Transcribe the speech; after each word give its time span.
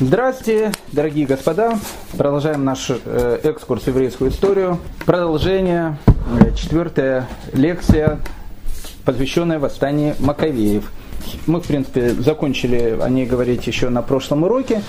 Здравствуйте, 0.00 0.72
дорогие 0.90 1.24
господа. 1.24 1.78
Продолжаем 2.18 2.64
наш 2.64 2.90
э, 2.90 3.38
экскурс 3.44 3.84
в 3.84 3.86
еврейскую 3.86 4.32
историю. 4.32 4.78
Продолжение, 5.06 5.98
э, 6.40 6.52
четвертая 6.56 7.28
лекция, 7.52 8.18
посвященная 9.04 9.60
восстанию 9.60 10.16
Маковеев. 10.18 10.90
Мы, 11.46 11.60
в 11.60 11.66
принципе, 11.68 12.10
закончили 12.10 12.98
о 13.00 13.08
ней 13.08 13.24
говорить 13.24 13.64
еще 13.68 13.88
на 13.88 14.02
прошлом 14.02 14.42
уроке. 14.42 14.82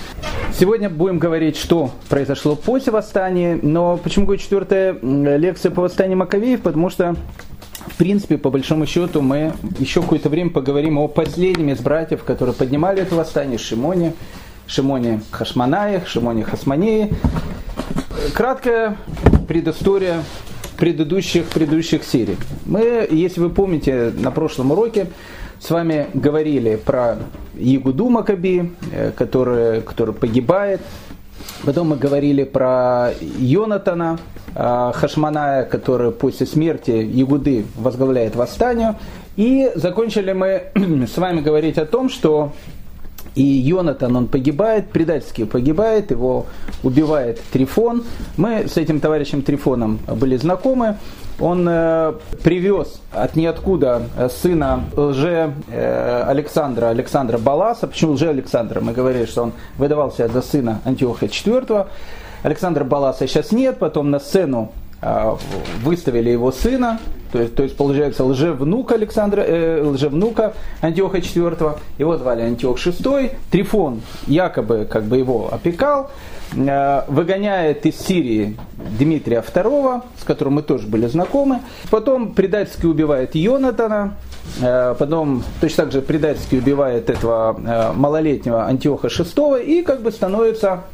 Сегодня 0.52 0.90
будем 0.90 1.20
говорить, 1.20 1.56
что 1.56 1.92
произошло 2.08 2.56
после 2.56 2.92
восстания. 2.92 3.60
Но 3.62 3.98
почему 3.98 4.26
говорю 4.26 4.42
четвертая 4.42 4.98
лекция 5.02 5.70
по 5.70 5.82
восстанию 5.82 6.18
Маковеев? 6.18 6.62
Потому 6.62 6.90
что 6.90 7.14
в 7.86 7.96
принципе, 7.96 8.36
по 8.36 8.50
большому 8.50 8.86
счету, 8.86 9.22
мы 9.22 9.54
еще 9.78 10.02
какое-то 10.02 10.28
время 10.28 10.50
поговорим 10.50 10.98
о 10.98 11.06
последнем 11.06 11.68
из 11.68 11.78
братьев, 11.78 12.24
которые 12.24 12.54
поднимали 12.54 13.00
это 13.00 13.14
восстание, 13.14 13.58
Шимоне, 13.58 14.12
Шимоне 14.66 15.20
Хашманаях, 15.30 16.06
Шимоне 16.06 16.44
Хасманеи. 16.44 17.14
Краткая 18.34 18.96
предыстория 19.46 20.22
предыдущих, 20.76 21.46
предыдущих 21.46 22.04
серий. 22.04 22.36
Мы, 22.64 23.06
если 23.10 23.40
вы 23.40 23.50
помните, 23.50 24.12
на 24.16 24.30
прошлом 24.30 24.72
уроке 24.72 25.08
с 25.58 25.70
вами 25.70 26.08
говорили 26.12 26.76
про 26.76 27.16
Ягуду 27.54 28.08
Макаби, 28.08 28.72
э, 28.92 29.10
который, 29.12 29.80
который 29.80 30.14
погибает. 30.14 30.80
Потом 31.64 31.90
мы 31.90 31.96
говорили 31.96 32.44
про 32.44 33.10
Йонатана 33.38 34.18
э, 34.54 34.92
Хашманая, 34.94 35.64
который 35.64 36.12
после 36.12 36.46
смерти 36.46 36.90
Ягуды 36.90 37.64
возглавляет 37.76 38.36
восстание. 38.36 38.96
И 39.36 39.70
закончили 39.74 40.32
мы 40.32 40.64
с 41.06 41.16
вами 41.16 41.40
говорить 41.40 41.78
о 41.78 41.86
том, 41.86 42.10
что 42.10 42.52
и 43.36 43.42
Йонатан, 43.42 44.16
он 44.16 44.26
погибает, 44.26 44.88
предательски 44.90 45.44
погибает, 45.44 46.10
его 46.10 46.46
убивает 46.82 47.40
Трифон. 47.52 48.02
Мы 48.36 48.66
с 48.66 48.78
этим 48.78 48.98
товарищем 48.98 49.42
Трифоном 49.42 50.00
были 50.08 50.36
знакомы. 50.36 50.96
Он 51.38 51.68
э, 51.68 52.14
привез 52.42 53.00
от 53.12 53.36
ниоткуда 53.36 54.04
сына 54.30 54.84
лже 54.96 55.52
э, 55.68 56.22
Александра, 56.26 56.88
Александра 56.88 57.36
Баласа. 57.36 57.86
Почему 57.86 58.12
лже 58.12 58.30
Александра? 58.30 58.80
Мы 58.80 58.92
говорили, 58.92 59.26
что 59.26 59.42
он 59.42 59.52
выдавался 59.76 60.28
за 60.28 60.40
сына 60.40 60.80
Антиоха 60.86 61.26
IV. 61.26 61.86
Александра 62.42 62.84
Баласа 62.84 63.26
сейчас 63.26 63.52
нет, 63.52 63.78
потом 63.78 64.10
на 64.10 64.18
сцену 64.18 64.72
э, 64.72 64.85
выставили 65.82 66.30
его 66.30 66.50
сына, 66.52 66.98
то 67.32 67.42
есть, 67.42 67.54
то 67.54 67.62
есть 67.62 67.76
получается 67.76 68.24
лжевнук 68.24 68.92
Александра, 68.92 69.42
э, 69.42 69.82
лжевнука 69.82 70.54
Антиоха 70.80 71.18
IV, 71.18 71.78
его 71.98 72.16
звали 72.16 72.42
Антиох 72.42 72.78
VI, 72.78 73.32
Трифон 73.50 74.00
якобы 74.26 74.86
как 74.90 75.04
бы 75.04 75.18
его 75.18 75.52
опекал, 75.52 76.10
э, 76.54 77.02
выгоняет 77.08 77.84
из 77.84 77.98
Сирии 77.98 78.56
Дмитрия 78.98 79.42
II, 79.42 80.02
с 80.18 80.24
которым 80.24 80.54
мы 80.54 80.62
тоже 80.62 80.86
были 80.86 81.06
знакомы, 81.08 81.60
потом 81.90 82.32
предательски 82.32 82.86
убивает 82.86 83.34
Йонатана, 83.34 84.16
э, 84.62 84.94
потом 84.98 85.42
точно 85.60 85.84
так 85.84 85.92
же 85.92 86.00
предательски 86.00 86.54
убивает 86.56 87.10
этого 87.10 87.58
э, 87.58 87.92
малолетнего 87.92 88.64
Антиоха 88.64 89.08
VI 89.08 89.62
и 89.64 89.82
как 89.82 90.00
бы 90.00 90.12
становится 90.12 90.84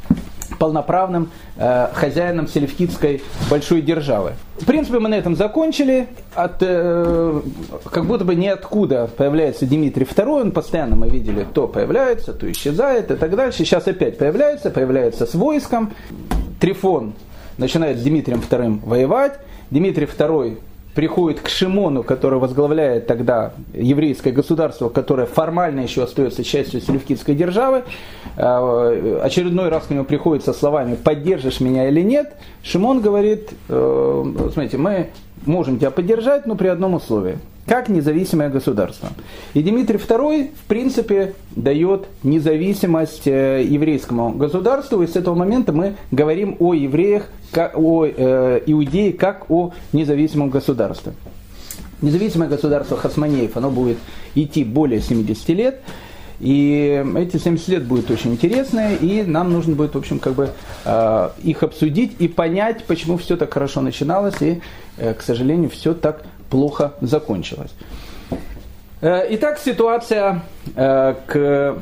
полноправным 0.63 1.29
э, 1.57 1.89
хозяином 1.93 2.47
селевкидской 2.47 3.21
большой 3.51 3.83
державы. 3.83 4.35
В 4.61 4.65
принципе, 4.65 5.01
мы 5.01 5.09
на 5.09 5.17
этом 5.17 5.35
закончили. 5.35 6.07
От, 6.37 6.59
э, 6.61 7.41
как 7.91 8.05
будто 8.05 8.25
бы 8.25 8.37
ниоткуда 8.37 9.11
появляется 9.17 9.67
Дмитрий 9.67 10.05
II, 10.05 10.41
он 10.41 10.53
постоянно, 10.53 10.95
мы 10.95 11.09
видели, 11.09 11.45
то 11.53 11.67
появляется, 11.67 12.33
то 12.33 12.49
исчезает 12.49 13.11
и 13.11 13.17
так 13.17 13.35
дальше. 13.35 13.59
Сейчас 13.59 13.89
опять 13.89 14.19
появляется, 14.19 14.71
появляется 14.71 15.27
с 15.27 15.35
войском. 15.35 15.95
Трифон 16.61 17.15
начинает 17.59 17.99
с 17.99 18.03
Дмитрием 18.05 18.39
II 18.39 18.87
воевать. 18.87 19.41
Дмитрий 19.73 20.07
II 20.07 20.61
приходит 20.95 21.41
к 21.41 21.49
Шимону, 21.49 22.03
который 22.03 22.39
возглавляет 22.39 23.07
тогда 23.07 23.53
еврейское 23.73 24.33
государство, 24.33 24.89
которое 24.89 25.27
формально 25.27 25.81
еще 25.81 26.03
остается 26.03 26.45
частью 26.45 26.81
селевкидской 26.81 27.35
державы, 27.35 27.85
э, 28.37 29.21
очередной 29.23 29.69
раз 29.69 29.87
к 29.87 29.91
нему 29.91 30.05
приходит 30.05 30.45
со 30.45 30.53
словами 30.53 30.95
«поддержишь 30.95 31.61
меня 31.61 31.89
или 31.89 32.03
нет?», 32.03 32.35
Шимон 32.63 33.01
говорит, 33.01 33.51
э, 33.69 34.25
смотрите, 34.53 34.77
мы 34.77 35.11
можем 35.47 35.79
тебя 35.79 35.91
поддержать, 35.91 36.47
но 36.47 36.55
при 36.55 36.69
одном 36.69 36.95
условии– 36.95 37.39
как 37.67 37.89
независимое 37.89 38.49
государство. 38.49 39.11
И 39.55 39.63
Дмитрий 39.63 39.99
II, 39.99 40.51
в 40.55 40.65
принципе, 40.67 41.35
дает 41.55 42.07
независимость 42.23 43.27
э, 43.27 43.65
еврейскому 43.65 44.33
государству, 44.33 45.03
и 45.03 45.07
с 45.07 45.17
этого 45.17 45.35
момента 45.35 45.73
мы 45.73 45.95
говорим 46.11 46.57
о 46.59 46.75
евреях, 46.75 47.29
о 47.55 48.07
э, 48.07 48.61
иудеи, 48.67 49.13
как 49.13 49.51
о 49.51 49.73
независимом 49.93 50.51
государстве. 50.51 51.13
Независимое 52.01 52.49
государство 52.49 52.97
Хасманеев, 52.97 53.57
оно 53.57 53.71
будет 53.71 53.99
идти 54.35 54.65
более 54.65 55.01
70 55.01 55.49
лет, 55.51 55.81
и 56.41 57.05
эти 57.17 57.37
70 57.37 57.69
лет 57.69 57.85
будут 57.85 58.11
очень 58.11 58.33
интересные, 58.33 58.97
и 58.97 59.23
нам 59.23 59.53
нужно 59.53 59.77
будет, 59.77 59.95
в 59.95 59.99
общем, 59.99 60.19
как 60.19 60.33
бы 60.33 60.51
э, 60.85 61.29
их 61.45 61.63
обсудить 61.63 62.17
и 62.19 62.27
понять, 62.27 62.83
почему 62.87 63.19
все 63.19 63.37
так 63.37 63.55
хорошо 63.55 63.83
начиналось, 63.83 64.43
и, 64.43 64.61
к 64.99 65.23
сожалению, 65.23 65.71
все 65.71 65.95
так 65.95 66.25
плохо 66.53 66.93
закончилось. 67.01 67.71
Э, 69.01 69.27
итак, 69.31 69.59
ситуация 69.59 70.43
э, 70.77 71.15
к 71.27 71.79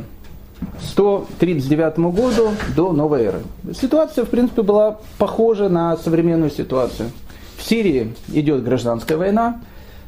139 0.81 1.98
году 1.98 2.50
до 2.76 2.92
новой 2.92 3.22
эры. 3.25 3.41
Ситуация, 3.75 4.25
в 4.25 4.28
принципе, 4.28 4.62
была 4.62 4.98
похожа 5.19 5.69
на 5.69 5.97
современную 5.97 6.53
ситуацию. 6.53 7.10
В 7.59 7.64
Сирии 7.64 8.14
идет 8.32 8.62
гражданская 8.62 9.19
война, 9.19 9.60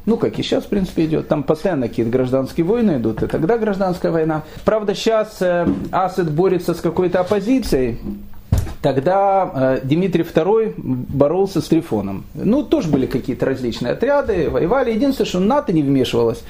ну, 0.05 0.15
как 0.15 0.39
и 0.39 0.43
сейчас, 0.43 0.63
в 0.63 0.69
принципе, 0.69 1.05
идет. 1.05 1.27
Там 1.27 1.43
постоянно 1.43 1.89
какие-то 1.89 2.11
гражданские 2.11 2.65
войны 2.65 2.97
идут, 2.97 3.21
и 3.21 3.27
тогда 3.27 3.57
гражданская 3.57 4.13
война. 4.13 4.43
Правда, 4.63 4.95
сейчас 4.95 5.41
э, 5.41 5.67
Асад 5.91 6.31
борется 6.31 6.73
с 6.73 6.79
какой-то 6.79 7.19
оппозицией, 7.19 7.99
Тогда 8.83 9.49
э, 9.53 9.79
Дмитрий 9.85 10.23
II 10.23 10.73
боролся 10.77 11.61
с 11.61 11.69
Трифоном. 11.69 12.25
Ну, 12.33 12.63
тоже 12.63 12.89
были 12.89 13.05
какие-то 13.05 13.45
различные 13.45 13.93
отряды, 13.93 14.49
воевали. 14.49 14.91
Единственное, 14.91 15.29
что 15.29 15.39
НАТО 15.39 15.71
не 15.71 15.81
вмешивалось. 15.81 16.43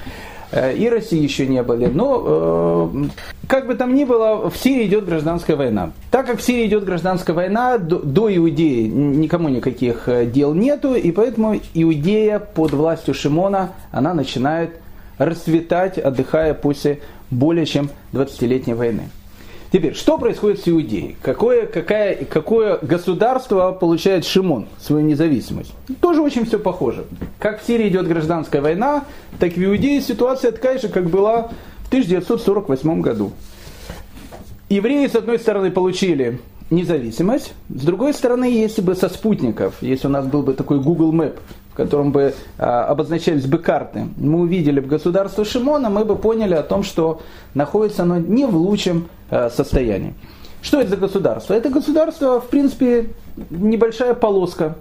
Э, 0.52 0.76
и 0.76 0.90
России 0.90 1.22
еще 1.22 1.46
не 1.46 1.62
были. 1.62 1.86
Но, 1.86 2.90
э, 2.92 3.04
как 3.46 3.68
бы 3.68 3.76
там 3.76 3.94
ни 3.94 4.04
было, 4.04 4.50
в 4.50 4.58
Сирии 4.58 4.88
идет 4.88 5.06
гражданская 5.06 5.56
война. 5.56 5.92
Так 6.10 6.26
как 6.26 6.40
в 6.40 6.42
Сирии 6.42 6.66
идет 6.66 6.86
гражданская 6.86 7.36
война, 7.36 7.78
до, 7.78 8.00
до 8.00 8.36
Иудеи 8.36 8.88
никому 8.88 9.50
никаких 9.50 10.10
дел 10.32 10.56
нету, 10.56 10.96
и 10.96 11.12
поэтому 11.12 11.60
Иудея 11.76 12.40
под 12.40 12.72
властью 12.72 13.14
Шимона, 13.14 13.74
она 13.92 14.16
начинает 14.16 14.72
расцветать, 15.20 16.00
отдыхая 16.00 16.56
после 16.56 17.00
более 17.30 17.68
чем 17.68 17.92
20-летней 18.12 18.74
войны. 18.74 19.04
Теперь, 19.74 19.96
что 19.96 20.20
происходит 20.20 20.60
с 20.60 20.70
Иудеей? 20.70 21.16
Какое, 21.24 21.66
какая, 21.66 22.26
какое 22.26 22.78
государство 22.84 23.72
получает 23.72 24.24
Шимон, 24.24 24.68
свою 24.80 25.04
независимость? 25.04 25.74
Тоже 26.00 26.22
очень 26.22 26.46
все 26.46 26.60
похоже. 26.60 27.06
Как 27.40 27.60
в 27.60 27.66
Сирии 27.66 27.88
идет 27.88 28.08
гражданская 28.08 28.62
война, 28.62 29.06
так 29.40 29.54
в 29.54 29.58
Иудее 29.58 30.00
ситуация 30.02 30.52
такая 30.52 30.78
же, 30.78 30.90
как 30.90 31.10
была 31.10 31.50
в 31.86 31.88
1948 31.88 33.02
году. 33.02 33.32
Евреи, 34.70 35.08
с 35.08 35.16
одной 35.16 35.40
стороны, 35.40 35.72
получили 35.72 36.40
независимость, 36.70 37.54
с 37.70 37.84
другой 37.84 38.14
стороны, 38.14 38.46
если 38.46 38.84
бы 38.84 38.94
со 38.94 39.10
спутников, 39.10 39.78
если 39.82 40.06
у 40.06 40.12
нас 40.12 40.28
был 40.28 40.44
бы 40.44 40.54
такой 40.54 40.80
Google 40.82 41.12
Map, 41.12 41.40
в 41.74 41.76
котором 41.76 42.12
бы 42.12 42.36
а, 42.60 42.86
обозначались 42.86 43.48
бы 43.48 43.58
карты, 43.58 44.06
мы 44.18 44.42
увидели 44.42 44.80
бы 44.80 44.88
государство 44.88 45.44
Шимона, 45.44 45.90
мы 45.90 46.06
бы 46.06 46.16
поняли 46.16 46.54
о 46.54 46.62
том, 46.62 46.84
что 46.84 47.22
находится 47.56 48.04
оно 48.04 48.18
не 48.18 48.46
в 48.46 48.56
лучшем 48.56 49.08
а, 49.32 49.50
состоянии. 49.50 50.14
Что 50.62 50.80
это 50.80 50.92
за 50.92 50.98
государство? 50.98 51.56
Это 51.56 51.70
государство, 51.70 52.40
в 52.40 52.48
принципе, 52.48 53.10
небольшая 53.50 54.14
полоска. 54.14 54.76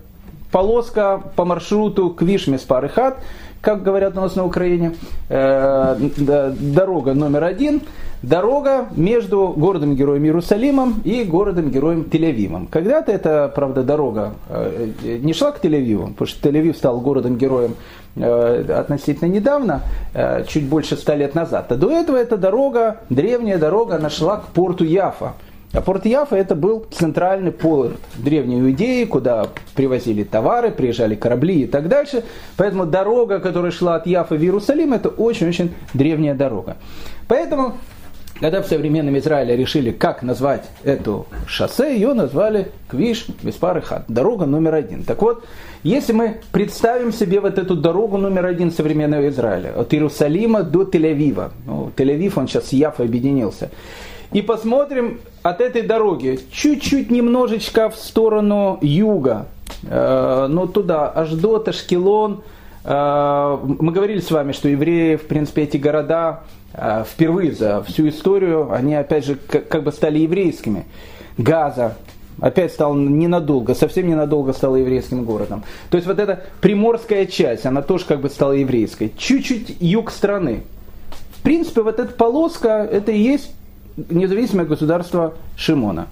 Полоска 0.50 1.22
по 1.34 1.46
маршруту 1.46 2.10
Квиш-Меспар 2.10 2.88
Хат, 2.88 3.18
как 3.62 3.82
говорят 3.82 4.16
у 4.18 4.20
нас 4.20 4.36
на 4.36 4.44
Украине, 4.44 4.94
э, 5.30 5.96
дорога 6.18 7.14
номер 7.14 7.44
один– 7.44 7.80
дорога 8.22 8.88
между 8.96 9.48
городом-героем 9.56 10.24
Иерусалимом 10.24 11.00
и 11.04 11.24
городом-героем 11.24 12.02
Тель-Авивом. 12.10 12.69
Когда-то 12.70 13.12
эта, 13.12 13.52
правда, 13.54 13.82
дорога 13.82 14.34
э, 14.48 14.88
не 15.22 15.32
шла 15.32 15.52
к 15.52 15.62
Тель-Авиву, 15.64 16.12
потому 16.12 16.26
что 16.26 16.48
Тель-Авив 16.48 16.76
стал 16.76 17.00
городом-героем 17.00 17.74
э, 18.16 18.64
относительно 18.76 19.28
недавно, 19.28 19.82
э, 20.14 20.44
чуть 20.46 20.64
больше 20.64 20.96
ста 20.96 21.14
лет 21.14 21.34
назад. 21.34 21.70
А 21.70 21.74
до 21.74 21.90
этого 21.90 22.16
эта 22.16 22.36
дорога, 22.36 22.98
древняя 23.10 23.58
дорога, 23.58 23.96
она 23.96 24.10
шла 24.10 24.38
к 24.38 24.46
порту 24.48 24.84
Яфа. 24.84 25.34
А 25.72 25.80
порт 25.80 26.04
Яфа 26.04 26.36
это 26.36 26.54
был 26.54 26.84
центральный 26.90 27.50
порт 27.50 27.96
древней 28.19 28.60
Иудеи, 28.60 29.04
куда 29.04 29.46
привозили 29.74 30.22
товары, 30.22 30.70
приезжали 30.70 31.14
корабли 31.14 31.62
и 31.62 31.66
так 31.66 31.88
дальше. 31.88 32.24
Поэтому 32.58 32.84
дорога, 32.84 33.40
которая 33.40 33.72
шла 33.72 33.94
от 33.94 34.06
Яфа 34.06 34.34
в 34.34 34.42
Иерусалим, 34.42 34.92
это 34.92 35.08
очень-очень 35.08 35.72
древняя 35.94 36.34
дорога. 36.34 36.76
Поэтому 37.26 37.76
Когда 38.42 38.60
в 38.60 38.66
современном 38.66 39.16
Израиле 39.18 39.56
решили, 39.56 39.92
как 39.92 40.24
назвать 40.24 40.68
эту 40.82 41.26
шоссе, 41.46 41.94
ее 41.94 42.12
назвали 42.12 42.72
Квиш 42.88 43.26
Виспар 43.40 43.80
Хат, 43.82 44.06
дорога 44.08 44.46
номер 44.46 44.74
один. 44.74 45.04
Так 45.04 45.22
вот, 45.22 45.44
если 45.84 46.12
мы 46.12 46.40
представим 46.50 47.12
себе 47.12 47.38
вот 47.38 47.56
эту 47.56 47.76
дорогу 47.76 48.18
номер 48.18 48.46
один 48.46 48.72
современного 48.72 49.28
Израиля, 49.28 49.72
от 49.78 49.94
Иерусалима 49.94 50.64
до 50.64 50.82
Тель-Авива, 50.82 51.52
ну, 51.66 51.92
Тель-Авив, 51.96 52.32
он 52.34 52.48
сейчас 52.48 52.70
с 52.70 52.72
Яфой 52.72 53.06
объединился, 53.06 53.70
и 54.32 54.42
посмотрим 54.42 55.20
от 55.44 55.60
этой 55.60 55.82
дороги 55.82 56.40
чуть-чуть 56.50 57.12
немножечко 57.12 57.90
в 57.90 57.94
сторону 57.94 58.76
юга, 58.82 59.46
э, 59.84 60.46
ну 60.50 60.66
туда, 60.66 61.12
аж 61.14 61.30
до 61.30 61.60
Ташкелон, 61.60 62.42
э, 62.84 63.58
мы 63.62 63.92
говорили 63.92 64.18
с 64.18 64.32
вами, 64.32 64.50
что 64.50 64.68
евреи, 64.68 65.14
в 65.14 65.28
принципе, 65.28 65.62
эти 65.62 65.76
города 65.76 66.40
впервые 66.74 67.52
за 67.52 67.82
всю 67.82 68.08
историю 68.08 68.72
они 68.72 68.94
опять 68.94 69.26
же 69.26 69.36
как 69.36 69.82
бы 69.82 69.92
стали 69.92 70.20
еврейскими. 70.20 70.86
Газа 71.36 71.96
опять 72.40 72.72
стал 72.72 72.94
ненадолго, 72.94 73.74
совсем 73.74 74.08
ненадолго 74.08 74.52
стала 74.52 74.76
еврейским 74.76 75.24
городом. 75.24 75.64
То 75.90 75.96
есть 75.96 76.06
вот 76.06 76.19
эта 76.19 76.44
приморская 76.60 77.26
часть, 77.26 77.66
она 77.66 77.82
тоже 77.82 78.04
как 78.06 78.20
бы 78.20 78.30
стала 78.30 78.52
еврейской. 78.52 79.12
Чуть-чуть 79.16 79.76
юг 79.80 80.10
страны. 80.10 80.62
В 81.36 81.42
принципе, 81.42 81.82
вот 81.82 81.98
эта 81.98 82.12
полоска, 82.12 82.88
это 82.90 83.12
и 83.12 83.19
есть 83.19 83.52
независимое 83.96 84.64
государство 84.64 85.34
Шимона. 85.56 86.06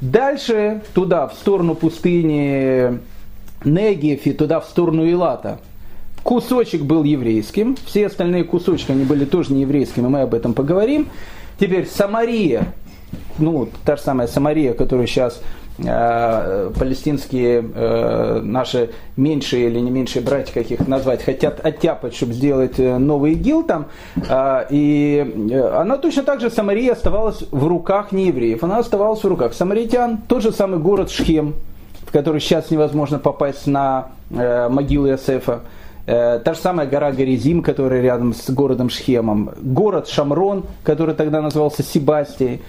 Дальше 0.00 0.82
туда, 0.92 1.28
в 1.28 1.34
сторону 1.34 1.74
пустыни 1.74 2.98
Негев 3.64 4.26
и 4.26 4.32
туда, 4.32 4.60
в 4.60 4.66
сторону 4.66 5.04
Илата– 5.08 5.60
Кусочек 6.24 6.82
был 6.82 7.04
еврейским, 7.04 7.76
все 7.84 8.06
остальные 8.06 8.44
кусочки, 8.44 8.90
они 8.90 9.04
были 9.04 9.26
тоже 9.26 9.52
не 9.52 9.60
еврейскими, 9.60 10.08
мы 10.08 10.22
об 10.22 10.32
этом 10.32 10.54
поговорим. 10.54 11.08
Теперь 11.60 11.86
Самария, 11.86 12.72
ну, 13.38 13.68
та 13.84 13.96
же 13.96 14.02
самая 14.02 14.26
Самария, 14.26 14.72
которую 14.72 15.06
сейчас 15.06 15.42
э, 15.78 16.70
палестинские 16.78 17.62
э, 17.62 18.40
наши 18.42 18.90
меньшие 19.18 19.68
или 19.68 19.78
не 19.80 19.90
меньшие 19.90 20.22
братья, 20.22 20.54
как 20.54 20.70
их 20.70 20.88
назвать, 20.88 21.22
хотят 21.22 21.64
оттяпать, 21.64 22.16
чтобы 22.16 22.32
сделать 22.32 22.78
э, 22.78 22.96
новый 22.96 23.32
ИГИЛ 23.32 23.64
там. 23.64 23.86
Э, 24.16 24.64
и 24.70 25.60
она 25.74 25.98
точно 25.98 26.22
так 26.22 26.40
же, 26.40 26.48
Самария 26.48 26.92
оставалась 26.92 27.44
в 27.50 27.66
руках 27.66 28.12
неевреев, 28.12 28.64
она 28.64 28.78
оставалась 28.78 29.22
в 29.22 29.26
руках 29.28 29.52
самаритян. 29.52 30.22
Тот 30.26 30.42
же 30.42 30.52
самый 30.52 30.78
город 30.78 31.10
Шхем, 31.10 31.54
в 32.06 32.12
который 32.12 32.40
сейчас 32.40 32.70
невозможно 32.70 33.18
попасть 33.18 33.66
на 33.66 34.08
э, 34.30 34.70
могилу 34.70 35.06
Иосифа. 35.08 35.60
Э, 36.06 36.38
та 36.44 36.54
же 36.54 36.60
самая 36.60 36.86
гора 36.86 37.12
Горизим, 37.12 37.62
которая 37.62 38.02
рядом 38.02 38.34
с 38.34 38.50
городом 38.50 38.90
Шхемом. 38.90 39.50
Город 39.62 40.08
Шамрон, 40.08 40.64
который 40.82 41.14
тогда 41.14 41.40
назывался 41.40 41.82
Себастией. 41.82 42.60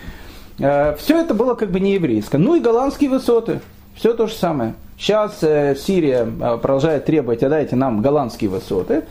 Э, 0.59 0.95
все 0.97 1.19
это 1.19 1.33
было 1.33 1.55
как 1.55 1.71
бы 1.71 1.79
не 1.79 1.93
еврейское. 1.93 2.37
Ну 2.37 2.55
и 2.55 2.61
голландские 2.61 3.09
высоты. 3.09 3.59
Все 3.95 4.13
то 4.13 4.27
же 4.27 4.33
самое. 4.33 4.75
Сейчас 4.97 5.39
э, 5.41 5.75
Сирия 5.75 6.25
продолжает 6.25 7.05
требовать, 7.05 7.43
отдайте 7.43 7.75
нам 7.75 8.01
голландские 8.01 8.49
высоты. 8.49 9.03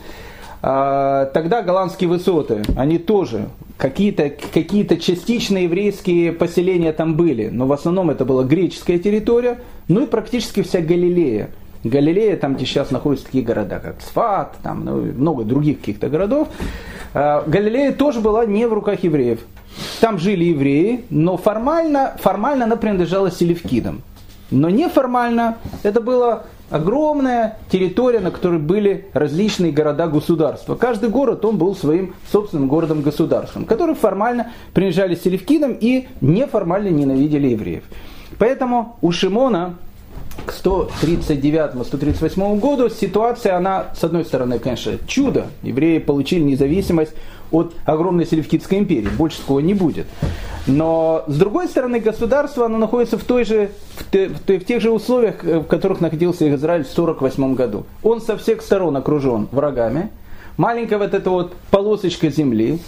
Тогда 0.61 1.61
голландские 1.61 2.09
высоты, 2.09 2.63
они 2.75 2.97
тоже 2.97 3.49
какие-то 3.77 4.31
какие 4.31 4.83
частично 4.97 5.59
еврейские 5.59 6.31
поселения 6.31 6.91
там 6.91 7.13
были, 7.15 7.49
но 7.49 7.67
в 7.67 7.73
основном 7.73 8.09
это 8.09 8.25
была 8.25 8.43
греческая 8.43 8.97
территория, 8.97 9.59
ну 9.87 10.05
и 10.05 10.07
практически 10.07 10.63
вся 10.63 10.79
Галилея. 10.79 11.51
Галилея, 11.85 12.35
там, 12.35 12.55
где 12.55 12.65
сейчас 12.65 12.89
находятся 12.89 13.27
такие 13.27 13.43
города, 13.43 13.79
как 13.79 14.01
Сфат, 14.01 14.55
там 14.63 14.83
ну, 14.83 15.01
много 15.01 15.43
других 15.43 15.79
каких-то 15.79 16.09
городов, 16.09 16.47
а, 17.13 17.43
Галилея 17.45 17.93
тоже 17.93 18.21
была 18.21 18.45
не 18.45 18.67
в 18.67 18.73
руках 18.73 19.03
евреев. 19.03 19.39
Там 20.01 20.17
жили 20.17 20.45
евреи, 20.45 21.05
но 21.11 21.37
формально, 21.37 22.15
формально 22.19 22.65
она 22.65 22.75
принадлежала 22.75 23.29
селевкидам. 23.29 24.01
Но 24.49 24.69
неформально 24.69 25.57
это 25.83 26.01
была 26.01 26.43
огромная 26.71 27.57
территория, 27.69 28.19
на 28.19 28.31
которой 28.31 28.59
были 28.59 29.05
различные 29.13 29.71
города-государства. 29.71 30.75
Каждый 30.75 31.09
город, 31.09 31.45
он 31.45 31.57
был 31.57 31.75
своим 31.75 32.15
собственным 32.31 32.67
городом-государством, 32.67 33.65
которые 33.65 33.95
формально 33.95 34.51
принадлежали 34.73 35.15
селевкидам 35.15 35.77
и 35.79 36.07
неформально 36.21 36.87
ненавидели 36.87 37.49
евреев. 37.49 37.83
Поэтому 38.39 38.97
у 39.01 39.11
Шимона 39.11 39.75
к 40.45 40.51
139-138 40.51 42.59
году 42.59 42.89
ситуация, 42.89 43.57
она, 43.57 43.87
с 43.95 44.03
одной 44.03 44.25
стороны, 44.25 44.59
конечно, 44.59 44.97
чудо. 45.07 45.47
Евреи 45.63 45.99
получили 45.99 46.41
независимость 46.41 47.13
от 47.51 47.73
огромной 47.85 48.25
Селевкидской 48.25 48.79
империи. 48.79 49.09
Больше 49.17 49.39
такого 49.39 49.59
не 49.59 49.73
будет. 49.73 50.07
Но, 50.67 51.23
с 51.27 51.37
другой 51.37 51.67
стороны, 51.67 51.99
государство, 51.99 52.65
оно 52.65 52.77
находится 52.77 53.17
в, 53.17 53.23
той 53.23 53.45
же, 53.45 53.69
в, 53.97 54.11
те, 54.11 54.29
в, 54.29 54.41
в 54.41 54.65
тех 54.65 54.81
же 54.81 54.91
условиях, 54.91 55.45
э, 55.45 55.59
в 55.59 55.65
которых 55.65 56.01
находился 56.01 56.53
Израиль 56.55 56.83
в 56.83 56.91
1948 56.91 57.55
году. 57.55 57.85
Он 58.03 58.21
со 58.21 58.37
всех 58.37 58.61
сторон 58.61 58.97
окружен 58.97 59.47
врагами. 59.51 60.09
Маленькая 60.57 60.97
вот 60.97 61.13
эта 61.13 61.29
вот 61.29 61.53
полосочка 61.69 62.29
земли. 62.29 62.79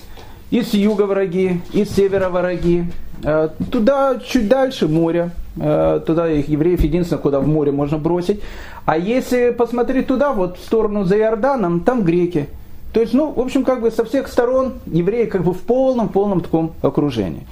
И 0.50 0.62
с 0.62 0.74
юга 0.74 1.04
враги, 1.04 1.62
и 1.74 1.84
с 1.84 1.92
севера 1.92 2.30
враги. 2.30 2.86
Э, 3.24 3.50
туда 3.72 4.20
чуть 4.26 4.48
дальше 4.48 4.88
море. 4.88 5.32
Э, 5.60 6.00
туда 6.06 6.30
их 6.30 6.48
евреев 6.50 6.82
единственное, 6.82 7.22
куда 7.22 7.40
в 7.40 7.48
море 7.48 7.72
можно 7.72 7.98
бросить. 7.98 8.42
А 8.86 8.98
если 8.98 9.52
посмотреть 9.52 10.08
туда, 10.08 10.34
вот 10.34 10.58
в 10.58 10.64
сторону 10.64 11.04
за 11.04 11.18
Иорданом, 11.18 11.82
там 11.82 12.04
греки. 12.04 12.48
То 12.94 13.02
есть, 13.02 13.14
ну, 13.14 13.32
в 13.32 13.40
общем, 13.40 13.64
как 13.64 13.82
бы 13.82 13.92
со 13.92 14.06
всех 14.06 14.28
сторон 14.28 14.74
евреи 14.86 15.26
как 15.26 15.44
бы 15.44 15.54
в 15.54 15.60
полном-полном 15.60 16.42
таком 16.42 16.74
окружении. 16.82 17.46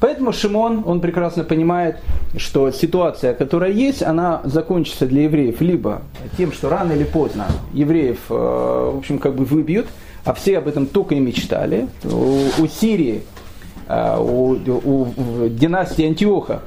Поэтому 0.00 0.32
Шимон, 0.32 0.82
он 0.84 1.00
прекрасно 1.00 1.44
понимает, 1.44 1.96
что 2.36 2.70
ситуация, 2.70 3.32
которая 3.32 3.70
есть, 3.70 4.02
она 4.02 4.42
закончится 4.44 5.06
для 5.06 5.22
евреев 5.22 5.60
либо 5.60 6.02
тем, 6.36 6.52
что 6.52 6.68
рано 6.68 6.92
или 6.92 7.04
поздно 7.04 7.46
евреев, 7.72 8.18
э, 8.28 8.34
в 8.94 8.98
общем, 8.98 9.18
как 9.18 9.34
бы 9.34 9.44
выбьют, 9.44 9.86
а 10.24 10.34
все 10.34 10.58
об 10.58 10.68
этом 10.68 10.86
только 10.86 11.14
и 11.14 11.20
мечтали. 11.20 11.88
У, 12.04 12.62
у 12.62 12.66
Сирии, 12.66 13.22
э, 13.88 14.16
у, 14.18 14.52
у, 14.52 15.08
у 15.16 15.48
династии 15.48 16.04
Антиоха 16.04 16.60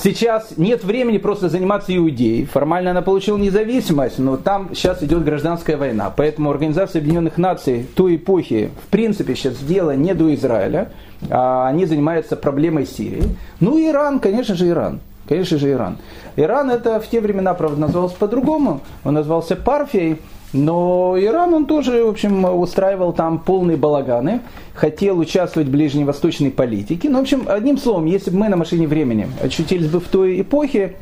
Сейчас 0.00 0.52
нет 0.56 0.84
времени 0.84 1.18
просто 1.18 1.48
заниматься 1.48 1.94
Иудеей. 1.96 2.44
Формально 2.44 2.92
она 2.92 3.02
получила 3.02 3.36
независимость, 3.36 4.20
но 4.20 4.36
там 4.36 4.70
сейчас 4.72 5.02
идет 5.02 5.24
гражданская 5.24 5.76
война. 5.76 6.12
Поэтому 6.16 6.50
Организация 6.50 7.00
Объединенных 7.00 7.36
Наций 7.36 7.84
той 7.96 8.14
эпохи, 8.14 8.70
в 8.86 8.86
принципе, 8.90 9.34
сейчас 9.34 9.56
дело 9.56 9.96
не 9.96 10.14
до 10.14 10.32
Израиля. 10.36 10.92
А 11.30 11.66
они 11.66 11.84
занимаются 11.84 12.36
проблемой 12.36 12.86
Сирии. 12.86 13.24
Ну 13.58 13.76
и 13.76 13.88
Иран, 13.88 14.20
конечно 14.20 14.54
же, 14.54 14.68
Иран. 14.68 15.00
Конечно 15.28 15.58
же, 15.58 15.72
Иран. 15.72 15.98
Иран 16.36 16.70
это 16.70 17.00
в 17.00 17.08
те 17.08 17.20
времена, 17.20 17.52
правда, 17.54 17.80
назывался 17.80 18.14
по-другому. 18.16 18.82
Он 19.02 19.14
назывался 19.14 19.56
Парфией. 19.56 20.18
Но 20.52 21.14
Иран, 21.18 21.52
он 21.52 21.66
тоже, 21.66 22.04
в 22.04 22.08
общем, 22.08 22.44
устраивал 22.44 23.12
там 23.12 23.38
полные 23.38 23.76
балаганы, 23.76 24.40
хотел 24.74 25.18
участвовать 25.18 25.68
в 25.68 25.70
ближневосточной 25.70 26.50
политике. 26.50 27.10
Ну, 27.10 27.18
в 27.18 27.22
общем, 27.22 27.46
одним 27.48 27.76
словом, 27.76 28.06
если 28.06 28.30
бы 28.30 28.38
мы 28.38 28.48
на 28.48 28.56
машине 28.56 28.86
времени 28.86 29.28
очутились 29.42 29.88
бы 29.88 30.00
в 30.00 30.08
той 30.08 30.40
эпохе, 30.40 30.96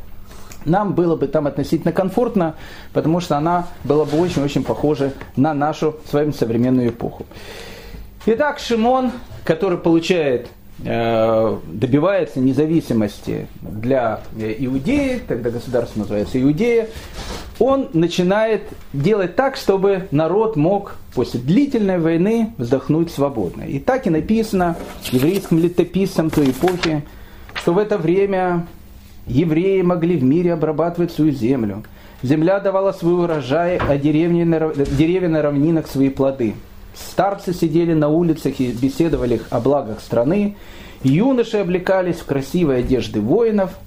нам 0.64 0.94
было 0.94 1.14
бы 1.14 1.28
там 1.28 1.46
относительно 1.46 1.92
комфортно, 1.92 2.56
потому 2.92 3.20
что 3.20 3.36
она 3.36 3.68
была 3.84 4.04
бы 4.04 4.20
очень-очень 4.20 4.64
похожа 4.64 5.12
на 5.36 5.54
нашу 5.54 5.96
с 6.10 6.12
вами 6.12 6.32
современную 6.32 6.88
эпоху. 6.88 7.24
Итак, 8.26 8.58
Шимон, 8.58 9.12
который 9.44 9.78
получает 9.78 10.48
добивается 10.78 12.38
независимости 12.38 13.46
для 13.62 14.20
Иудеи, 14.36 15.22
тогда 15.26 15.48
государство 15.50 16.00
называется 16.00 16.40
Иудея, 16.40 16.88
он 17.58 17.88
начинает 17.94 18.64
делать 18.92 19.36
так, 19.36 19.56
чтобы 19.56 20.06
народ 20.10 20.56
мог 20.56 20.96
после 21.14 21.40
длительной 21.40 21.98
войны 21.98 22.52
вздохнуть 22.58 23.10
свободно. 23.10 23.62
И 23.62 23.78
так 23.78 24.06
и 24.06 24.10
написано 24.10 24.76
еврейским 25.10 25.58
летописцам 25.58 26.28
той 26.28 26.50
эпохи, 26.50 27.04
что 27.54 27.72
в 27.72 27.78
это 27.78 27.96
время 27.96 28.66
евреи 29.26 29.80
могли 29.80 30.18
в 30.18 30.24
мире 30.24 30.52
обрабатывать 30.52 31.10
свою 31.10 31.32
землю. 31.32 31.84
Земля 32.22 32.60
давала 32.60 32.92
свой 32.92 33.24
урожай, 33.24 33.78
а 33.78 33.96
деревни, 33.96 34.44
деревья 34.94 35.28
на 35.28 35.40
равнинах 35.40 35.86
свои 35.86 36.10
плоды– 36.10 36.54
Старцы 36.96 37.52
сидели 37.52 37.92
на 37.92 38.08
улицах 38.08 38.58
и 38.60 38.72
беседовали 38.72 39.40
о 39.50 39.60
благах 39.60 40.00
страны. 40.00 40.56
Юноши 41.02 41.58
облекались 41.58 42.16
в 42.16 42.24
красивые 42.24 42.80
одежды 42.80 43.20
воинов. 43.20 43.78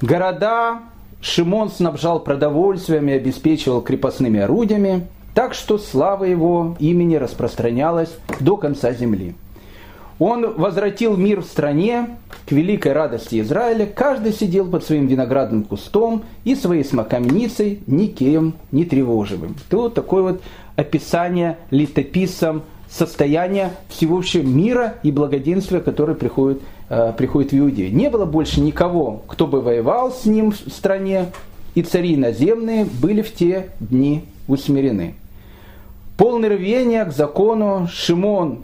Города 0.00 0.80
Шимон 1.20 1.70
снабжал 1.70 2.20
продовольствием 2.20 3.08
и 3.08 3.12
обеспечивал 3.12 3.80
крепостными 3.80 4.40
орудиями, 4.40 5.06
так 5.34 5.54
что 5.54 5.78
слава 5.78 6.24
его 6.24 6.76
имени 6.78 7.16
распространялась 7.16 8.10
до 8.40 8.56
конца 8.56 8.92
земли. 8.92 9.34
Он 10.18 10.54
возвратил 10.54 11.16
мир 11.16 11.42
в 11.42 11.44
стране, 11.44 12.16
к 12.46 12.52
великой 12.52 12.92
радости 12.92 13.40
Израиля, 13.40 13.86
каждый 13.86 14.32
сидел 14.32 14.66
под 14.66 14.82
своим 14.82 15.08
виноградным 15.08 15.64
кустом 15.64 16.22
и 16.44 16.54
своей 16.54 16.84
смокамницей, 16.84 17.80
никем 17.86 18.54
не 18.72 18.84
тревоживым. 18.84 19.56
Это 19.66 19.76
вот 19.76 19.94
такое 19.94 20.22
вот 20.22 20.42
описание 20.76 21.58
летописцам 21.70 22.62
состояние 22.88 23.72
всего 23.88 24.22
мира 24.42 24.94
и 25.02 25.10
благоденствия, 25.10 25.80
которое 25.80 26.14
приходит, 26.14 26.62
э, 26.88 27.12
приходит 27.16 27.52
в 27.52 27.58
Иудею. 27.58 27.94
Не 27.94 28.10
было 28.10 28.24
больше 28.24 28.60
никого, 28.60 29.22
кто 29.26 29.46
бы 29.46 29.60
воевал 29.60 30.12
с 30.12 30.24
ним 30.24 30.52
в 30.52 30.56
стране, 30.70 31.26
и 31.74 31.82
цари 31.82 32.16
наземные 32.16 32.84
были 32.84 33.22
в 33.22 33.34
те 33.34 33.70
дни 33.80 34.24
усмирены. 34.48 35.14
Полный 36.16 36.48
рвения 36.48 37.04
к 37.04 37.12
закону 37.12 37.88
Шимон 37.92 38.60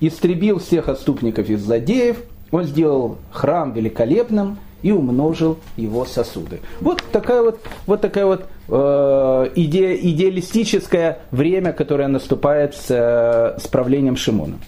истребил 0.00 0.58
всех 0.58 0.88
отступников 0.88 1.48
и 1.48 1.56
злодеев, 1.56 2.16
он 2.50 2.64
сделал 2.64 3.18
храм 3.30 3.72
великолепным 3.72 4.58
и 4.82 4.92
умножил 4.92 5.58
его 5.76 6.04
сосуды. 6.04 6.60
Вот 6.80 7.02
такая 7.12 7.42
вот, 7.42 7.60
вот 7.86 8.00
такая 8.00 8.26
вот 8.26 8.46
э, 8.68 9.50
иде, 9.54 9.96
идеалистическое 9.96 11.18
время, 11.30 11.72
которое 11.72 12.08
наступает 12.08 12.74
с, 12.74 12.86
э, 12.90 13.58
с 13.58 13.66
правлением 13.68 14.16
Шимона. 14.16 14.58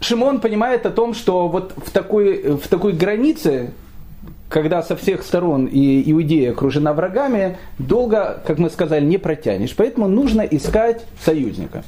Шимон 0.00 0.40
понимает 0.40 0.86
о 0.86 0.90
том, 0.90 1.14
что 1.14 1.48
вот 1.48 1.72
в 1.76 1.90
такой, 1.90 2.56
в 2.56 2.68
такой 2.68 2.92
границе 2.92 3.72
когда 4.48 4.82
со 4.82 4.96
всех 4.96 5.22
сторон 5.22 5.66
и 5.66 6.10
Иудея 6.10 6.52
окружена 6.52 6.92
врагами, 6.92 7.58
долго, 7.78 8.40
как 8.46 8.58
мы 8.58 8.70
сказали, 8.70 9.04
не 9.04 9.18
протянешь. 9.18 9.74
Поэтому 9.74 10.06
нужно 10.06 10.42
искать 10.42 11.04
союзника. 11.20 11.82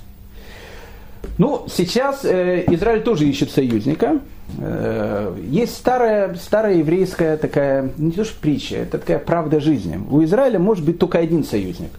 Ну, 1.38 1.66
сейчас 1.68 2.24
э, 2.24 2.64
Израиль 2.68 3.02
тоже 3.02 3.26
ищет 3.26 3.50
союзника. 3.50 4.20
Э, 4.58 5.36
есть 5.48 5.76
старая, 5.76 6.34
старая 6.34 6.76
еврейская 6.76 7.36
такая, 7.36 7.90
не 7.96 8.12
то 8.12 8.24
что 8.24 8.34
притча, 8.40 8.76
это 8.76 8.98
такая 8.98 9.18
правда 9.18 9.60
жизни. 9.60 10.00
У 10.10 10.22
Израиля 10.24 10.58
может 10.58 10.84
быть 10.84 10.98
только 10.98 11.18
один 11.18 11.44
союзник. 11.44 11.90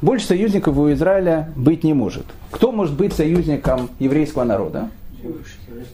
Больше 0.00 0.26
союзников 0.26 0.76
у 0.76 0.92
Израиля 0.92 1.52
быть 1.54 1.84
не 1.84 1.94
может. 1.94 2.24
Кто 2.50 2.72
может 2.72 2.96
быть 2.96 3.12
союзником 3.12 3.90
еврейского 4.00 4.44
народа? 4.44 4.90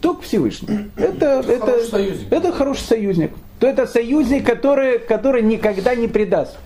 Только 0.00 0.22
Всевышний. 0.22 0.90
Это, 0.96 1.26
это, 1.26 1.52
это, 1.52 1.66
хороший 1.66 1.90
союзник. 1.90 2.32
это 2.32 2.52
хороший 2.52 2.82
союзник. 2.84 3.30
То 3.60 3.66
это 3.66 3.86
союзник, 3.86 4.46
который, 4.46 4.98
который 4.98 5.42
никогда 5.42 5.94
не 5.94 6.08
предаст. 6.08 6.56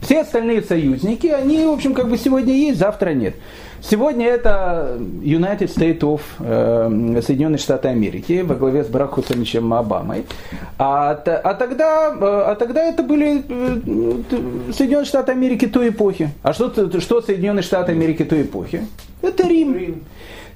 Все 0.00 0.20
остальные 0.20 0.62
союзники, 0.62 1.26
они, 1.26 1.64
в 1.64 1.70
общем, 1.70 1.94
как 1.94 2.08
бы 2.08 2.16
сегодня 2.16 2.54
есть, 2.54 2.78
завтра 2.78 3.10
нет. 3.10 3.34
Сегодня 3.80 4.26
это 4.26 4.98
United 5.22 5.68
States 5.68 6.00
of 6.00 6.20
э, 6.40 7.22
Соединенные 7.22 7.58
Штаты 7.58 7.88
Америки 7.88 8.42
во 8.42 8.54
главе 8.54 8.84
с 8.84 8.88
Барак 8.88 9.12
Хусейновичем 9.12 9.72
Обамой. 9.72 10.26
А, 10.78 11.10
а, 11.12 11.54
тогда, 11.54 12.08
э, 12.08 12.42
а 12.46 12.54
тогда 12.56 12.84
это 12.84 13.02
были 13.02 13.44
э, 13.48 14.72
Соединенные 14.72 15.06
Штаты 15.06 15.32
Америки 15.32 15.66
той 15.66 15.90
эпохи. 15.90 16.30
А 16.42 16.52
что, 16.52 16.70
что 17.00 17.22
Соединенные 17.22 17.62
Штаты 17.62 17.92
Америки 17.92 18.24
той 18.24 18.42
эпохи? 18.42 18.86
Это 19.22 19.46
Рим. 19.46 19.74
Рим. 19.76 20.02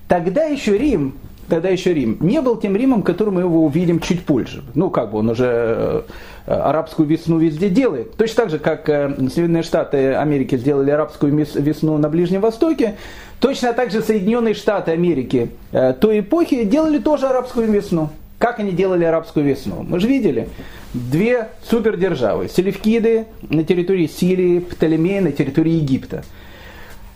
Тогда 0.09 0.45
еще 0.45 0.77
Рим 0.77 1.15
тогда 1.49 1.69
еще 1.69 1.93
Рим, 1.93 2.17
не 2.21 2.41
был 2.41 2.57
тем 2.57 2.77
Римом, 2.77 3.03
которым 3.03 3.35
мы 3.35 3.43
его 3.43 3.67
увидим 3.67 4.01
чуть 4.01 4.25
позже. 4.25 4.63
Ну, 4.75 4.89
как 4.89 5.11
бы 5.11 5.19
он 5.19 5.29
уже 5.29 5.45
э, 5.47 6.03
арабскую 6.47 7.07
весну 7.07 7.39
везде 7.39 7.69
делает. 7.69 8.17
Точно 8.17 8.43
так 8.43 8.51
же, 8.51 8.59
как 8.59 8.89
э, 8.89 9.15
Соединенные 9.29 9.63
Штаты 9.63 10.15
Америки 10.15 10.57
сделали 10.57 10.91
арабскую 10.91 11.35
весну 11.35 11.99
на 11.99 12.09
Ближнем 12.09 12.41
Востоке, 12.41 12.97
точно 13.41 13.73
так 13.73 13.91
же 13.91 14.03
Соединенные 14.03 14.55
Штаты 14.55 14.93
Америки 14.93 15.51
э, 15.73 15.95
той 15.95 16.21
эпохи 16.21 16.65
делали 16.65 16.99
тоже 16.99 17.27
арабскую 17.27 17.71
весну. 17.71 18.11
Как 18.39 18.59
они 18.59 18.73
делали 18.73 19.05
арабскую 19.05 19.47
весну? 19.47 19.85
Мы 19.87 20.01
же 20.01 20.09
видели. 20.09 20.49
Две 20.95 21.49
супердержавы. 21.63 22.49
Селевкиды 22.49 23.27
на 23.49 23.63
территории 23.63 24.09
Сирии, 24.09 24.59
Птолемеи 24.59 25.21
на 25.21 25.31
территории 25.31 25.75
Египта. 25.75 26.25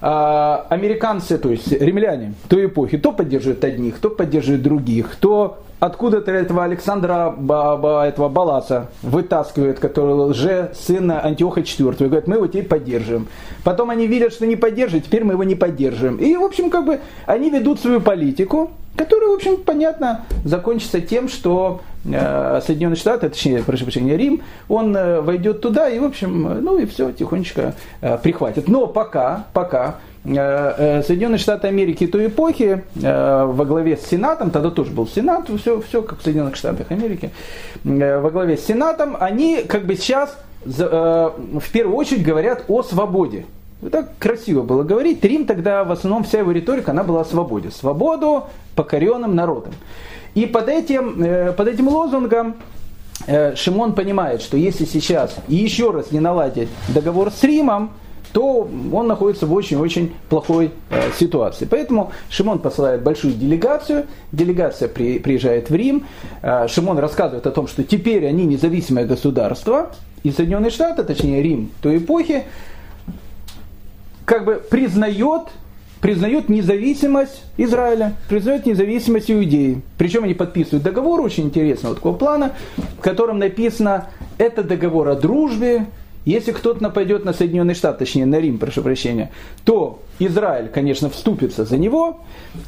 А, 0.00 0.66
американцы, 0.68 1.38
то 1.38 1.50
есть 1.50 1.72
римляне 1.72 2.34
той 2.48 2.66
эпохи, 2.66 2.98
то 2.98 3.12
поддерживают 3.12 3.64
одних, 3.64 3.98
то 3.98 4.10
поддерживают 4.10 4.62
других, 4.62 5.16
то 5.16 5.58
откуда-то 5.80 6.30
этого 6.30 6.64
Александра 6.64 7.34
этого 7.34 8.28
Баласа 8.28 8.88
вытаскивают, 9.02 9.78
который 9.78 10.14
лже 10.14 10.72
сына 10.74 11.24
Антиоха 11.24 11.60
IV, 11.60 11.96
и 11.98 12.04
говорят, 12.04 12.26
мы 12.26 12.36
его 12.36 12.46
теперь 12.46 12.66
поддерживаем. 12.66 13.28
Потом 13.64 13.90
они 13.90 14.06
видят, 14.06 14.32
что 14.32 14.46
не 14.46 14.56
поддерживают, 14.56 15.06
теперь 15.06 15.24
мы 15.24 15.34
его 15.34 15.44
не 15.44 15.54
поддерживаем. 15.54 16.16
И, 16.16 16.36
в 16.36 16.42
общем, 16.42 16.70
как 16.70 16.84
бы 16.84 17.00
они 17.26 17.50
ведут 17.50 17.80
свою 17.80 18.00
политику, 18.00 18.70
которая, 18.96 19.30
в 19.30 19.34
общем, 19.34 19.58
понятно, 19.58 20.24
закончится 20.44 21.00
тем, 21.00 21.28
что 21.28 21.80
Соединенные 22.06 22.96
Штаты, 22.96 23.28
точнее, 23.28 23.62
прошу 23.64 23.84
прощения, 23.84 24.16
Рим, 24.16 24.42
он 24.68 24.96
э, 24.96 25.20
войдет 25.20 25.60
туда 25.60 25.88
и, 25.88 25.98
в 25.98 26.04
общем, 26.04 26.62
ну 26.62 26.78
и 26.78 26.86
все, 26.86 27.10
тихонечко 27.10 27.74
э, 28.00 28.18
прихватит. 28.22 28.68
Но 28.68 28.86
пока, 28.86 29.46
пока 29.52 29.96
Соединенные 30.24 31.38
Штаты 31.38 31.68
Америки 31.68 32.06
той 32.06 32.26
эпохи 32.26 32.82
во 32.94 33.64
главе 33.64 33.96
с 33.96 34.06
Сенатом, 34.06 34.50
тогда 34.50 34.70
тоже 34.70 34.90
был 34.90 35.06
Сенат, 35.06 35.48
все, 35.60 35.80
все 35.80 36.02
как 36.02 36.18
в 36.18 36.22
Соединенных 36.22 36.56
Штатах 36.56 36.90
Америки, 36.90 37.30
во 37.84 38.30
главе 38.30 38.56
с 38.56 38.66
Сенатом, 38.66 39.16
они 39.20 39.62
как 39.68 39.86
бы 39.86 39.94
сейчас 39.94 40.36
в 40.64 41.72
первую 41.72 41.96
очередь 41.96 42.24
говорят 42.24 42.64
о 42.66 42.82
свободе. 42.82 43.46
Так 43.92 44.18
красиво 44.18 44.62
было 44.62 44.82
говорить. 44.82 45.22
Рим 45.22 45.46
тогда 45.46 45.84
в 45.84 45.92
основном 45.92 46.24
вся 46.24 46.40
его 46.40 46.50
риторика, 46.50 46.90
она 46.90 47.04
была 47.04 47.20
о 47.20 47.24
свободе. 47.24 47.70
Свободу 47.70 48.44
покоренным 48.74 49.36
народам. 49.36 49.74
И 50.36 50.44
под 50.44 50.68
этим, 50.68 51.22
э, 51.22 51.52
под 51.52 51.66
этим 51.66 51.88
лозунгом 51.88 52.56
э, 53.26 53.56
Шимон 53.56 53.94
понимает, 53.94 54.42
что 54.42 54.58
если 54.58 54.84
сейчас 54.84 55.34
еще 55.48 55.90
раз 55.90 56.12
не 56.12 56.20
наладить 56.20 56.68
договор 56.88 57.32
с 57.32 57.42
Римом, 57.42 57.92
то 58.34 58.68
он 58.92 59.06
находится 59.06 59.46
в 59.46 59.54
очень-очень 59.54 60.12
плохой 60.28 60.72
э, 60.90 61.10
ситуации. 61.18 61.64
Поэтому 61.64 62.12
Шимон 62.28 62.58
посылает 62.58 63.02
большую 63.02 63.32
делегацию, 63.32 64.04
делегация 64.30 64.88
при, 64.88 65.18
приезжает 65.20 65.70
в 65.70 65.74
Рим, 65.74 66.06
Шимон 66.68 66.98
рассказывает 66.98 67.46
о 67.46 67.50
том, 67.50 67.66
что 67.66 67.82
теперь 67.82 68.26
они 68.26 68.44
независимое 68.44 69.06
государство, 69.06 69.92
и 70.22 70.30
Соединенные 70.30 70.70
Штаты, 70.70 71.02
точнее 71.04 71.42
Рим 71.42 71.70
той 71.80 71.96
эпохи, 71.96 72.44
как 74.26 74.44
бы 74.44 74.56
признает, 74.56 75.44
признает 76.00 76.48
независимость 76.48 77.42
Израиля, 77.56 78.14
признает 78.28 78.66
независимость 78.66 79.30
Иудеи. 79.30 79.82
Причем 79.98 80.24
они 80.24 80.34
подписывают 80.34 80.82
договор 80.82 81.20
очень 81.20 81.44
интересного 81.44 81.94
такого 81.94 82.16
плана, 82.16 82.52
в 82.76 83.00
котором 83.00 83.38
написано, 83.38 84.08
это 84.38 84.62
договор 84.62 85.08
о 85.08 85.14
дружбе, 85.14 85.86
если 86.24 86.52
кто-то 86.52 86.82
нападет 86.82 87.24
на 87.24 87.32
Соединенные 87.32 87.74
Штаты, 87.74 88.00
точнее 88.00 88.26
на 88.26 88.40
Рим, 88.40 88.58
прошу 88.58 88.82
прощения, 88.82 89.30
то 89.64 90.02
Израиль, 90.18 90.68
конечно, 90.68 91.10
вступится 91.10 91.64
за 91.64 91.76
него, 91.76 92.20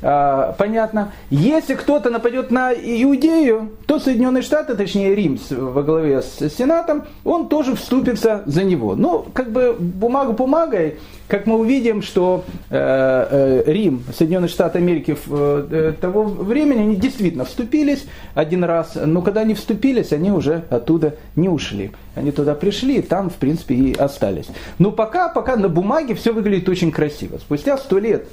а, 0.02 0.54
понятно. 0.58 1.12
Если 1.30 1.74
кто-то 1.74 2.10
нападет 2.10 2.50
на 2.50 2.72
Иудею, 2.72 3.70
то 3.86 3.98
Соединенные 3.98 4.42
Штаты, 4.42 4.74
точнее 4.74 5.14
Рим 5.14 5.38
во 5.50 5.82
главе 5.82 6.22
с 6.22 6.48
Сенатом, 6.50 7.04
он 7.24 7.48
тоже 7.48 7.74
вступится 7.74 8.42
за 8.46 8.64
него. 8.64 8.94
Ну, 8.94 9.26
как 9.32 9.50
бы 9.50 9.76
бумага 9.78 10.32
бумагой, 10.32 10.96
как 11.28 11.46
мы 11.46 11.58
увидим, 11.58 12.02
что 12.02 12.44
э, 12.70 13.62
э, 13.66 13.70
Рим, 13.70 14.02
Соединенные 14.16 14.48
Штаты 14.48 14.78
Америки 14.78 15.16
э, 15.28 15.92
того 16.00 16.24
времени, 16.24 16.80
они 16.80 16.96
действительно 16.96 17.44
вступились 17.44 18.06
один 18.34 18.64
раз, 18.64 18.92
но 18.94 19.22
когда 19.22 19.42
они 19.42 19.54
вступились, 19.54 20.12
они 20.12 20.30
уже 20.30 20.64
оттуда 20.70 21.16
не 21.36 21.48
ушли. 21.48 21.90
Они 22.14 22.32
туда 22.32 22.54
пришли, 22.54 22.96
и 22.96 23.02
там, 23.02 23.30
в 23.30 23.34
принципе, 23.34 23.74
и 23.74 23.94
остались. 23.94 24.46
Но 24.78 24.90
пока, 24.90 25.28
пока 25.28 25.56
на 25.56 25.68
бумаге 25.68 26.14
все 26.14 26.32
выглядит 26.32 26.68
очень 26.68 26.90
красиво. 26.90 27.37
Спустя 27.40 27.78
сто 27.78 27.98
лет 27.98 28.28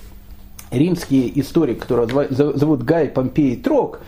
римский 0.72 1.32
историк, 1.36 1.82
которого 1.82 2.28
зовут 2.30 2.84
Гай 2.84 3.08
Помпей 3.08 3.56
Трок, 3.56 4.00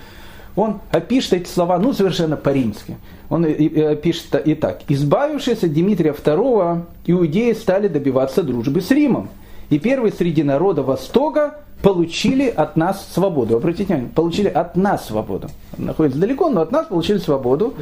он 0.56 0.82
опишет 0.92 1.34
эти 1.34 1.48
слова, 1.48 1.77
ну, 1.77 1.94
совершенно 1.94 2.36
по-римски. 2.36 2.98
Он 3.30 3.46
пишет 3.46 4.42
и 4.44 4.56
так. 4.56 4.82
«Избавившись 4.88 5.63
от 5.63 5.72
Дмитрия 5.72 6.12
II, 6.12 6.82
иудеи 7.06 7.54
стали 7.54 7.88
добиваться 7.88 8.42
дружбы 8.42 8.82
с 8.82 8.89
Римом. 8.89 9.30
И 9.70 9.77
первые 9.77 10.12
среди 10.12 10.42
народа 10.44 10.82
Востока 10.82 11.60
получили 11.84 12.48
от 12.48 12.75
нас 12.75 13.08
свободу. 13.13 13.58
Обратите 13.58 13.86
внимание, 13.86 14.10
получили 14.10 14.48
от 14.48 14.75
нас 14.75 15.06
свободу. 15.06 15.50
Находится 15.77 16.20
далеко, 16.20 16.50
но 16.50 16.62
от 16.62 16.72
нас 16.72 16.88
получили 16.88 17.20
свободу. 17.20 17.75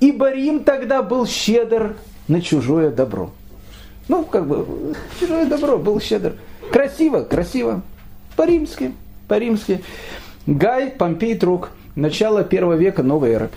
Ибо 0.00 0.32
Рим 0.32 0.64
тогда 0.64 1.02
был 1.02 1.26
щедр 1.26 1.96
на 2.26 2.40
чужое 2.40 2.90
добро. 2.90 3.30
Ну, 4.08 4.24
как 4.24 4.46
бы, 4.46 4.94
чужое 5.20 5.46
добро, 5.46 5.78
был 5.78 6.00
щедр. 6.00 6.34
Красиво, 6.72 7.20
красиво. 7.20 7.82
По-римски, 8.36 8.92
по-римски. 9.26 9.82
Гай 10.46 10.90
Помпей 10.90 11.36
Трук 11.36 11.70
начало 11.94 12.44
первого 12.44 12.74
века 12.74 13.02
новой 13.02 13.32
эры. 13.32 13.50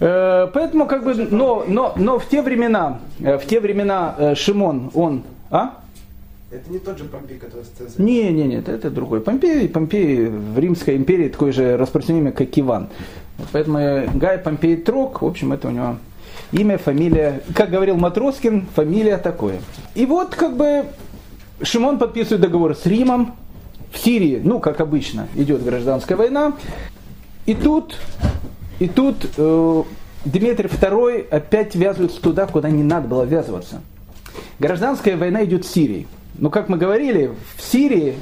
Э, 0.00 0.48
поэтому 0.52 0.86
как 0.86 1.04
бы, 1.04 1.14
но, 1.14 1.64
но, 1.66 1.94
но 1.96 2.18
в 2.18 2.28
те 2.28 2.42
времена, 2.42 3.00
э, 3.20 3.38
в 3.38 3.46
те 3.46 3.60
времена 3.60 4.14
э, 4.18 4.34
Шимон, 4.34 4.90
он, 4.94 5.22
а? 5.50 5.78
Это 6.50 6.70
не 6.70 6.78
тот 6.78 6.98
же 6.98 7.04
Помпей, 7.04 7.38
который 7.38 7.64
с 7.64 7.68
Цезарем? 7.68 8.04
Не, 8.04 8.30
не, 8.32 8.44
нет, 8.44 8.68
это 8.68 8.90
другой. 8.90 9.20
Помпей, 9.20 9.68
Помпей 9.68 10.26
в 10.26 10.58
Римской 10.58 10.96
империи 10.96 11.28
такой 11.28 11.52
же 11.52 11.76
распространенный, 11.76 12.32
как 12.32 12.48
Иван. 12.58 12.88
Поэтому 13.52 13.78
Гай 14.14 14.38
Помпей 14.38 14.76
Трок, 14.76 15.22
в 15.22 15.26
общем, 15.26 15.52
это 15.52 15.68
у 15.68 15.70
него 15.70 15.96
имя, 16.52 16.78
фамилия. 16.78 17.42
Как 17.54 17.70
говорил 17.70 17.96
Матроскин, 17.96 18.66
фамилия 18.74 19.18
такое. 19.18 19.60
И 19.94 20.06
вот 20.06 20.34
как 20.34 20.56
бы 20.56 20.86
Шимон 21.62 21.98
подписывает 21.98 22.42
договор 22.42 22.74
с 22.74 22.84
Римом, 22.86 23.34
В 23.92 23.98
Сирии, 23.98 24.40
ну, 24.42 24.60
как 24.60 24.80
обычно, 24.80 25.28
идет 25.34 25.64
гражданская 25.64 26.18
война. 26.18 26.52
И 27.46 27.54
тут, 27.54 27.96
и 28.78 28.88
тут 28.88 29.26
э, 29.36 29.82
Дмитрий 30.24 30.68
II 30.68 31.28
опять 31.30 31.74
ввязывается 31.74 32.20
туда, 32.20 32.46
куда 32.46 32.68
не 32.68 32.82
надо 32.82 33.08
было 33.08 33.22
ввязываться. 33.22 33.80
Гражданская 34.58 35.16
война 35.16 35.44
идет 35.44 35.64
в 35.64 35.68
Сирии. 35.68 36.06
Но, 36.38 36.50
как 36.50 36.68
мы 36.68 36.76
говорили, 36.76 37.30
в 37.56 37.62
Сирии 37.62 38.16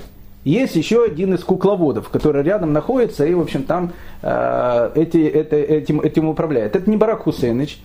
есть 0.44 0.76
еще 0.76 1.04
один 1.04 1.34
из 1.34 1.42
кукловодов, 1.42 2.10
который 2.10 2.42
рядом 2.42 2.72
находится 2.72 3.24
и, 3.24 3.32
в 3.34 3.40
общем, 3.40 3.64
там 3.64 3.92
э, 4.22 4.90
эти, 4.94 5.26
это, 5.26 5.56
этим, 5.56 6.00
этим 6.00 6.28
управляет. 6.28 6.76
Это 6.76 6.88
не 6.88 6.96
Барак 6.96 7.22
Хусейнович, 7.22 7.80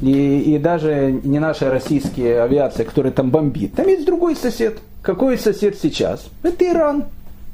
и, 0.00 0.54
и 0.54 0.58
даже 0.58 1.20
не 1.22 1.38
наша 1.38 1.70
российская 1.70 2.42
авиация, 2.42 2.84
которая 2.84 3.12
там 3.12 3.30
бомбит. 3.30 3.74
Там 3.74 3.86
есть 3.88 4.04
другой 4.04 4.36
сосед. 4.36 4.78
Какой 5.02 5.38
сосед 5.38 5.78
сейчас? 5.80 6.28
Это 6.42 6.66
Иран. 6.66 7.04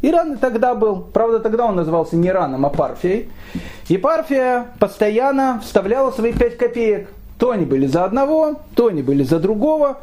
Иран 0.01 0.39
тогда 0.39 0.75
был. 0.75 1.01
Правда, 1.13 1.39
тогда 1.39 1.67
он 1.67 1.77
назывался 1.77 2.17
не 2.17 2.29
Ираном, 2.29 2.67
а 2.67 2.71
Парфией. 2.71 3.29
И 3.89 3.97
Парфия 3.97 4.67
постоянно 4.79 5.61
вставляла 5.63 6.11
свои 6.11 6.33
пять 6.33 6.57
копеек. 6.57 7.09
То 7.39 7.51
они 7.51 7.65
были 7.65 7.87
за 7.87 8.05
одного, 8.05 8.61
то 8.75 8.89
они 8.89 9.03
были 9.03 9.23
за 9.23 9.39
другого. 9.39 9.99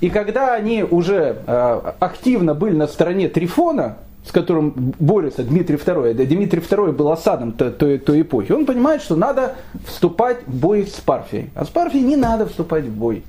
И 0.00 0.10
когда 0.10 0.54
они 0.54 0.82
уже 0.82 1.36
э, 1.46 1.80
активно 1.98 2.54
были 2.54 2.74
на 2.74 2.86
стороне 2.86 3.28
Трифона, 3.28 3.96
с 4.24 4.32
которым 4.32 4.94
борется 4.98 5.42
Дмитрий 5.42 5.76
II, 5.76 6.14
да 6.14 6.24
Дмитрий 6.24 6.60
II 6.60 6.92
был 6.92 7.10
осадом 7.10 7.52
той, 7.52 7.70
той, 7.70 7.98
той 7.98 8.22
эпохи, 8.22 8.52
он 8.52 8.66
понимает, 8.66 9.02
что 9.02 9.16
надо 9.16 9.56
вступать 9.86 10.46
в 10.46 10.54
бой 10.54 10.86
с 10.86 11.00
Парфией. 11.00 11.50
А 11.54 11.64
с 11.64 11.68
Парфией 11.68 12.04
не 12.04 12.16
надо 12.16 12.46
вступать 12.46 12.84
в 12.84 12.94
бой. 12.94 13.24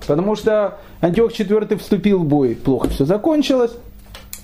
Потому 0.00 0.36
что 0.36 0.78
Антиох 1.00 1.32
IV 1.32 1.76
вступил 1.78 2.20
в 2.20 2.26
бой, 2.26 2.54
плохо 2.54 2.88
все 2.88 3.04
закончилось. 3.04 3.72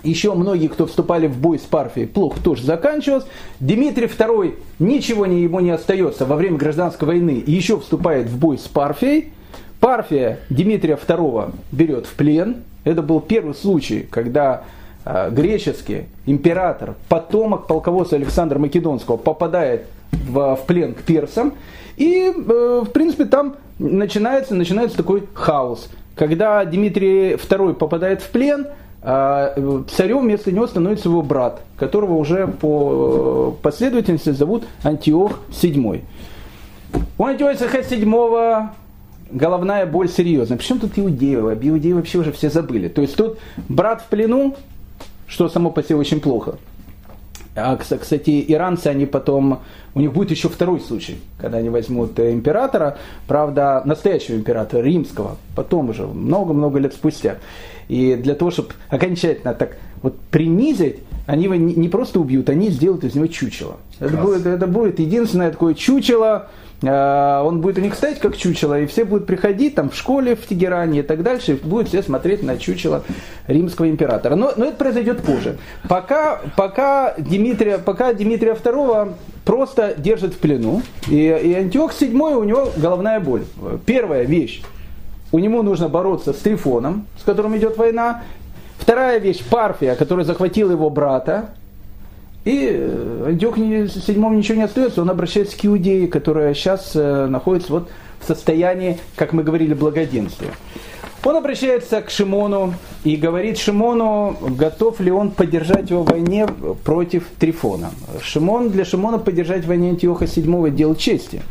Еще 0.02 0.34
многие, 0.34 0.66
кто 0.66 0.86
вступали 0.86 1.28
в 1.28 1.38
бой 1.38 1.60
с 1.60 1.62
Парфией, 1.62 2.08
плохо 2.08 2.40
тоже 2.42 2.64
заканчивалось. 2.64 3.24
Дмитрий 3.60 4.06
II, 4.06 4.56
ничего 4.80 5.26
не, 5.26 5.42
ему 5.42 5.60
не 5.60 5.70
остается 5.70 6.26
во 6.26 6.34
время 6.34 6.56
гражданской 6.56 7.06
войны, 7.06 7.42
еще 7.46 7.78
вступает 7.78 8.26
в 8.26 8.36
бой 8.36 8.58
с 8.58 8.66
Парфией. 8.66 9.32
Парфия 9.78 10.40
Дмитрия 10.50 10.96
II 10.96 11.54
берет 11.70 12.06
в 12.06 12.14
плен. 12.14 12.64
Это 12.82 13.02
был 13.02 13.20
первый 13.20 13.54
случай, 13.54 14.06
когда 14.10 14.64
греческий 15.04 16.06
император, 16.26 16.94
потомок 17.08 17.66
полководца 17.66 18.16
Александра 18.16 18.58
Македонского, 18.58 19.16
попадает 19.16 19.86
в, 20.12 20.56
в 20.56 20.66
плен 20.66 20.94
к 20.94 21.02
персам. 21.02 21.54
И, 21.96 22.32
э, 22.34 22.82
в 22.84 22.90
принципе, 22.90 23.24
там 23.24 23.56
начинается, 23.78 24.54
начинается 24.54 24.96
такой 24.96 25.24
хаос. 25.34 25.88
Когда 26.14 26.64
Дмитрий 26.64 27.34
II 27.34 27.74
попадает 27.74 28.22
в 28.22 28.30
плен, 28.30 28.66
э, 29.02 29.82
царем 29.94 30.20
вместо 30.20 30.52
него 30.52 30.66
становится 30.66 31.08
его 31.08 31.22
брат, 31.22 31.62
которого 31.76 32.14
уже 32.14 32.46
по 32.46 33.56
последовательности 33.62 34.30
зовут 34.30 34.64
Антиох 34.82 35.40
VII. 35.50 36.02
У 37.18 37.24
Антиоха 37.24 37.78
VII 37.78 38.68
головная 39.30 39.86
боль 39.86 40.08
серьезная. 40.08 40.58
Причем 40.58 40.78
тут 40.78 40.98
иудеи? 40.98 41.36
Об 41.36 41.64
иудеи 41.64 41.92
вообще 41.92 42.18
уже 42.18 42.32
все 42.32 42.50
забыли. 42.50 42.88
То 42.88 43.00
есть 43.00 43.16
тут 43.16 43.38
брат 43.68 44.02
в 44.02 44.06
плену, 44.08 44.56
что 45.32 45.48
само 45.48 45.70
по 45.70 45.82
себе 45.82 45.96
очень 45.96 46.20
плохо. 46.20 46.56
А, 47.56 47.76
кстати, 47.76 48.44
иранцы, 48.48 48.88
они 48.88 49.06
потом, 49.06 49.60
у 49.94 50.00
них 50.00 50.12
будет 50.12 50.30
еще 50.30 50.48
второй 50.48 50.80
случай, 50.80 51.18
когда 51.38 51.58
они 51.58 51.70
возьмут 51.70 52.18
императора, 52.20 52.98
правда, 53.26 53.82
настоящего 53.86 54.36
императора, 54.36 54.82
римского, 54.82 55.36
потом 55.56 55.88
уже, 55.88 56.06
много-много 56.06 56.78
лет 56.78 56.92
спустя. 56.92 57.38
И 57.88 58.14
для 58.14 58.34
того, 58.34 58.50
чтобы 58.50 58.70
окончательно 58.90 59.54
так 59.54 59.78
вот 60.02 60.18
принизить, 60.30 60.98
они 61.32 61.44
его 61.44 61.54
не 61.54 61.88
просто 61.88 62.20
убьют, 62.20 62.50
они 62.50 62.68
сделают 62.68 63.04
из 63.04 63.14
него 63.14 63.26
чучело. 63.26 63.78
Это 64.00 64.18
будет, 64.18 64.44
это 64.44 64.66
будет 64.66 65.00
единственное 65.00 65.50
такое 65.50 65.72
чучело, 65.72 66.50
а, 66.84 67.42
он 67.42 67.62
будет 67.62 67.78
у 67.78 67.80
них 67.80 67.94
стоять 67.94 68.18
как 68.18 68.36
чучело, 68.36 68.78
и 68.78 68.84
все 68.84 69.06
будут 69.06 69.26
приходить 69.26 69.74
там 69.74 69.88
в 69.88 69.94
школе 69.94 70.36
в 70.36 70.46
Тегеране 70.46 71.00
и 71.00 71.02
так 71.02 71.22
дальше, 71.22 71.52
и 71.52 71.54
будут 71.54 71.88
все 71.88 72.02
смотреть 72.02 72.42
на 72.42 72.58
чучело 72.58 73.02
римского 73.46 73.88
императора. 73.88 74.34
Но, 74.34 74.52
но 74.58 74.66
это 74.66 74.76
произойдет 74.76 75.22
позже. 75.22 75.56
Пока, 75.88 76.42
пока, 76.54 77.14
Дмитрия, 77.16 77.78
пока 77.78 78.12
Дмитрия 78.12 78.52
II 78.52 79.14
просто 79.46 79.94
держит 79.96 80.34
в 80.34 80.38
плену, 80.38 80.82
и, 81.08 81.16
и 81.16 81.54
Антиох 81.54 81.92
VII 81.98 82.34
у 82.34 82.44
него 82.44 82.68
головная 82.76 83.20
боль. 83.20 83.44
Первая 83.86 84.24
вещь, 84.24 84.62
у 85.32 85.38
него 85.38 85.62
нужно 85.62 85.88
бороться 85.88 86.34
с 86.34 86.36
Трифоном, 86.36 87.06
с 87.18 87.22
которым 87.22 87.56
идет 87.56 87.78
война. 87.78 88.22
Вторая 88.82 89.20
вещь, 89.20 89.44
Парфия, 89.48 89.94
который 89.94 90.24
захватил 90.24 90.72
его 90.72 90.90
брата, 90.90 91.50
и 92.44 92.68
э, 92.68 93.26
Антиох 93.28 93.56
седьмому 93.56 94.36
ничего 94.36 94.56
не 94.56 94.64
остается, 94.64 95.02
он 95.02 95.10
обращается 95.10 95.56
к 95.56 95.64
Иудее, 95.64 96.08
которая 96.08 96.52
сейчас 96.52 96.90
э, 96.96 97.26
находится 97.26 97.72
вот 97.74 97.90
в 98.18 98.26
состоянии, 98.26 98.98
как 99.14 99.34
мы 99.34 99.44
говорили, 99.44 99.72
благоденствия. 99.72 100.50
Он 101.22 101.36
обращается 101.36 102.02
к 102.02 102.10
Шимону 102.10 102.74
и 103.04 103.14
говорит 103.14 103.56
Шимону, 103.56 104.36
готов 104.40 104.98
ли 104.98 105.12
он 105.12 105.30
поддержать 105.30 105.90
его 105.90 106.02
в 106.02 106.10
войне 106.10 106.48
против 106.82 107.28
Трифона. 107.38 107.92
Шимон, 108.20 108.70
для 108.70 108.84
Шимона 108.84 109.20
поддержать 109.20 109.62
в 109.62 109.68
войне 109.68 109.90
Антиоха 109.90 110.24
VII 110.24 110.70
дело 110.72 110.96
чести. 110.96 111.42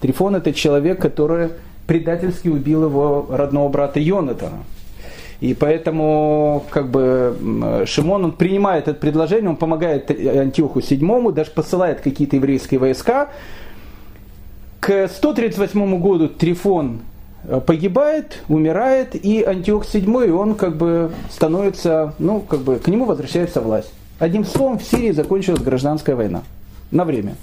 Трифон 0.00 0.34
это 0.34 0.52
человек, 0.52 1.00
который 1.00 1.50
предательски 1.86 2.48
убил 2.48 2.86
его 2.86 3.26
родного 3.30 3.68
брата 3.68 4.00
Йонатана. 4.00 4.64
И 5.42 5.54
поэтому 5.54 6.64
как 6.70 6.88
бы 6.88 7.84
Шимон 7.84 8.26
он 8.26 8.30
принимает 8.30 8.86
это 8.86 8.94
предложение, 8.94 9.50
он 9.50 9.56
помогает 9.56 10.08
Антиоху 10.08 10.78
VII, 10.78 11.32
даже 11.32 11.50
посылает 11.50 12.00
какие-то 12.00 12.36
еврейские 12.36 12.78
войска. 12.78 13.28
К 14.78 15.08
138 15.08 15.98
году 15.98 16.28
Трифон 16.28 17.00
э, 17.42 17.60
погибает, 17.60 18.44
умирает, 18.46 19.16
и 19.16 19.42
Антиох 19.42 19.84
VII, 19.84 20.30
он 20.30 20.54
как 20.54 20.76
бы 20.76 21.10
становится, 21.28 22.14
ну, 22.20 22.38
как 22.38 22.60
бы 22.60 22.76
к 22.76 22.86
нему 22.86 23.04
возвращается 23.04 23.60
власть. 23.60 23.92
Одним 24.20 24.44
словом, 24.44 24.78
в 24.78 24.84
Сирии 24.84 25.10
закончилась 25.10 25.60
гражданская 25.60 26.14
война. 26.14 26.42
На 26.92 27.04
время. 27.04 27.34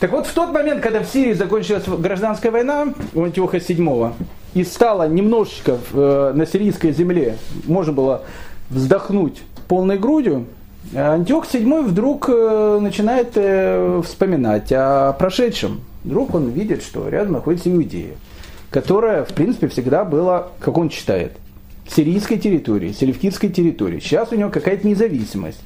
Так 0.00 0.10
вот, 0.10 0.26
в 0.26 0.34
тот 0.34 0.52
момент, 0.52 0.82
когда 0.82 1.04
в 1.04 1.06
Сирии 1.06 1.34
закончилась 1.34 1.84
гражданская 1.86 2.50
война 2.50 2.94
у 3.14 3.22
Антиоха 3.22 3.58
VII, 3.58 4.12
и 4.54 4.64
стало 4.64 5.08
немножечко 5.08 5.78
э, 5.92 6.32
на 6.34 6.46
сирийской 6.46 6.92
земле, 6.92 7.36
можно 7.66 7.92
было 7.92 8.22
вздохнуть 8.70 9.42
полной 9.68 9.98
грудью, 9.98 10.46
Антиох 10.94 11.46
VII 11.46 11.82
вдруг 11.82 12.28
э, 12.28 12.78
начинает 12.80 13.32
э, 13.34 14.02
вспоминать 14.04 14.70
о 14.70 15.14
прошедшем. 15.14 15.80
Вдруг 16.04 16.34
он 16.34 16.50
видит, 16.50 16.82
что 16.82 17.08
рядом 17.08 17.32
находится 17.32 17.72
Иудея, 17.72 18.14
которая, 18.70 19.24
в 19.24 19.32
принципе, 19.32 19.68
всегда 19.68 20.04
была, 20.04 20.48
как 20.60 20.76
он 20.76 20.90
считает, 20.90 21.32
сирийской 21.88 22.36
территории, 22.36 22.92
селевкидской 22.92 23.48
территории. 23.48 23.98
Сейчас 23.98 24.30
у 24.32 24.36
него 24.36 24.50
какая-то 24.50 24.86
независимость. 24.86 25.60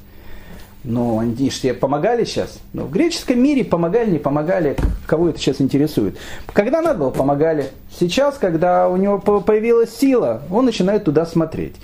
Но 0.84 1.18
они 1.18 1.50
же 1.50 1.60
тебе 1.60 1.74
помогали 1.74 2.24
сейчас. 2.24 2.58
Но 2.72 2.84
в 2.84 2.90
греческом 2.90 3.42
мире 3.42 3.64
помогали, 3.64 4.10
не 4.10 4.18
помогали, 4.18 4.76
кого 5.06 5.28
это 5.28 5.38
сейчас 5.38 5.60
интересует. 5.60 6.16
Когда 6.52 6.80
надо 6.80 6.98
было, 7.00 7.10
помогали. 7.10 7.70
Сейчас, 7.98 8.38
когда 8.38 8.88
у 8.88 8.96
него 8.96 9.18
появилась 9.18 9.94
сила, 9.94 10.42
он 10.50 10.66
начинает 10.66 11.04
туда 11.04 11.26
смотреть. 11.26 11.76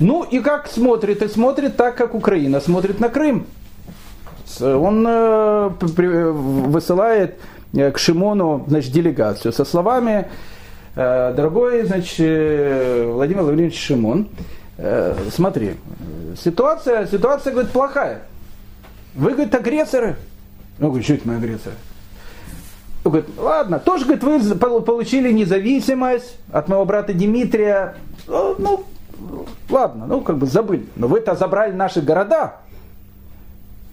Ну 0.00 0.24
и 0.24 0.40
как 0.40 0.66
смотрит? 0.66 1.22
И 1.22 1.28
смотрит 1.28 1.76
так, 1.76 1.96
как 1.96 2.14
Украина 2.14 2.60
смотрит 2.60 3.00
на 3.00 3.08
Крым. 3.08 3.46
Он 4.60 5.06
э, 5.06 5.70
высылает 5.78 7.36
э, 7.74 7.90
к 7.90 7.98
Шимону 7.98 8.64
значит, 8.68 8.92
делегацию 8.92 9.52
со 9.52 9.64
словами 9.64 10.28
э, 10.94 11.34
«Дорогой 11.34 11.84
значит, 11.84 13.06
Владимир 13.08 13.42
Владимирович 13.42 13.78
Шимон, 13.78 14.28
Э, 14.78 15.16
смотри, 15.30 15.76
ситуация, 16.42 17.06
ситуация, 17.06 17.52
говорит, 17.52 17.72
плохая. 17.72 18.22
Вы, 19.14 19.32
говорит, 19.32 19.54
агрессоры. 19.54 20.16
Ну, 20.78 20.88
говорит, 20.88 21.04
что 21.04 21.14
это 21.14 21.28
мы 21.28 21.36
агрессоры? 21.36 21.74
Он 23.04 23.12
говорит, 23.12 23.30
ладно, 23.38 23.78
тоже, 23.78 24.04
говорит, 24.04 24.22
вы 24.22 24.80
получили 24.82 25.32
независимость 25.32 26.36
от 26.52 26.68
моего 26.68 26.84
брата 26.84 27.14
Дмитрия. 27.14 27.94
Ну, 28.26 28.56
ну, 28.58 28.84
ладно, 29.70 30.06
ну, 30.06 30.20
как 30.20 30.36
бы 30.36 30.46
забыли. 30.46 30.86
Но 30.96 31.08
вы-то 31.08 31.34
забрали 31.34 31.72
наши 31.72 32.02
города. 32.02 32.56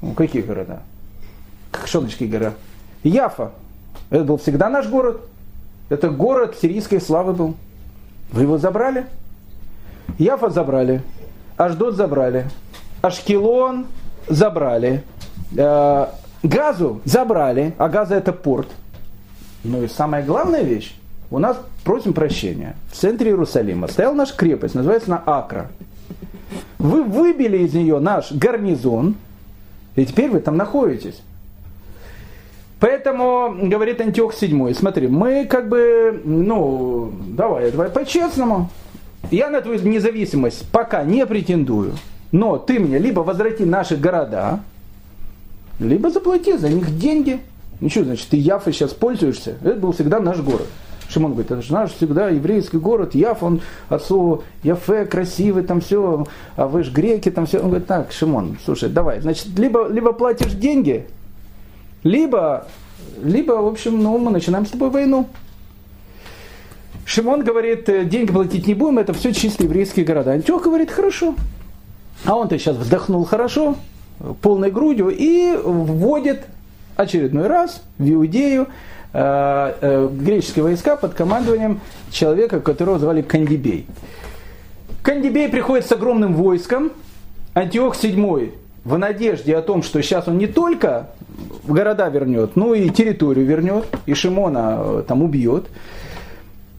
Ну, 0.02 0.13
какие 0.13 0.41
города? 0.41 0.82
Шоночки 1.86 2.26
города. 2.26 2.56
Яфа. 3.04 3.52
Это 4.10 4.26
был 4.26 4.38
всегда 4.38 4.69
наш 4.69 4.88
город. 4.88 5.22
Это 5.89 6.10
город 6.10 6.58
сирийской 6.62 7.00
славы 7.00 7.34
был. 7.34 7.56
Вы 8.32 8.41
его 8.41 8.58
забрали? 8.58 9.06
Яфа 10.17 10.49
забрали, 10.49 11.02
Аждот 11.58 11.95
забрали, 11.95 12.45
Ашкелон 13.02 13.88
забрали, 14.28 15.04
э, 15.56 16.06
Газу 16.43 17.02
забрали, 17.06 17.73
а 17.78 17.89
Газа 17.89 18.15
это 18.15 18.34
порт. 18.34 18.67
Ну 19.63 19.84
и 19.84 19.88
самая 19.88 20.23
главная 20.23 20.62
вещь, 20.62 20.95
у 21.32 21.39
нас, 21.39 21.58
просим 21.84 22.13
прощения, 22.13 22.76
в 22.91 22.95
центре 22.95 23.32
Иерусалима 23.32 23.88
стояла 23.88 24.13
наша 24.13 24.36
крепость, 24.36 24.76
называется 24.76 25.12
она 25.12 25.23
Акра. 25.26 25.69
Вы 26.78 27.04
выбили 27.04 27.60
из 27.60 27.73
нее 27.73 27.99
наш 27.99 28.32
гарнизон, 28.32 29.15
и 29.95 30.06
теперь 30.06 30.30
вы 30.30 30.41
там 30.41 30.58
находитесь. 30.58 31.21
Поэтому, 32.80 33.56
говорит 33.69 34.02
Антиох 34.02 34.34
VII, 34.34 34.73
смотри, 34.73 35.08
мы 35.08 35.45
как 35.45 35.69
бы, 35.69 36.21
ну, 36.26 37.13
давай, 37.30 37.71
давай 37.71 37.89
по-честному. 37.89 38.69
Я 39.31 39.49
на 39.49 39.62
твою 39.62 39.79
независимость 39.81 40.69
пока 40.71 41.03
не 41.03 41.25
претендую, 41.25 41.93
но 42.31 42.57
ты 42.57 42.79
мне 42.79 42.97
либо 42.99 43.21
возврати 43.21 43.63
наши 43.63 43.95
города, 43.95 44.59
либо 45.79 46.09
заплати 46.09 46.57
за 46.57 46.69
них 46.69 46.97
деньги. 46.97 47.39
Ну 47.79 47.89
что, 47.89 48.03
значит, 48.03 48.27
ты 48.29 48.38
Яфой 48.38 48.73
сейчас 48.73 48.93
пользуешься? 48.93 49.57
Это 49.63 49.75
был 49.75 49.91
всегда 49.91 50.19
наш 50.19 50.39
город. 50.39 50.67
Шимон 51.09 51.33
говорит, 51.33 51.51
это 51.51 51.62
же 51.62 51.73
наш 51.73 51.91
всегда 51.91 52.29
еврейский 52.29 52.77
город, 52.77 53.13
Яф, 53.13 53.43
он 53.43 53.62
от 53.89 54.03
слова 54.03 54.43
Яфе, 54.63 55.05
красивый, 55.05 55.63
там 55.63 55.81
все, 55.81 56.25
а 56.55 56.67
вы 56.67 56.83
же 56.83 56.91
греки, 56.91 57.29
там 57.29 57.45
все. 57.45 57.59
Он 57.59 57.67
говорит, 57.67 57.88
так, 57.88 58.12
Шимон, 58.12 58.57
слушай, 58.63 58.89
давай, 58.89 59.21
значит, 59.21 59.47
либо, 59.57 59.88
либо 59.88 60.13
платишь 60.13 60.53
деньги, 60.53 61.05
либо, 62.03 62.67
либо, 63.21 63.53
в 63.53 63.67
общем, 63.67 64.01
ну, 64.01 64.17
мы 64.17 64.31
начинаем 64.31 64.65
с 64.65 64.69
тобой 64.69 64.89
войну. 64.89 65.27
Шимон 67.06 67.44
говорит, 67.44 67.89
«Э, 67.89 68.06
деньги 68.06 68.32
платить 68.32 68.68
не 68.68 68.74
будем, 68.74 69.00
это 69.00 69.13
все 69.13 69.34
чисто 69.34 69.63
еврейские 69.63 70.06
города. 70.06 70.32
Антиох 70.32 70.63
говорит, 70.63 70.92
хорошо. 70.92 71.36
А 72.26 72.36
он-то 72.36 72.58
сейчас 72.58 72.78
вздохнул 72.78 73.26
хорошо, 73.26 73.76
полной 74.42 74.72
грудью, 74.72 75.10
и 75.10 75.56
вводит 75.56 76.46
очередной 76.96 77.48
раз 77.48 77.82
в 77.98 78.10
Иудею 78.10 78.68
э, 79.13 79.74
э, 79.82 80.10
греческие 80.12 80.63
войска 80.63 80.96
под 80.96 81.13
командованием 81.13 81.82
человека, 82.12 82.62
которого 82.62 83.00
звали 83.00 83.22
Кандибей. 83.22 83.86
Кандибей 85.02 85.50
приходит 85.50 85.86
с 85.86 85.92
огромным 85.92 86.34
войском, 86.34 86.92
Антиох 87.54 87.96
VII 87.96 88.54
в 88.86 88.98
надежде 88.98 89.56
о 89.56 89.62
том, 89.62 89.84
что 89.84 90.02
сейчас 90.02 90.28
он 90.28 90.38
не 90.38 90.48
только 90.48 91.10
города 91.66 92.08
вернет, 92.10 92.56
но 92.56 92.74
и 92.74 92.89
территорию 92.89 93.46
вернет, 93.46 93.86
и 94.06 94.13
Шимона 94.13 95.04
там 95.08 95.24
убьет. 95.24 95.68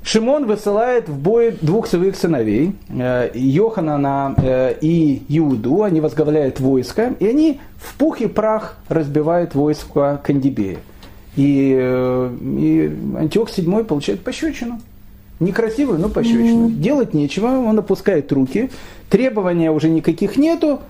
Шимон 0.05 0.45
высылает 0.45 1.09
в 1.09 1.19
бой 1.19 1.57
двух 1.63 1.87
своих 1.87 2.17
сыновей, 2.17 2.75
э, 2.91 3.31
Йоханана 3.33 4.35
э, 4.37 4.75
и 4.83 5.23
Иуду, 5.31 5.83
они 5.83 6.03
возглавляют 6.03 6.61
войско, 6.61 7.15
и 7.19 7.27
они 7.27 7.61
в 7.79 7.95
пух 7.95 8.21
и 8.21 8.27
прах 8.27 8.77
разбивают 8.89 9.55
войско 9.55 10.21
Кандибея. 10.23 10.77
И, 11.37 11.43
и 11.43 12.97
Антиох 13.17 13.49
VII 13.49 13.85
получает 13.85 14.23
пощечину. 14.23 14.79
Некрасивую, 15.41 15.99
но 15.99 16.11
пощечину. 16.11 16.69
Mm-hmm. 16.69 16.75
Делать 16.75 17.15
нечего, 17.15 17.47
он 17.47 17.79
опускает 17.79 18.31
руки, 18.31 18.71
требования 19.09 19.71
уже 19.71 19.89
никаких 19.89 20.37
нету, 20.37 20.81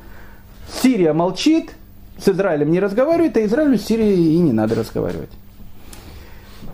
Сирия 0.83 1.13
молчит, 1.13 1.71
с 2.19 2.29
Израилем 2.29 2.71
не 2.73 2.81
разговаривает, 2.81 3.37
а 3.37 3.45
Израилю 3.45 3.79
с 3.79 3.83
Сирией 3.83 4.35
и 4.35 4.39
не 4.41 4.53
надо 4.53 4.75
разговаривать. 4.75 5.31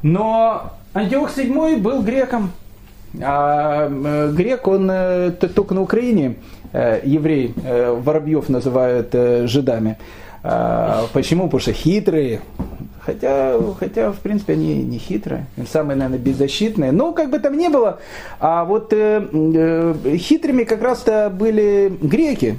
Но 0.02 0.72
Антиох 0.92 1.36
VII 1.36 1.78
был 1.78 2.02
греком. 2.02 2.50
А 3.22 3.88
э, 3.88 4.32
грек, 4.32 4.66
он 4.66 4.90
э, 4.90 5.30
только 5.32 5.74
на 5.74 5.82
Украине, 5.82 6.36
э, 6.72 7.00
еврей, 7.04 7.54
Воробьев 7.56 8.48
называют 8.48 9.14
жидами. 9.48 9.98
А, 10.42 11.06
почему? 11.12 11.44
Потому 11.44 11.60
что 11.60 11.72
хитрые. 11.72 12.40
Хотя, 13.00 13.56
хотя, 13.78 14.12
в 14.12 14.18
принципе, 14.18 14.54
они 14.54 14.82
не 14.82 14.98
хитрые. 14.98 15.46
Самые, 15.70 15.96
наверное, 15.96 16.18
беззащитные. 16.18 16.92
Но 16.92 17.12
как 17.12 17.30
бы 17.30 17.38
там 17.38 17.58
ни 17.58 17.68
было. 17.68 17.98
А 18.38 18.64
вот 18.64 18.90
хитрыми 18.90 20.64
как 20.64 20.82
раз-то 20.82 21.30
были 21.30 21.92
греки. 22.00 22.58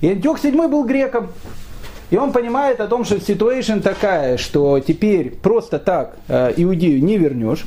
И 0.00 0.08
Антиох 0.08 0.42
VII 0.42 0.68
был 0.68 0.84
греком. 0.84 1.28
И 2.10 2.16
он 2.16 2.32
понимает 2.32 2.80
о 2.80 2.88
том, 2.88 3.04
что 3.04 3.20
ситуация 3.20 3.80
такая, 3.80 4.36
что 4.36 4.80
теперь 4.80 5.30
просто 5.30 5.78
так 5.78 6.16
э, 6.28 6.52
Иудею 6.56 7.02
не 7.02 7.16
вернешь. 7.16 7.64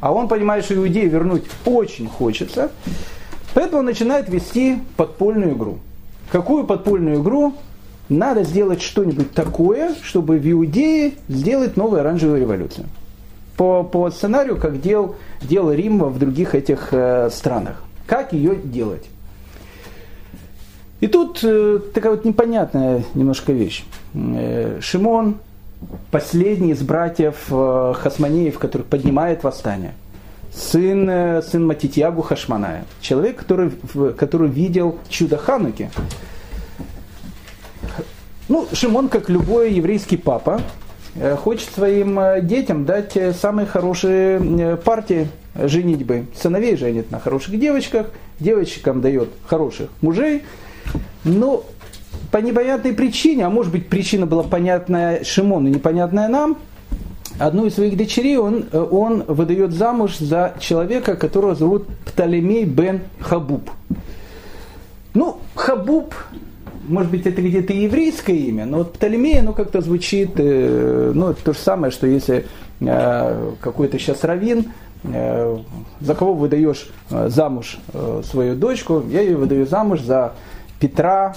А 0.00 0.12
он 0.12 0.28
понимает, 0.28 0.64
что 0.64 0.74
Иудею 0.74 1.10
вернуть 1.10 1.44
очень 1.64 2.06
хочется. 2.06 2.70
Поэтому 3.54 3.78
он 3.78 3.86
начинает 3.86 4.28
вести 4.28 4.78
подпольную 4.96 5.54
игру. 5.54 5.78
Какую 6.30 6.64
подпольную 6.64 7.22
игру? 7.22 7.54
Надо 8.10 8.44
сделать 8.44 8.82
что-нибудь 8.82 9.32
такое, 9.32 9.94
чтобы 10.02 10.38
в 10.38 10.52
Иудее 10.52 11.14
сделать 11.28 11.76
новую 11.76 12.00
оранжевую 12.00 12.40
революцию. 12.40 12.86
По, 13.56 13.82
по 13.82 14.10
сценарию, 14.10 14.58
как 14.58 14.82
делал, 14.82 15.16
делал 15.40 15.72
Рим 15.72 16.04
в 16.04 16.18
других 16.18 16.54
этих 16.54 16.88
э, 16.92 17.30
странах. 17.32 17.82
Как 18.06 18.34
ее 18.34 18.56
делать? 18.56 19.06
И 21.00 21.08
тут 21.08 21.40
э, 21.42 21.80
такая 21.92 22.12
вот 22.12 22.24
непонятная 22.24 23.04
немножко 23.14 23.52
вещь. 23.52 23.84
Э, 24.14 24.78
Шимон, 24.80 25.36
последний 26.10 26.70
из 26.70 26.82
братьев 26.82 27.46
э, 27.50 27.94
Хасманеев, 27.96 28.58
который 28.58 28.82
поднимает 28.82 29.44
восстание. 29.44 29.94
Сын, 30.54 31.08
э, 31.08 31.42
сын 31.42 31.66
Матитьягу 31.66 32.22
Хашманая. 32.22 32.84
Человек, 33.00 33.36
который, 33.36 33.72
который 34.16 34.48
видел 34.48 34.98
чудо 35.08 35.36
Хануки. 35.36 35.90
Ну, 38.48 38.66
Шимон, 38.72 39.08
как 39.08 39.28
любой 39.28 39.72
еврейский 39.72 40.16
папа, 40.16 40.60
э, 41.16 41.34
хочет 41.34 41.68
своим 41.68 42.18
э, 42.18 42.40
детям 42.40 42.84
дать 42.84 43.16
э, 43.16 43.32
самые 43.32 43.66
хорошие 43.66 44.76
партии 44.76 45.28
женитьбы. 45.56 46.26
Сыновей 46.34 46.76
женит 46.76 47.10
на 47.10 47.18
хороших 47.18 47.58
девочках, 47.58 48.06
девочкам 48.38 49.00
дает 49.00 49.30
хороших 49.46 49.88
мужей, 50.00 50.44
но 51.26 51.64
по 52.30 52.38
непонятной 52.38 52.92
причине, 52.92 53.46
а 53.46 53.50
может 53.50 53.72
быть 53.72 53.88
причина 53.88 54.26
была 54.26 54.42
понятная 54.42 55.24
Шимону, 55.24 55.68
непонятная 55.68 56.28
нам, 56.28 56.58
одну 57.38 57.66
из 57.66 57.74
своих 57.74 57.96
дочерей 57.96 58.38
он, 58.38 58.66
он 58.72 59.24
выдает 59.26 59.72
замуж 59.72 60.18
за 60.18 60.54
человека, 60.58 61.16
которого 61.16 61.54
зовут 61.54 61.86
Птолемей 62.04 62.64
бен 62.64 63.00
Хабуб. 63.20 63.70
Ну, 65.14 65.38
Хабуб, 65.54 66.14
может 66.88 67.10
быть, 67.10 67.26
это 67.26 67.42
где-то 67.42 67.72
еврейское 67.72 68.36
имя, 68.36 68.66
но 68.66 68.78
вот 68.78 68.92
Птолемей, 68.94 69.40
оно 69.40 69.52
как-то 69.52 69.80
звучит, 69.80 70.32
э, 70.36 71.12
ну, 71.14 71.30
это 71.30 71.42
то 71.42 71.52
же 71.52 71.58
самое, 71.58 71.90
что 71.90 72.06
если 72.06 72.46
э, 72.80 73.52
какой-то 73.60 73.98
сейчас 73.98 74.24
раввин, 74.24 74.72
э, 75.04 75.58
за 76.00 76.14
кого 76.14 76.34
выдаешь 76.34 76.88
замуж 77.10 77.78
свою 78.24 78.54
дочку, 78.56 79.02
я 79.08 79.22
ее 79.22 79.36
выдаю 79.36 79.66
замуж 79.66 80.00
за 80.02 80.34
Петра 80.80 81.34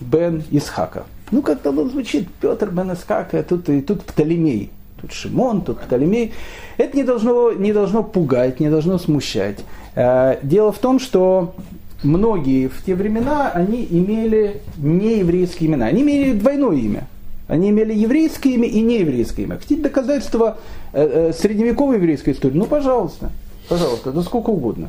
бен 0.00 0.42
Исхака. 0.50 1.04
Ну, 1.30 1.42
как-то 1.42 1.70
оно 1.70 1.88
звучит, 1.88 2.28
Петр 2.40 2.70
бен 2.70 2.92
Исхака, 2.92 3.42
тут, 3.42 3.68
и 3.68 3.80
тут 3.80 4.02
Птолемей. 4.02 4.70
Тут 5.00 5.12
Шимон, 5.12 5.62
тут 5.62 5.80
Птолемей. 5.80 6.32
Это 6.76 6.96
не 6.96 7.04
должно, 7.04 7.52
не 7.52 7.72
должно 7.72 8.02
пугать, 8.02 8.60
не 8.60 8.68
должно 8.68 8.98
смущать. 8.98 9.60
Э, 9.94 10.38
дело 10.42 10.72
в 10.72 10.78
том, 10.78 11.00
что 11.00 11.54
многие 12.02 12.68
в 12.68 12.84
те 12.84 12.94
времена, 12.94 13.50
они 13.50 13.86
имели 13.90 14.60
нееврейские 14.76 15.70
имена. 15.70 15.86
Они 15.86 16.02
имели 16.02 16.32
двойное 16.32 16.76
имя. 16.76 17.08
Они 17.48 17.70
имели 17.70 17.92
еврейское 17.92 18.50
имя 18.50 18.68
и 18.68 18.80
нееврейское 18.80 19.46
имя. 19.46 19.56
Хотите 19.56 19.82
доказательства 19.82 20.58
э, 20.92 21.30
э, 21.30 21.32
средневековой 21.32 21.96
еврейской 21.96 22.30
истории? 22.30 22.56
Ну, 22.56 22.66
пожалуйста. 22.66 23.30
Пожалуйста, 23.68 24.12
да 24.12 24.22
сколько 24.22 24.50
угодно. 24.50 24.88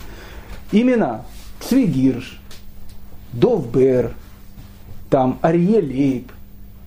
Имена. 0.71 1.25
Цвигирш, 1.61 2.41
Довбер, 3.33 4.11
там 5.09 5.39
Арье 5.41 5.79
Лейб. 5.79 6.31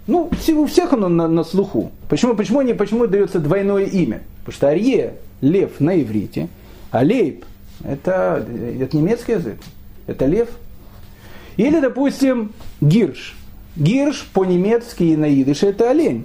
Ну, 0.07 0.31
у 0.49 0.67
всех 0.67 0.93
оно 0.93 1.09
на, 1.09 1.29
на 1.29 1.45
слуху. 1.45 1.91
Почему, 2.09 2.35
почему, 2.35 2.63
не, 2.63 2.75
почему 2.75 3.07
дается 3.07 3.41
двойное 3.41 3.85
имя? 3.85 4.23
Потому 4.41 4.55
что 4.55 4.69
Арье– 4.69 5.15
лев 5.41 5.81
на 5.81 6.01
иврите, 6.01 6.49
а 6.91 7.03
Лейб– 7.03 7.45
это, 7.85 8.47
это 8.81 8.97
немецкий 8.97 9.33
язык, 9.33 9.59
это 10.07 10.27
лев. 10.27 10.49
Или, 11.57 11.81
допустим, 11.81 12.53
Гирш. 12.81 13.37
Гирш 13.77 14.27
по-немецки 14.33 15.03
и 15.03 15.17
на 15.17 15.29
идыше– 15.29 15.67
это 15.69 15.91
олень. 15.91 16.25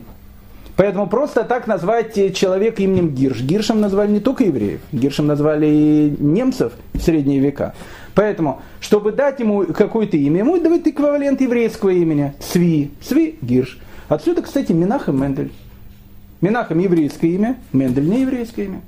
Поэтому 0.76 1.08
просто 1.08 1.44
так 1.44 1.68
назвать 1.68 2.16
человека 2.36 2.82
именем 2.82 3.10
Гирш. 3.10 3.42
Гиршем 3.42 3.82
назвали 3.82 4.12
не 4.12 4.20
только 4.20 4.46
евреев, 4.46 4.80
Гиршем 4.92 5.28
назвали 5.28 5.68
и 5.68 6.16
немцев 6.20 6.74
в 6.94 7.02
средние 7.02 7.40
века. 7.40 7.74
Поэтому, 8.16 8.62
чтобы 8.80 9.12
дать 9.12 9.40
ему 9.40 9.66
какое-то 9.66 10.18
имя, 10.18 10.40
ему 10.40 10.58
давать 10.60 10.88
эквивалент 10.88 11.40
еврейского 11.42 11.90
имени. 11.90 12.34
Сви. 12.40 12.92
Сви 13.02 13.38
Гирш. 13.42 13.80
Отсюда, 14.10 14.42
кстати, 14.42 14.72
Минах 14.74 15.08
и 15.08 15.12
Мендель. 15.12 15.52
Минахом 16.42 16.80
еврейское 16.80 17.30
имя, 17.30 17.58
Мендель 17.72 18.10
не 18.10 18.22
еврейское 18.22 18.66
имя. 18.66 18.82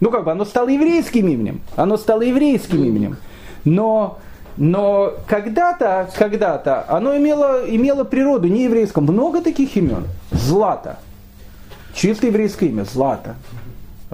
Ну 0.00 0.10
как 0.10 0.24
бы 0.24 0.32
оно 0.32 0.44
стало 0.44 0.68
еврейским 0.68 1.28
именем. 1.28 1.60
Оно 1.76 1.96
стало 1.96 2.22
еврейским 2.22 2.82
именем. 2.82 3.16
Но, 3.64 4.18
но 4.56 5.12
когда-то, 5.26 6.08
когда-то 6.16 6.84
оно 6.88 7.16
имело, 7.16 7.62
имело 7.68 8.04
природу 8.04 8.48
не 8.48 8.64
еврейском. 8.64 9.04
Много 9.04 9.42
таких 9.42 9.76
имен. 9.76 10.06
Злата. 10.30 10.98
Чисто 11.94 12.26
еврейское 12.26 12.66
имя. 12.66 12.84
Злата. 12.84 13.36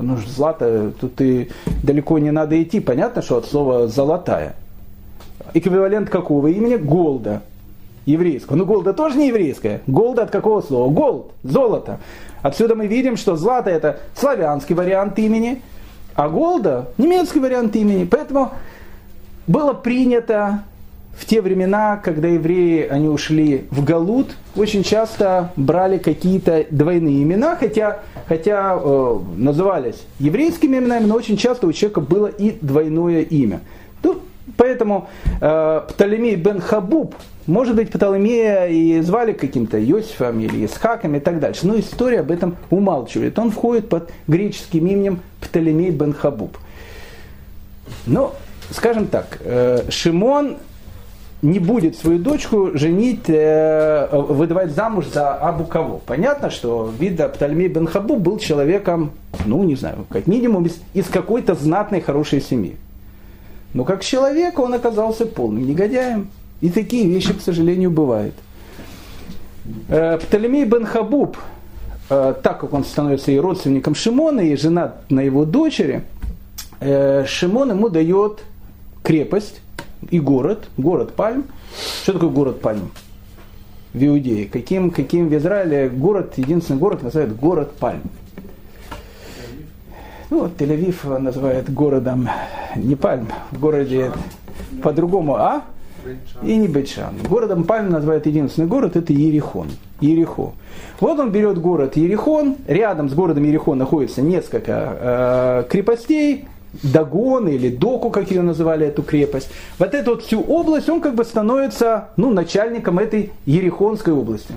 Ну, 0.00 0.16
злато, 0.16 0.92
тут 1.00 1.20
и 1.20 1.48
далеко 1.82 2.18
не 2.18 2.30
надо 2.30 2.60
идти. 2.62 2.80
Понятно, 2.80 3.22
что 3.22 3.38
от 3.38 3.46
слова 3.46 3.88
золотая. 3.88 4.54
эквивалент 5.54 6.10
какого 6.10 6.48
имени? 6.48 6.76
Голда. 6.76 7.42
Еврейского. 8.06 8.56
Ну, 8.56 8.64
голда 8.64 8.94
тоже 8.94 9.18
не 9.18 9.28
еврейская. 9.28 9.82
Голда 9.86 10.22
от 10.22 10.30
какого 10.30 10.62
слова? 10.62 10.90
Голд, 10.90 11.32
золото. 11.42 12.00
Отсюда 12.40 12.74
мы 12.74 12.86
видим, 12.86 13.16
что 13.16 13.36
злато 13.36 13.70
это 13.70 14.00
славянский 14.14 14.74
вариант 14.74 15.18
имени, 15.18 15.62
а 16.14 16.28
голда 16.28 16.88
немецкий 16.96 17.40
вариант 17.40 17.76
имени. 17.76 18.04
Поэтому 18.04 18.52
было 19.46 19.72
принято 19.74 20.62
в 21.18 21.26
те 21.26 21.42
времена, 21.42 21.96
когда 21.96 22.28
евреи 22.28 22.86
они 22.86 23.08
ушли 23.08 23.66
в 23.70 23.84
Галут, 23.84 24.28
очень 24.54 24.84
часто 24.84 25.50
брали 25.56 25.98
какие-то 25.98 26.64
двойные 26.70 27.24
имена, 27.24 27.56
хотя, 27.56 28.00
хотя 28.28 28.78
э, 28.80 29.18
назывались 29.36 30.00
еврейскими 30.20 30.76
именами, 30.76 31.06
но 31.06 31.16
очень 31.16 31.36
часто 31.36 31.66
у 31.66 31.72
человека 31.72 32.00
было 32.00 32.28
и 32.28 32.56
двойное 32.60 33.22
имя. 33.22 33.60
Ну, 34.04 34.20
поэтому 34.56 35.08
э, 35.40 35.80
Птолемей 35.88 36.36
бен 36.36 36.60
Хабуб, 36.60 37.16
может 37.46 37.74
быть, 37.74 37.90
Птолемея 37.90 38.68
и 38.68 39.00
звали 39.00 39.32
каким-то 39.32 39.82
Иосифом 39.84 40.38
или 40.38 40.66
Исхаком 40.66 41.16
и 41.16 41.20
так 41.20 41.40
дальше, 41.40 41.66
но 41.66 41.80
история 41.80 42.20
об 42.20 42.30
этом 42.30 42.56
умалчивает. 42.70 43.36
Он 43.40 43.50
входит 43.50 43.88
под 43.88 44.12
греческим 44.28 44.86
именем 44.86 45.20
Птолемей 45.40 45.90
бен 45.90 46.12
Хабуб. 46.12 46.56
Но, 48.06 48.36
скажем 48.70 49.08
так, 49.08 49.38
э, 49.40 49.82
Шимон 49.88 50.58
не 51.42 51.58
будет 51.60 51.96
свою 51.96 52.18
дочку 52.18 52.76
женить, 52.76 53.28
э, 53.28 54.08
выдавать 54.12 54.72
замуж 54.72 55.06
за 55.06 55.34
Абу 55.34 55.64
кого. 55.64 56.00
Понятно, 56.04 56.50
что 56.50 56.92
вида 56.98 57.28
Птальмей 57.28 57.68
бен 57.68 57.86
Хабу 57.86 58.16
был 58.16 58.38
человеком, 58.38 59.12
ну 59.46 59.62
не 59.62 59.76
знаю, 59.76 60.06
как 60.08 60.26
минимум 60.26 60.66
из, 60.66 60.80
из 60.94 61.06
какой-то 61.06 61.54
знатной 61.54 62.00
хорошей 62.00 62.40
семьи. 62.40 62.76
Но 63.72 63.84
как 63.84 64.02
человек 64.02 64.58
он 64.58 64.74
оказался 64.74 65.26
полным 65.26 65.66
негодяем. 65.66 66.28
И 66.60 66.70
такие 66.70 67.06
вещи, 67.06 67.32
к 67.34 67.40
сожалению, 67.40 67.92
бывают. 67.92 68.34
Э, 69.88 70.18
Птолемей 70.18 70.64
бен 70.64 70.86
Хабуб, 70.86 71.36
э, 72.10 72.34
так 72.42 72.60
как 72.60 72.72
он 72.72 72.84
становится 72.84 73.30
и 73.30 73.38
родственником 73.38 73.94
Шимона, 73.94 74.40
и 74.40 74.56
женат 74.56 75.08
на 75.08 75.20
его 75.20 75.44
дочери, 75.44 76.02
Шимон 76.80 77.70
ему 77.70 77.88
дает 77.88 78.38
крепость, 79.02 79.60
и 80.10 80.20
город, 80.20 80.68
город 80.76 81.14
Пальм. 81.14 81.44
Что 82.02 82.14
такое 82.14 82.30
город 82.30 82.60
Пальм? 82.60 82.90
В 83.92 84.04
Иудее. 84.04 84.46
Каким, 84.46 84.90
каким 84.90 85.28
в 85.28 85.36
Израиле 85.36 85.88
город, 85.88 86.34
единственный 86.36 86.78
город 86.78 87.02
называют 87.02 87.36
город 87.36 87.72
Пальм. 87.78 88.02
Ну, 90.30 90.40
вот 90.40 90.60
Тель-Авив 90.60 91.18
называют 91.18 91.70
городом 91.70 92.28
не 92.76 92.96
Пальм, 92.96 93.28
в 93.50 93.58
городе 93.58 94.12
по-другому, 94.82 95.36
а? 95.36 95.62
И 96.42 96.56
не 96.56 96.68
Бетшан. 96.68 97.14
Городом 97.28 97.64
Пальм 97.64 97.90
называют 97.90 98.26
единственный 98.26 98.66
город, 98.66 98.96
это 98.96 99.12
Ерихон. 99.12 99.68
Ерихо. 100.00 100.52
Вот 101.00 101.18
он 101.18 101.32
берет 101.32 101.58
город 101.58 101.96
Ерихон, 101.96 102.56
рядом 102.66 103.08
с 103.08 103.14
городом 103.14 103.44
Ерихон 103.44 103.78
находится 103.78 104.22
несколько 104.22 104.96
э, 105.00 105.64
крепостей, 105.68 106.46
Дагон 106.82 107.48
или 107.48 107.68
Доку, 107.68 108.10
как 108.10 108.30
ее 108.30 108.42
называли, 108.42 108.86
эту 108.86 109.02
крепость. 109.02 109.48
Вот 109.78 109.94
эту 109.94 110.12
вот 110.12 110.22
всю 110.22 110.40
область, 110.40 110.88
он 110.88 111.00
как 111.00 111.14
бы 111.14 111.24
становится 111.24 112.08
ну, 112.16 112.30
начальником 112.30 112.98
этой 112.98 113.32
Ерехонской 113.46 114.12
области. 114.12 114.54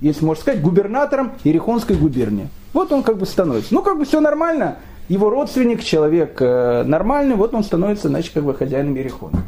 Если 0.00 0.24
можно 0.24 0.42
сказать, 0.42 0.60
губернатором 0.60 1.32
Ерехонской 1.44 1.96
губернии. 1.96 2.48
Вот 2.72 2.92
он 2.92 3.02
как 3.02 3.18
бы 3.18 3.26
становится. 3.26 3.72
Ну, 3.72 3.82
как 3.82 3.98
бы 3.98 4.04
все 4.04 4.20
нормально. 4.20 4.76
Его 5.08 5.30
родственник, 5.30 5.82
человек 5.82 6.36
э, 6.40 6.82
нормальный, 6.84 7.36
вот 7.36 7.54
он 7.54 7.62
становится, 7.62 8.08
значит, 8.08 8.32
как 8.32 8.44
бы 8.44 8.54
хозяином 8.54 8.94
Ерехона. 8.94 9.42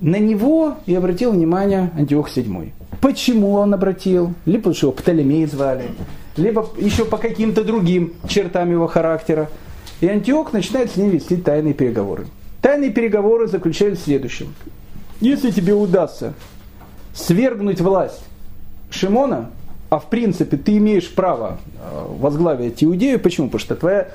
На 0.00 0.16
него 0.16 0.78
и 0.86 0.94
обратил 0.94 1.32
внимание 1.32 1.90
Антиох 1.96 2.28
VII. 2.28 2.72
Почему 3.00 3.54
он 3.54 3.72
обратил? 3.72 4.32
Либо 4.46 4.58
потому 4.58 4.74
что 4.74 4.86
его 4.86 4.96
Птолемей 4.96 5.46
звали, 5.46 5.90
либо 6.36 6.68
еще 6.78 7.04
по 7.04 7.18
каким-то 7.18 7.62
другим 7.62 8.14
чертам 8.28 8.70
его 8.70 8.86
характера. 8.86 9.48
И 10.02 10.08
Антиох 10.08 10.52
начинает 10.52 10.90
с 10.90 10.96
ним 10.96 11.10
вести 11.10 11.36
тайные 11.36 11.74
переговоры. 11.74 12.26
Тайные 12.60 12.90
переговоры 12.90 13.46
заключались 13.46 14.00
в 14.00 14.04
следующем. 14.04 14.52
Если 15.20 15.52
тебе 15.52 15.74
удастся 15.74 16.34
свергнуть 17.14 17.80
власть 17.80 18.20
Шимона, 18.90 19.50
а 19.90 20.00
в 20.00 20.06
принципе 20.10 20.56
ты 20.56 20.76
имеешь 20.78 21.08
право 21.08 21.58
э, 21.80 22.06
возглавить 22.18 22.82
Иудею, 22.82 23.20
почему? 23.20 23.46
Потому 23.46 23.60
что 23.60 23.76
твоя 23.76 24.08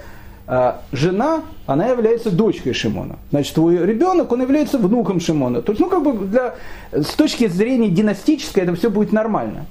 э, 0.48 0.74
жена, 0.92 1.44
она 1.66 1.88
является 1.88 2.32
дочкой 2.32 2.74
Шимона. 2.74 3.16
Значит, 3.30 3.54
твой 3.54 3.78
ребенок, 3.78 4.30
он 4.34 4.42
является 4.42 4.80
внуком 4.80 5.22
Шимона. 5.22 5.62
То 5.62 5.72
есть, 5.72 5.80
ну, 5.80 5.88
как 5.88 6.04
бы 6.04 6.28
для, 6.28 6.56
с 6.92 7.14
точки 7.14 7.48
зрения 7.48 7.88
династической 7.88 8.64
это 8.64 8.76
все 8.76 8.90
будет 8.90 9.14
нормально 9.14 9.66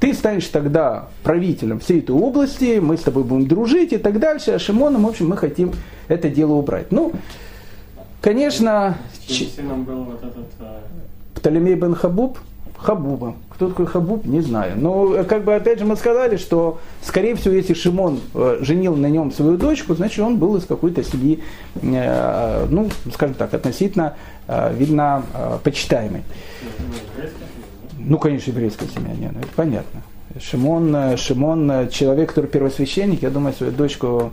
ты 0.00 0.14
станешь 0.14 0.46
тогда 0.48 1.08
правителем 1.22 1.80
всей 1.80 2.00
этой 2.00 2.14
области, 2.14 2.78
мы 2.78 2.96
с 2.96 3.02
тобой 3.02 3.24
будем 3.24 3.46
дружить 3.46 3.92
и 3.92 3.98
так 3.98 4.18
дальше, 4.18 4.52
а 4.52 4.58
Шимоном, 4.58 5.04
в 5.04 5.08
общем, 5.08 5.28
мы 5.28 5.36
хотим 5.36 5.72
это 6.08 6.28
дело 6.28 6.52
убрать. 6.54 6.92
Ну, 6.92 7.12
конечно... 8.20 8.98
Сыном 9.28 9.84
был 9.84 10.04
вот 10.04 10.22
этот... 10.22 10.46
А, 10.60 10.82
Птолемей 11.34 11.74
бен 11.74 11.94
Хабуб, 11.94 12.38
Хабуба. 12.76 13.34
Кто 13.50 13.68
такой 13.68 13.86
Хабуб, 13.86 14.26
не 14.26 14.40
знаю. 14.40 14.74
Но, 14.76 15.24
как 15.24 15.44
бы, 15.44 15.54
опять 15.54 15.78
же, 15.78 15.84
мы 15.84 15.96
сказали, 15.96 16.36
что, 16.36 16.80
скорее 17.02 17.34
всего, 17.34 17.54
если 17.54 17.72
Шимон 17.72 18.20
э, 18.34 18.58
женил 18.60 18.96
на 18.96 19.06
нем 19.06 19.32
свою 19.32 19.56
дочку, 19.56 19.94
значит, 19.94 20.18
он 20.18 20.38
был 20.38 20.56
из 20.56 20.64
какой-то 20.66 21.02
семьи, 21.02 21.42
э, 21.80 22.66
ну, 22.68 22.90
скажем 23.12 23.34
так, 23.34 23.54
относительно, 23.54 24.16
э, 24.48 24.74
видно, 24.74 25.22
почитаемой. 25.62 26.22
Ну, 28.06 28.18
конечно, 28.18 28.50
еврейская 28.50 28.86
семья, 28.86 29.14
нет, 29.14 29.32
ну, 29.32 29.40
это 29.40 29.48
понятно. 29.56 30.02
Шимон, 30.38 30.94
э, 30.94 31.16
Шимон, 31.16 31.70
э, 31.70 31.88
человек, 31.90 32.30
который 32.30 32.46
первосвященник, 32.46 33.22
я 33.22 33.30
думаю, 33.30 33.54
свою 33.54 33.72
дочку 33.72 34.32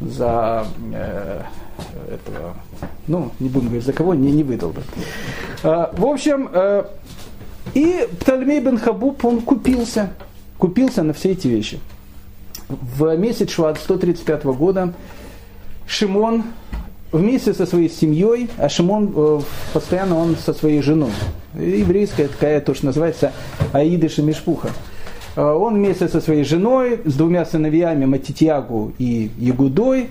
за 0.00 0.66
э, 0.92 1.42
этого, 2.08 2.54
ну, 3.06 3.30
не 3.38 3.48
будем 3.48 3.66
говорить 3.66 3.86
за 3.86 3.92
кого, 3.92 4.14
не, 4.14 4.30
не 4.30 4.42
выдал 4.42 4.70
бы. 4.70 4.82
Э, 5.62 5.86
в 5.92 6.04
общем, 6.04 6.50
э, 6.52 6.84
и 7.74 8.08
Птолемей 8.20 8.60
бен 8.60 8.78
Хабуб, 8.78 9.24
он 9.24 9.40
купился, 9.40 10.10
купился 10.58 11.02
на 11.02 11.12
все 11.12 11.32
эти 11.32 11.48
вещи. 11.48 11.80
В 12.68 13.16
месяц 13.16 13.50
Шват 13.50 13.78
135 13.78 14.44
года 14.44 14.92
Шимон 15.86 16.44
вместе 17.12 17.54
со 17.54 17.66
своей 17.66 17.88
семьей, 17.88 18.48
а 18.58 18.68
Шимон 18.68 19.12
э, 19.14 19.40
постоянно 19.72 20.18
он 20.18 20.36
со 20.36 20.52
своей 20.52 20.82
женой. 20.82 21.10
Еврейская 21.54 22.28
такая 22.28 22.60
тоже 22.60 22.84
называется 22.84 23.32
Аида 23.72 24.08
Шемишпуха. 24.08 24.70
Э, 25.36 25.42
он 25.42 25.74
вместе 25.74 26.08
со 26.08 26.20
своей 26.20 26.44
женой, 26.44 27.00
с 27.04 27.14
двумя 27.14 27.44
сыновьями 27.44 28.04
Матитьягу 28.04 28.92
и 28.98 29.30
Ягудой, 29.38 30.08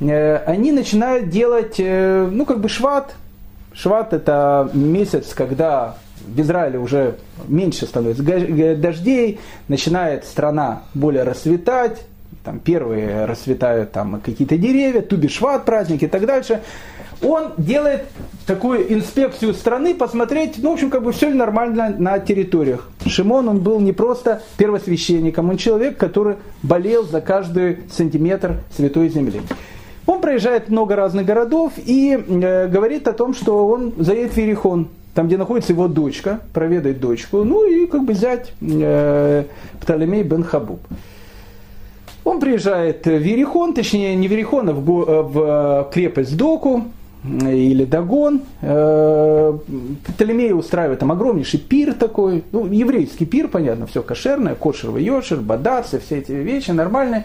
э, 0.00 0.36
они 0.36 0.72
начинают 0.72 1.28
делать, 1.30 1.78
ну 1.78 2.44
как 2.46 2.60
бы 2.60 2.68
шват. 2.68 3.14
Шват 3.72 4.12
это 4.12 4.70
месяц, 4.72 5.34
когда 5.34 5.96
в 6.26 6.40
Израиле 6.40 6.78
уже 6.78 7.16
меньше 7.46 7.86
становится 7.86 8.22
дождей, 8.22 9.38
начинает 9.68 10.24
страна 10.24 10.82
более 10.94 11.22
расцветать, 11.22 12.00
там 12.48 12.60
первые 12.60 13.26
расцветают 13.26 13.92
там 13.92 14.22
какие-то 14.24 14.56
деревья, 14.56 15.02
Тубишват 15.02 15.66
праздник 15.66 16.02
и 16.02 16.06
так 16.06 16.24
дальше. 16.24 16.62
Он 17.20 17.52
делает 17.58 18.04
такую 18.46 18.90
инспекцию 18.90 19.52
страны, 19.52 19.94
посмотреть, 19.94 20.54
ну, 20.56 20.70
в 20.70 20.72
общем, 20.74 20.88
как 20.88 21.02
бы 21.02 21.12
все 21.12 21.28
ли 21.28 21.34
нормально 21.34 21.94
на 21.98 22.18
территориях. 22.18 22.88
Шимон, 23.06 23.50
он 23.50 23.58
был 23.58 23.80
не 23.80 23.92
просто 23.92 24.40
первосвященником, 24.56 25.50
он 25.50 25.58
человек, 25.58 25.98
который 25.98 26.36
болел 26.62 27.04
за 27.04 27.20
каждый 27.20 27.80
сантиметр 27.92 28.54
Святой 28.74 29.10
Земли. 29.10 29.42
Он 30.06 30.22
проезжает 30.22 30.70
много 30.70 30.96
разных 30.96 31.26
городов 31.26 31.74
и 31.76 32.14
э, 32.16 32.66
говорит 32.68 33.08
о 33.08 33.12
том, 33.12 33.34
что 33.34 33.68
он 33.68 33.92
заедет 33.98 34.32
в 34.32 34.38
Иерихон, 34.38 34.88
там, 35.12 35.26
где 35.26 35.36
находится 35.36 35.74
его 35.74 35.86
дочка, 35.86 36.40
проведает 36.54 36.98
дочку, 36.98 37.44
ну 37.44 37.70
и 37.70 37.84
как 37.86 38.04
бы 38.04 38.14
взять 38.14 38.54
э, 38.62 39.44
Птолемей 39.82 40.22
бен 40.22 40.44
Хабуб. 40.44 40.80
Он 42.28 42.40
приезжает 42.40 43.06
в 43.06 43.10
Верихон, 43.10 43.72
точнее 43.72 44.14
не 44.14 44.28
Верихон, 44.28 44.68
а 44.68 44.72
в, 44.74 45.02
э, 45.08 45.22
в 45.22 45.90
крепость 45.90 46.36
Доку 46.36 46.84
или 47.24 47.86
Дагон. 47.86 48.42
Э, 48.60 49.56
Птолемей 50.06 50.52
устраивает 50.52 50.98
там 50.98 51.10
огромнейший 51.10 51.58
пир 51.58 51.94
такой, 51.94 52.44
ну, 52.52 52.66
еврейский 52.66 53.24
пир, 53.24 53.48
понятно, 53.48 53.86
все 53.86 54.02
кошерное, 54.02 54.54
кошер, 54.54 54.94
йошер, 54.98 55.38
бадацы, 55.38 55.98
все 56.00 56.18
эти 56.18 56.32
вещи 56.32 56.70
нормальные. 56.70 57.24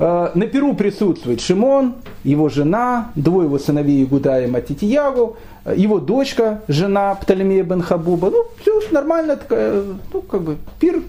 Э, 0.00 0.30
на 0.34 0.46
пиру 0.48 0.74
присутствует 0.74 1.40
Шимон, 1.40 1.94
его 2.24 2.48
жена, 2.48 3.12
двое 3.14 3.46
его 3.46 3.60
сыновей 3.60 4.02
Игуда 4.02 4.42
и 4.42 4.48
Матитиягу, 4.48 5.36
его 5.76 6.00
дочка, 6.00 6.62
жена 6.66 7.14
Птолемея 7.14 7.62
бен 7.62 7.82
Хабуба. 7.82 8.30
Ну, 8.30 8.46
все 8.60 8.80
нормально, 8.90 9.36
такая, 9.36 9.84
ну, 10.12 10.22
как 10.22 10.42
бы 10.42 10.56
пир, 10.80 11.02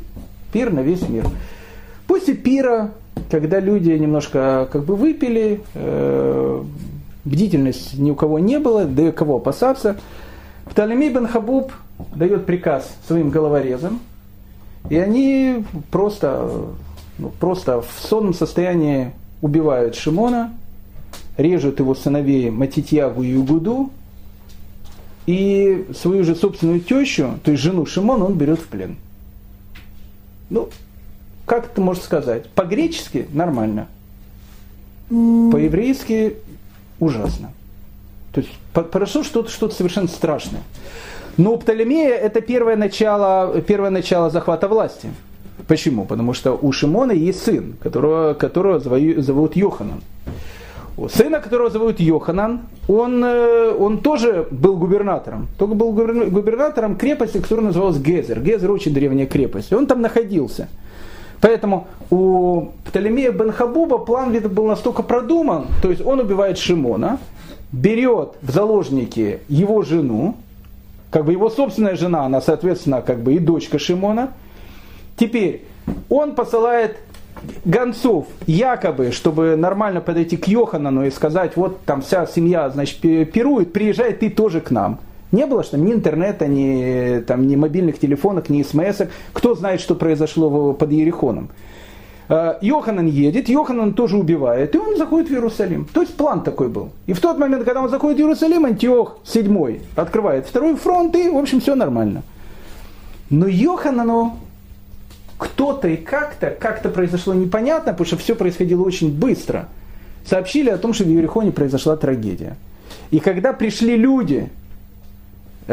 пир 0.53 0.71
на 0.71 0.81
весь 0.81 1.09
мир. 1.09 1.25
После 2.05 2.35
пира 2.35 2.91
когда 3.29 3.59
люди 3.59 3.91
немножко 3.91 4.67
как 4.71 4.85
бы 4.85 4.95
выпили, 4.95 5.61
э, 5.73 6.63
бдительность 7.23 7.97
ни 7.97 8.11
у 8.11 8.15
кого 8.15 8.39
не 8.39 8.59
было, 8.59 8.85
да 8.85 9.09
и 9.09 9.11
кого 9.11 9.37
опасаться, 9.37 9.97
Птолемей 10.69 11.11
бен 11.11 11.27
Хабуб 11.27 11.71
дает 12.15 12.45
приказ 12.45 12.89
своим 13.07 13.29
головорезам, 13.29 13.99
и 14.89 14.97
они 14.97 15.63
просто, 15.91 16.49
ну, 17.17 17.29
просто 17.39 17.81
в 17.81 17.91
сонном 17.99 18.33
состоянии 18.33 19.11
убивают 19.41 19.95
Шимона, 19.95 20.53
режут 21.37 21.79
его 21.79 21.95
сыновей 21.95 22.49
Матитьягу 22.49 23.23
и 23.23 23.29
Югуду, 23.29 23.89
и 25.25 25.87
свою 25.95 26.23
же 26.23 26.35
собственную 26.35 26.81
тещу, 26.81 27.39
то 27.43 27.51
есть 27.51 27.63
жену 27.63 27.85
Шимона, 27.85 28.25
он 28.25 28.33
берет 28.35 28.59
в 28.59 28.67
плен. 28.67 28.97
Ну, 30.49 30.69
как 31.45 31.65
это 31.65 31.81
можно 31.81 32.03
сказать? 32.03 32.49
По-гречески 32.49 33.27
нормально. 33.31 33.87
По-еврейски 35.09 36.37
ужасно. 36.99 37.51
То 38.31 38.41
есть 38.41 38.51
прошло 38.91 39.23
что-то 39.23 39.49
что 39.49 39.69
совершенно 39.69 40.07
страшное. 40.07 40.61
Но 41.37 41.53
у 41.53 41.57
Птолемея 41.57 42.15
это 42.15 42.41
первое 42.41 42.75
начало, 42.75 43.61
первое 43.61 43.89
начало 43.89 44.29
захвата 44.29 44.67
власти. 44.67 45.09
Почему? 45.67 46.05
Потому 46.05 46.33
что 46.33 46.53
у 46.53 46.71
Шимона 46.71 47.11
есть 47.11 47.43
сын, 47.43 47.75
которого, 47.81 48.33
которого 48.33 48.79
зовут 48.79 49.55
Йоханан. 49.55 50.01
У 50.97 51.09
сына, 51.09 51.41
которого 51.41 51.69
зовут 51.69 51.99
Йоханан, 51.99 52.61
он, 52.87 53.21
э, 53.23 53.75
он 53.77 53.97
тоже 53.97 54.47
был 54.49 54.77
губернатором. 54.77 55.47
Только 55.57 55.75
был 55.75 55.91
губернатором 55.91 56.95
крепости, 56.95 57.39
которая 57.39 57.65
называлась 57.67 57.97
Гезер. 57.97 58.39
Гезер 58.39 58.71
очень 58.71 58.93
древняя 58.93 59.27
крепость. 59.27 59.73
Он 59.73 59.87
там 59.87 60.01
находился. 60.01 60.69
Поэтому 61.41 61.87
у 62.09 62.67
Птолемея 62.85 63.31
бен 63.31 63.51
Хабуба 63.51 63.97
план 63.97 64.31
видно 64.31 64.49
был 64.49 64.65
настолько 64.65 65.03
продуман, 65.03 65.67
то 65.81 65.89
есть 65.89 66.05
он 66.05 66.19
убивает 66.19 66.57
Шимона, 66.57 67.19
берет 67.71 68.33
в 68.41 68.51
заложники 68.51 69.39
его 69.47 69.81
жену, 69.81 70.35
как 71.11 71.25
бы 71.25 71.31
его 71.31 71.49
собственная 71.49 71.95
жена, 71.95 72.25
она, 72.25 72.41
соответственно, 72.41 73.01
как 73.01 73.19
бы 73.19 73.35
и 73.35 73.39
дочка 73.39 73.79
Шимона. 73.79 74.31
Теперь 75.17 75.63
он 76.09 76.35
посылает 76.35 76.97
гонцов, 77.63 78.27
якобы, 78.47 79.11
чтобы 79.11 79.55
нормально 79.55 80.01
подойти 80.01 80.37
к 80.37 80.47
Йоханану 80.47 81.05
и 81.05 81.11
сказать, 81.11 81.55
вот 81.55 81.81
там 81.85 82.01
вся 82.01 82.25
семья, 82.25 82.69
значит, 82.69 82.99
пирует, 82.99 83.73
приезжай 83.73 84.13
ты 84.13 84.29
тоже 84.29 84.61
к 84.61 84.71
нам. 84.71 84.99
Не 85.35 85.45
было 85.45 85.63
что 85.63 85.77
ни 85.77 85.91
интернета, 85.91 86.47
ни, 86.47 87.19
там, 87.19 87.45
ни 87.45 87.57
мобильных 87.57 87.99
телефонов, 87.99 88.49
ни 88.49 88.63
смс. 88.63 89.01
Кто 89.33 89.53
знает, 89.53 89.81
что 89.81 89.93
произошло 89.95 90.71
под 90.71 90.91
Ерехоном. 90.91 91.49
Э, 92.29 92.53
Йоханан 92.61 93.07
едет, 93.07 93.49
Йоханан 93.49 93.93
тоже 93.93 94.17
убивает, 94.17 94.73
и 94.73 94.77
он 94.77 94.95
заходит 94.95 95.29
в 95.29 95.33
Иерусалим. 95.33 95.87
То 95.93 96.01
есть 96.01 96.15
план 96.15 96.41
такой 96.41 96.69
был. 96.69 96.91
И 97.05 97.11
в 97.11 97.19
тот 97.19 97.37
момент, 97.37 97.65
когда 97.65 97.81
он 97.81 97.89
заходит 97.89 98.17
в 98.17 98.21
Иерусалим, 98.21 98.65
Антиох 98.65 99.17
седьмой 99.25 99.81
открывает 99.97 100.47
второй 100.47 100.75
фронт, 100.77 101.13
и, 101.17 101.29
в 101.29 101.37
общем, 101.37 101.59
все 101.59 101.75
нормально. 101.75 102.23
Но 103.29 103.45
Йоханану 103.45 104.37
кто-то 105.37 105.89
и 105.89 105.97
как-то, 105.97 106.49
как-то 106.49 106.87
произошло 106.87 107.33
непонятно, 107.33 107.91
потому 107.91 108.07
что 108.07 108.15
все 108.17 108.35
происходило 108.35 108.83
очень 108.83 109.11
быстро. 109.11 109.67
Сообщили 110.25 110.69
о 110.69 110.77
том, 110.77 110.93
что 110.93 111.03
в 111.03 111.07
Иерихоне 111.07 111.51
произошла 111.51 111.97
трагедия. 111.97 112.55
И 113.11 113.19
когда 113.19 113.51
пришли 113.51 113.97
люди, 113.97 114.49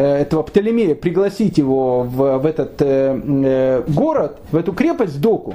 этого 0.01 0.43
Птолемея, 0.43 0.95
пригласить 0.95 1.59
его 1.59 2.03
в, 2.03 2.39
в 2.39 2.47
этот 2.47 2.81
э, 2.81 3.21
э, 3.25 3.83
город, 3.89 4.39
в 4.51 4.57
эту 4.57 4.73
крепость, 4.73 5.21
Доку, 5.21 5.55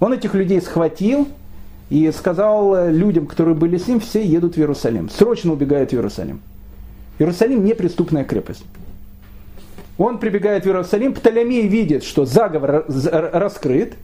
он 0.00 0.12
этих 0.12 0.34
людей 0.34 0.60
схватил 0.60 1.28
и 1.88 2.10
сказал 2.12 2.90
людям, 2.90 3.26
которые 3.26 3.54
были 3.54 3.78
с 3.78 3.86
ним, 3.86 4.00
все 4.00 4.22
едут 4.22 4.56
в 4.56 4.58
Иерусалим. 4.58 5.08
Срочно 5.08 5.52
убегают 5.52 5.90
в 5.90 5.94
Иерусалим. 5.94 6.40
Иерусалим 7.18 7.64
не 7.64 7.74
преступная 7.74 8.24
крепость. 8.24 8.64
Он 9.96 10.18
прибегает 10.18 10.64
в 10.64 10.66
Иерусалим, 10.66 11.14
Птолемей 11.14 11.68
видит, 11.68 12.02
что 12.02 12.24
заговор 12.24 12.84
раскрыт, 12.88 13.94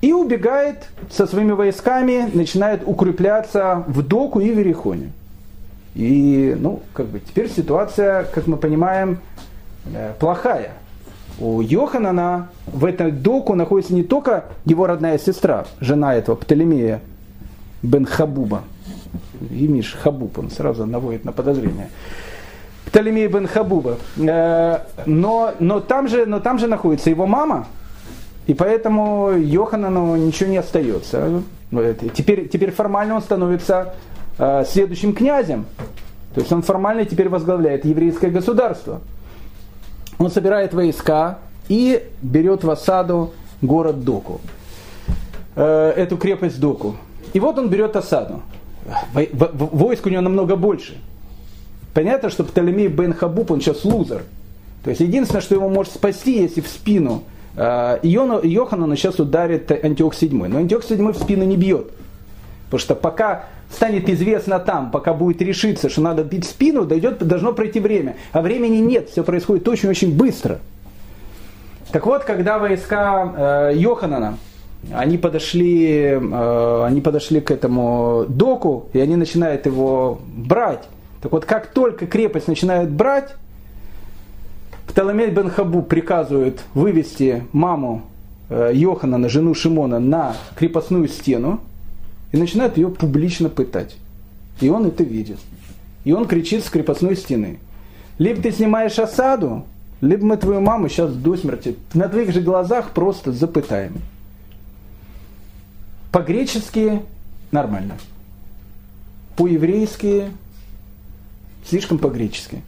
и 0.00 0.12
убегает 0.12 0.88
со 1.10 1.26
своими 1.26 1.52
войсками, 1.52 2.28
начинает 2.34 2.82
укрепляться 2.84 3.84
в 3.86 4.02
Доку 4.02 4.40
и 4.40 4.48
Верихоне. 4.48 5.12
И, 5.94 6.56
ну, 6.58 6.80
как 6.92 7.06
бы 7.06 7.20
теперь 7.20 7.50
ситуация, 7.50 8.24
как 8.24 8.46
мы 8.46 8.56
понимаем, 8.56 9.18
э, 9.92 10.12
плохая 10.18 10.72
у 11.38 11.60
Йоханана 11.60 12.48
в 12.66 12.84
этой 12.84 13.10
доку 13.10 13.54
находится 13.54 13.94
не 13.94 14.02
только 14.02 14.44
его 14.64 14.86
родная 14.86 15.18
сестра, 15.18 15.66
жена 15.80 16.14
этого 16.14 16.36
Птолемея 16.36 17.00
бен 17.82 18.04
Хабуба. 18.04 18.62
Имиш 19.50 19.96
Хабуб, 20.00 20.38
он 20.38 20.50
сразу 20.50 20.86
наводит 20.86 21.24
на 21.24 21.32
подозрение. 21.32 21.90
Птолемей 22.86 23.26
бен 23.26 23.46
Хабуба. 23.46 23.96
Э, 24.18 24.78
но, 25.06 25.52
но, 25.58 25.80
там 25.80 26.08
же, 26.08 26.26
но 26.26 26.40
там 26.40 26.58
же 26.58 26.68
находится 26.68 27.10
его 27.10 27.26
мама, 27.26 27.66
и 28.46 28.54
поэтому 28.54 29.32
Йоханану 29.32 30.16
ничего 30.16 30.50
не 30.50 30.58
остается. 30.58 31.42
Теперь, 32.14 32.48
теперь 32.48 32.70
формально 32.70 33.16
он 33.16 33.22
становится 33.22 33.94
э, 34.38 34.64
следующим 34.66 35.14
князем. 35.14 35.66
То 36.34 36.40
есть 36.40 36.52
он 36.52 36.62
формально 36.62 37.04
теперь 37.04 37.28
возглавляет 37.28 37.84
еврейское 37.84 38.30
государство 38.30 39.00
он 40.22 40.30
собирает 40.30 40.72
войска 40.74 41.38
и 41.68 42.02
берет 42.22 42.64
в 42.64 42.70
осаду 42.70 43.32
город 43.60 44.04
Доку, 44.04 44.40
э, 45.56 45.92
эту 45.96 46.16
крепость 46.16 46.60
Доку. 46.60 46.96
И 47.32 47.40
вот 47.40 47.58
он 47.58 47.68
берет 47.68 47.96
осаду. 47.96 48.42
Войск 49.14 50.06
у 50.06 50.08
него 50.08 50.22
намного 50.22 50.56
больше. 50.56 50.98
Понятно, 51.94 52.30
что 52.30 52.44
Птолемей 52.44 52.88
бен 52.88 53.14
Хабуб, 53.14 53.50
он 53.50 53.60
сейчас 53.60 53.84
лузер. 53.84 54.22
То 54.82 54.90
есть 54.90 55.00
единственное, 55.00 55.40
что 55.40 55.54
его 55.54 55.68
может 55.68 55.92
спасти, 55.92 56.42
если 56.42 56.60
в 56.60 56.66
спину 56.66 57.22
э, 57.56 57.98
Йоханану 58.02 58.96
сейчас 58.96 59.20
ударит 59.20 59.70
Антиох 59.70 60.14
VII. 60.14 60.48
Но 60.48 60.58
Антиох 60.58 60.84
VII 60.84 61.12
в 61.12 61.18
спину 61.18 61.44
не 61.44 61.56
бьет. 61.56 61.90
Потому 62.66 62.80
что 62.80 62.94
пока 62.94 63.44
станет 63.72 64.08
известно 64.08 64.58
там, 64.58 64.90
пока 64.90 65.14
будет 65.14 65.40
решиться, 65.42 65.88
что 65.88 66.00
надо 66.00 66.24
бить 66.24 66.44
спину, 66.44 66.84
дойдет, 66.84 67.18
должно 67.26 67.52
пройти 67.52 67.80
время. 67.80 68.16
А 68.32 68.42
времени 68.42 68.76
нет, 68.76 69.10
все 69.10 69.24
происходит 69.24 69.66
очень-очень 69.66 70.14
быстро. 70.16 70.58
Так 71.90 72.06
вот, 72.06 72.24
когда 72.24 72.58
войска 72.58 73.70
э, 73.72 73.76
Йоханана, 73.76 74.38
они 74.92 75.18
подошли, 75.18 76.18
э, 76.18 76.84
они 76.84 77.00
подошли 77.00 77.40
к 77.40 77.50
этому 77.50 78.24
доку, 78.28 78.88
и 78.92 79.00
они 79.00 79.16
начинают 79.16 79.66
его 79.66 80.20
брать. 80.26 80.88
Так 81.20 81.32
вот, 81.32 81.44
как 81.44 81.68
только 81.68 82.06
крепость 82.06 82.48
начинают 82.48 82.90
брать, 82.90 83.34
Птоломей 84.86 85.30
бен 85.30 85.48
Хабу 85.48 85.82
приказывает 85.82 86.60
вывести 86.74 87.44
маму 87.52 88.02
э, 88.50 88.72
Йоханана, 88.74 89.28
жену 89.28 89.54
Шимона, 89.54 89.98
на 89.98 90.34
крепостную 90.56 91.08
стену, 91.08 91.60
и 92.32 92.36
начинают 92.36 92.76
ее 92.76 92.88
публично 92.88 93.48
пытать. 93.48 93.96
И 94.60 94.68
он 94.68 94.86
это 94.86 95.04
видит. 95.04 95.38
И 96.04 96.12
он 96.12 96.26
кричит 96.26 96.64
с 96.64 96.70
крепостной 96.70 97.16
стены. 97.16 97.58
Либо 98.18 98.42
ты 98.42 98.50
снимаешь 98.50 98.98
осаду, 98.98 99.64
либо 100.00 100.24
мы 100.24 100.36
твою 100.36 100.60
маму 100.60 100.88
сейчас 100.88 101.12
до 101.14 101.36
смерти 101.36 101.76
на 101.94 102.08
твоих 102.08 102.32
же 102.32 102.40
глазах 102.40 102.90
просто 102.90 103.32
запытаем. 103.32 104.00
По-гречески 106.10 107.02
нормально. 107.52 107.96
По-еврейски 109.36 110.30
слишком 111.66 111.98
по-гречески. 111.98 112.62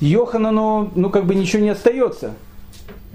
Йоханану, 0.00 0.90
ну, 0.94 1.08
как 1.08 1.24
бы 1.24 1.34
ничего 1.34 1.62
не 1.62 1.70
остается. 1.70 2.34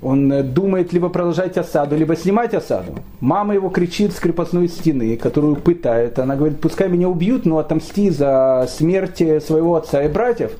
Он 0.01 0.33
э, 0.33 0.43
думает 0.43 0.93
либо 0.93 1.09
продолжать 1.09 1.57
осаду, 1.57 1.95
либо 1.95 2.15
снимать 2.15 2.53
осаду. 2.53 2.95
Мама 3.19 3.53
его 3.53 3.69
кричит 3.69 4.13
с 4.13 4.19
крепостной 4.19 4.67
стены, 4.67 5.15
которую 5.15 5.55
пытает. 5.55 6.17
Она 6.17 6.35
говорит, 6.35 6.59
пускай 6.59 6.89
меня 6.89 7.07
убьют, 7.07 7.45
но 7.45 7.59
отомсти 7.59 8.09
за 8.09 8.67
смерть 8.69 9.17
своего 9.17 9.75
отца 9.75 10.03
и 10.03 10.07
братьев. 10.07 10.53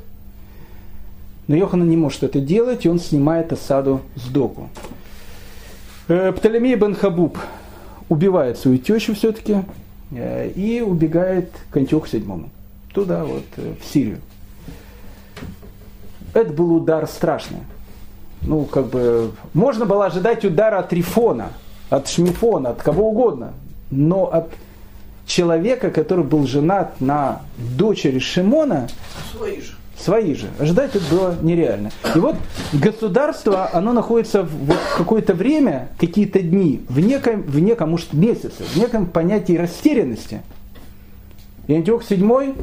Но 1.48 1.56
Йоханан 1.56 1.90
не 1.90 1.98
может 1.98 2.24
это 2.24 2.40
делать, 2.40 2.86
и 2.86 2.90
он 2.90 3.00
снимает 3.00 3.52
осаду 3.52 4.02
с 4.16 4.28
доку. 4.28 4.70
Э, 6.08 6.32
Птолемей 6.32 6.76
бен 6.76 6.94
Хабуб 6.94 7.38
убивает 8.10 8.60
свою 8.60 8.78
тещу 8.78 9.16
все-таки 9.16 9.64
э, 10.12 10.50
и 10.50 10.82
убегает 10.82 11.50
к 11.72 11.78
Антиоху 11.78 12.06
VII. 12.06 12.46
Туда, 12.94 13.26
вот, 13.26 13.46
в 13.56 13.86
Сирию. 13.92 14.20
Это 16.34 16.54
был 16.54 16.76
удар 16.76 17.08
страшный 17.08 17.60
ну, 18.42 18.66
как 18.66 18.88
бы, 18.88 19.32
можно 19.54 19.86
было 19.86 20.06
ожидать 20.06 20.44
удара 20.46 20.80
от 20.80 20.90
Трифона, 20.90 21.50
от 21.90 22.08
Шмифона, 22.08 22.72
от 22.72 22.82
кого 22.82 23.10
угодно, 23.10 23.54
но 23.90 24.26
от 24.26 24.50
человека, 25.26 25.92
который 25.92 26.26
был 26.26 26.48
женат 26.48 27.00
на 27.00 27.42
дочери 27.58 28.20
Шимона, 28.20 28.88
свои 29.36 29.62
же. 29.62 29.74
Свои 29.98 30.34
же. 30.34 30.50
Ожидать 30.60 30.96
это 30.96 31.06
было 31.14 31.36
нереально. 31.42 31.92
И 32.16 32.18
вот 32.18 32.36
государство, 32.74 33.70
оно 33.72 33.94
находится 33.94 34.42
в 34.42 34.50
вот 34.66 34.78
какое-то 34.98 35.36
время, 35.36 35.90
какие-то 36.00 36.42
дни, 36.42 36.84
в 36.90 37.00
неком, 37.00 37.44
в 37.44 37.60
неком, 37.60 37.92
может, 37.92 38.12
месяце, 38.14 38.64
в 38.64 38.76
неком 38.78 39.06
понятии 39.06 39.54
растерянности. 39.54 40.42
И 41.68 41.76
Антиох 41.76 42.02
VII 42.02 42.58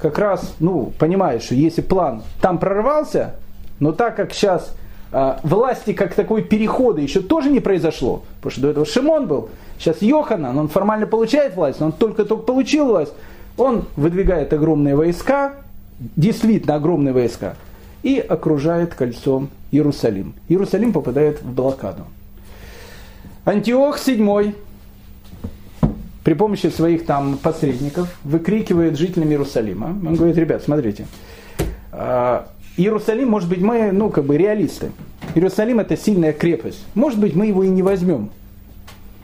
как 0.00 0.18
раз, 0.18 0.54
ну, 0.58 0.92
понимает, 0.98 1.42
что 1.42 1.54
если 1.54 1.82
план 1.82 2.22
там 2.40 2.58
прорвался, 2.58 3.34
но 3.78 3.92
так 3.92 4.16
как 4.16 4.32
сейчас 4.32 4.74
власти 5.44 5.92
как 5.92 6.14
такой 6.14 6.42
перехода 6.42 7.00
еще 7.00 7.20
тоже 7.20 7.48
не 7.48 7.60
произошло, 7.60 8.24
потому 8.36 8.50
что 8.50 8.60
до 8.62 8.68
этого 8.70 8.84
Шимон 8.84 9.28
был, 9.28 9.48
сейчас 9.78 10.02
Йоханан, 10.02 10.58
он 10.58 10.68
формально 10.68 11.06
получает 11.06 11.54
власть, 11.54 11.78
но 11.78 11.86
он 11.86 11.92
только-только 11.92 12.42
получил 12.42 12.86
власть, 12.86 13.12
он 13.56 13.84
выдвигает 13.94 14.52
огромные 14.52 14.96
войска, 14.96 15.54
действительно 16.16 16.74
огромные 16.74 17.14
войска, 17.14 17.54
и 18.02 18.18
окружает 18.18 18.94
кольцом 18.94 19.50
Иерусалим. 19.70 20.34
Иерусалим 20.48 20.92
попадает 20.92 21.42
в 21.42 21.52
блокаду. 21.52 22.02
Антиох 23.44 23.98
VII 23.98 24.54
при 26.24 26.34
помощи 26.34 26.66
своих 26.68 27.06
там 27.06 27.38
посредников 27.38 28.18
выкрикивает 28.24 28.98
жителям 28.98 29.28
Иерусалима. 29.28 29.86
Он 29.86 30.16
говорит, 30.16 30.36
ребят, 30.38 30.62
смотрите, 30.64 31.06
а, 31.92 32.48
Иерусалим, 32.76 33.28
может 33.28 33.48
быть, 33.48 33.60
мы, 33.60 33.92
ну, 33.92 34.10
как 34.10 34.24
бы 34.24 34.36
реалисты. 34.36 34.90
Иерусалим 35.34 35.80
это 35.80 35.96
сильная 35.96 36.32
крепость. 36.32 36.84
Может 36.94 37.18
быть, 37.18 37.34
мы 37.34 37.46
его 37.46 37.62
и 37.62 37.68
не 37.68 37.82
возьмем. 37.82 38.30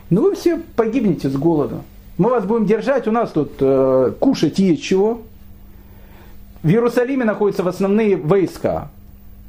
Но 0.09 0.23
вы 0.23 0.35
все 0.35 0.61
погибнете 0.77 1.29
с 1.29 1.37
голода. 1.37 1.83
Мы 2.19 2.31
вас 2.31 2.45
будем 2.45 2.67
держать, 2.67 3.09
у 3.09 3.13
нас 3.13 3.31
тут 3.31 3.53
э, 3.61 4.13
кушать 4.19 4.59
есть 4.59 4.83
чего. 4.83 5.23
В 6.63 6.69
Иерусалиме 6.69 7.25
находятся 7.25 7.63
в 7.63 7.69
основные 7.69 8.17
войска. 8.17 8.91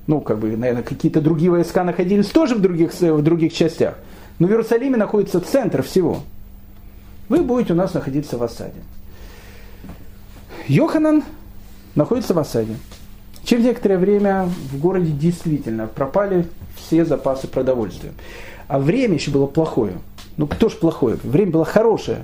Ну, 0.07 0.21
как 0.21 0.39
бы, 0.39 0.55
наверное, 0.55 0.83
какие-то 0.83 1.21
другие 1.21 1.51
войска 1.51 1.83
находились 1.83 2.27
тоже 2.27 2.55
в 2.55 2.61
других, 2.61 2.93
в 2.93 3.21
других 3.21 3.53
частях. 3.53 3.95
Но 4.39 4.47
в 4.47 4.51
Иерусалиме 4.51 4.97
находится 4.97 5.41
центр 5.41 5.83
всего 5.83 6.21
вы 7.31 7.43
будете 7.43 7.71
у 7.71 7.77
нас 7.77 7.93
находиться 7.93 8.37
в 8.37 8.43
осаде. 8.43 8.81
Йоханан 10.67 11.23
находится 11.95 12.33
в 12.33 12.39
осаде. 12.39 12.75
Через 13.43 13.65
некоторое 13.65 13.97
время 13.97 14.49
в 14.71 14.79
городе 14.79 15.11
действительно 15.11 15.87
пропали 15.87 16.47
все 16.75 17.05
запасы 17.05 17.47
продовольствия. 17.47 18.11
А 18.67 18.79
время 18.79 19.15
еще 19.15 19.31
было 19.31 19.47
плохое. 19.47 19.93
Ну 20.37 20.47
кто 20.47 20.69
ж 20.69 20.73
плохое? 20.73 21.17
Время 21.23 21.51
было 21.51 21.65
хорошее. 21.65 22.19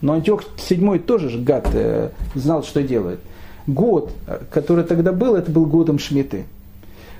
Но 0.00 0.14
Антиох 0.14 0.42
VII 0.56 0.98
тоже 0.98 1.28
же 1.28 1.38
гад 1.38 1.68
э, 1.72 2.10
знал, 2.34 2.64
что 2.64 2.82
делает. 2.82 3.20
Год, 3.66 4.12
который 4.50 4.84
тогда 4.84 5.12
был, 5.12 5.36
это 5.36 5.50
был 5.50 5.66
годом 5.66 6.00
Шмиты. 6.00 6.44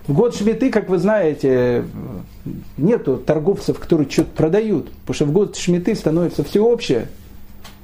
В 0.09 0.15
год 0.15 0.35
Шмиты, 0.35 0.71
как 0.71 0.89
вы 0.89 0.99
знаете, 0.99 1.85
нету 2.77 3.19
торговцев, 3.19 3.79
которые 3.79 4.11
что-то 4.11 4.31
продают. 4.31 4.91
Потому 4.91 5.15
что 5.15 5.25
в 5.27 5.33
год 5.33 5.57
Шмиты 5.57 5.95
становится 5.95 6.43
всеобщее, 6.43 7.07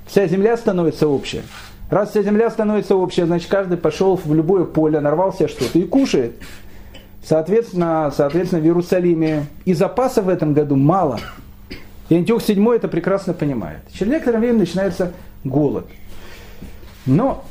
вся 0.07 0.27
земля 0.27 0.57
становится 0.57 1.07
общая. 1.07 1.43
Раз 1.91 2.11
вся 2.11 2.23
земля 2.23 2.51
становится 2.51 2.97
общая, 2.97 3.25
значит 3.25 3.49
каждый 3.49 3.79
пошел 3.79 4.17
в 4.17 4.35
любое 4.35 4.65
поле, 4.65 5.01
нарвался 5.01 5.49
что-то 5.49 5.79
и 5.79 5.85
кушает. 5.85 6.37
Соответственно, 7.25 8.13
соответственно, 8.15 8.61
в 8.61 8.65
Иерусалиме 8.65 9.47
и 9.65 9.73
запасов 9.73 10.27
в 10.27 10.29
этом 10.29 10.53
году 10.53 10.77
мало. 10.77 11.19
И 12.11 12.17
Антиох 12.17 12.43
VII 12.43 12.77
это 12.77 12.89
прекрасно 12.89 13.33
понимает. 13.33 13.81
Через 13.93 14.13
некоторое 14.13 14.39
время 14.39 14.59
начинается 14.61 15.13
голод. 15.45 15.87
Но 17.07 17.45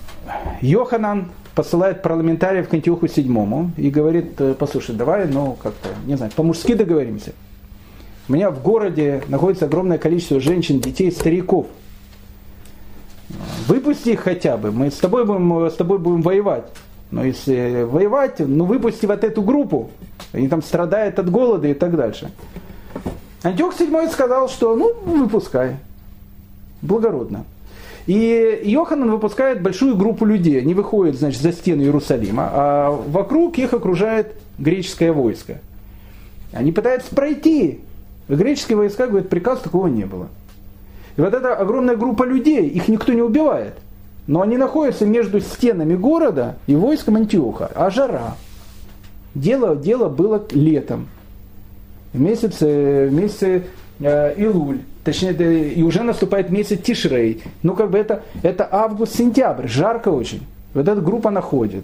Йоханан 0.61 1.31
посылает 1.55 2.03
парламентариев 2.03 2.69
к 2.69 2.73
Антиоху 2.73 3.07
VII 3.07 3.71
и 3.77 3.89
говорит, 3.89 4.39
«Э, 4.39 4.53
послушай, 4.57 4.95
давай, 4.95 5.27
ну, 5.27 5.57
как-то, 5.61 5.89
не 6.05 6.15
знаю, 6.15 6.31
по-мужски 6.35 6.75
договоримся. 6.75 7.33
У 8.29 8.33
меня 8.33 8.51
в 8.51 8.61
городе 8.61 9.23
находится 9.27 9.65
огромное 9.65 9.97
количество 9.97 10.39
женщин, 10.39 10.79
детей, 10.79 11.11
стариков– 11.11 11.65
Выпусти 13.67 14.09
их 14.11 14.21
хотя 14.21 14.55
бы, 14.55 14.71
мы 14.71 14.89
с 14.89 14.95
тобой 14.95 15.25
будем, 15.25 15.69
с 15.69 15.73
тобой 15.73 15.99
будем 15.99 16.21
воевать. 16.21 16.65
Но 17.11 17.23
если 17.23 17.83
воевать, 17.83 18.39
ну 18.39 18.65
выпусти 18.65 19.05
вот 19.05 19.23
эту 19.23 19.41
группу. 19.41 19.89
Они 20.31 20.47
там 20.47 20.61
страдают 20.61 21.19
от 21.19 21.29
голода 21.29 21.67
и 21.67 21.73
так 21.73 21.95
дальше. 21.95 22.31
Антиох 23.43 23.79
VII 23.79 24.09
сказал, 24.09 24.49
что 24.49 24.75
ну 24.75 24.93
выпускай. 25.19 25.77
Благородно. 26.81 27.43
И 28.05 28.61
Йоханан 28.63 29.11
выпускает 29.11 29.61
большую 29.61 29.97
группу 29.97 30.23
людей. 30.23 30.61
Они 30.61 30.73
выходят, 30.73 31.17
значит, 31.17 31.41
за 31.41 31.51
стены 31.51 31.81
Иерусалима, 31.81 32.49
а 32.53 32.91
вокруг 32.91 33.57
их 33.57 33.73
окружает 33.73 34.33
греческое 34.57 35.11
войско. 35.11 35.59
Они 36.53 36.71
пытаются 36.71 37.13
пройти. 37.13 37.81
Греческие 38.29 38.77
войска 38.77 39.07
говорят, 39.07 39.27
приказ 39.27 39.59
такого 39.59 39.87
не 39.87 40.05
было. 40.05 40.29
И 41.17 41.21
вот 41.21 41.33
эта 41.33 41.55
огромная 41.55 41.95
группа 41.95 42.23
людей, 42.23 42.67
их 42.67 42.87
никто 42.87 43.11
не 43.11 43.21
убивает. 43.21 43.73
Но 44.27 44.41
они 44.41 44.57
находятся 44.57 45.05
между 45.05 45.39
стенами 45.41 45.95
города 45.95 46.57
и 46.67 46.75
войском 46.75 47.15
Антиоха. 47.15 47.71
А 47.73 47.89
жара. 47.89 48.35
Дело, 49.33 49.75
дело 49.75 50.09
было 50.09 50.45
летом. 50.51 51.07
В 52.13 52.19
месяце, 52.19 53.07
в 53.09 53.13
месяце 53.13 53.63
э, 53.99 54.35
Илуль. 54.37 54.79
Точнее, 55.03 55.33
и 55.73 55.81
уже 55.81 56.03
наступает 56.03 56.49
месяц 56.49 56.81
Тишрей. 56.81 57.41
Ну, 57.63 57.73
как 57.73 57.89
бы 57.89 57.97
это, 57.97 58.23
это 58.43 58.67
август-сентябрь. 58.69 59.67
Жарко 59.67 60.09
очень. 60.09 60.45
Вот 60.73 60.87
эта 60.87 61.01
группа 61.01 61.31
находит. 61.31 61.83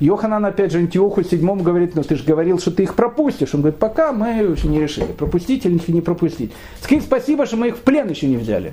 Йоханан, 0.00 0.46
опять 0.46 0.72
же, 0.72 0.78
Антиоху 0.78 1.22
седьмому 1.22 1.62
говорит, 1.62 1.94
ну 1.94 2.02
ты 2.02 2.16
же 2.16 2.24
говорил, 2.24 2.58
что 2.58 2.70
ты 2.70 2.84
их 2.84 2.94
пропустишь. 2.94 3.54
Он 3.54 3.60
говорит, 3.60 3.78
пока 3.78 4.12
мы 4.12 4.28
еще 4.28 4.66
не 4.66 4.80
решили, 4.80 5.12
пропустить 5.12 5.66
или 5.66 5.78
не 5.88 6.00
пропустить. 6.00 6.52
Скажи 6.80 7.02
спасибо, 7.02 7.44
что 7.44 7.58
мы 7.58 7.68
их 7.68 7.76
в 7.76 7.80
плен 7.80 8.08
еще 8.08 8.26
не 8.26 8.38
взяли. 8.38 8.72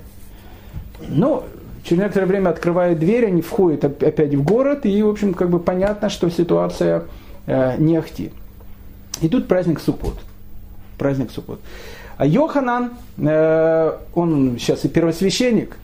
Ну, 1.10 1.44
через 1.84 2.04
некоторое 2.04 2.26
время 2.28 2.50
открывают 2.50 3.00
дверь, 3.00 3.26
они 3.26 3.42
входят 3.42 3.84
опять 3.84 4.34
в 4.34 4.44
город, 4.44 4.86
и, 4.86 5.04
в 5.04 5.10
общем, 5.10 5.34
как 5.34 5.50
бы 5.50 5.60
понятно, 5.60 6.10
что 6.10 6.30
ситуация 6.30 7.04
э, 7.46 7.76
не 7.78 7.98
ахти. 7.98 8.32
И 9.22 9.28
тут 9.28 9.48
праздник 9.48 9.82
Суккот. 9.82 10.16
Праздник 10.98 11.32
Суккот. 11.32 11.60
А 12.18 12.26
Йоханан, 12.26 12.92
э, 13.18 13.98
он 14.16 14.58
сейчас 14.58 14.86
и 14.86 14.90
первосвященник, 14.90 15.78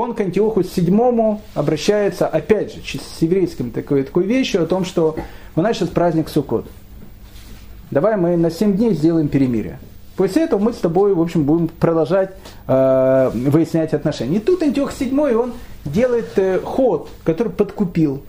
он 0.00 0.14
к 0.14 0.20
Антиоху 0.20 0.60
VII 0.60 1.38
обращается, 1.54 2.26
опять 2.26 2.74
же, 2.74 2.80
с 2.80 3.22
еврейским 3.22 3.70
такой, 3.70 4.02
такой 4.02 4.24
вещью 4.24 4.62
о 4.62 4.66
том, 4.66 4.84
что 4.84 5.16
у 5.56 5.60
нас 5.60 5.76
сейчас 5.76 5.88
праздник 5.88 6.28
Суккот. 6.28 6.66
Давай 7.90 8.16
мы 8.16 8.36
на 8.36 8.50
7 8.50 8.76
дней 8.76 8.94
сделаем 8.94 9.28
перемирие. 9.28 9.78
После 10.16 10.44
этого 10.44 10.60
мы 10.60 10.72
с 10.72 10.76
тобой, 10.76 11.14
в 11.14 11.20
общем, 11.20 11.44
будем 11.44 11.68
продолжать 11.68 12.34
э, 12.68 13.30
выяснять 13.34 13.94
отношения. 13.94 14.36
И 14.36 14.40
тут 14.40 14.62
Антиох 14.62 14.92
VII, 14.92 15.34
он 15.34 15.52
делает 15.84 16.30
э, 16.36 16.60
ход, 16.60 17.08
который 17.24 17.52
подкупил. 17.52 18.22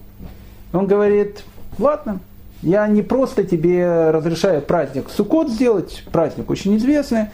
Он 0.73 0.87
говорит, 0.87 1.43
ладно, 1.77 2.19
я 2.63 2.87
не 2.87 3.03
просто 3.03 3.43
тебе 3.43 4.09
разрешаю 4.09 4.61
праздник 4.61 5.09
Суккот 5.09 5.49
сделать, 5.49 6.03
праздник 6.11 6.49
очень 6.49 6.75
известный, 6.77 7.27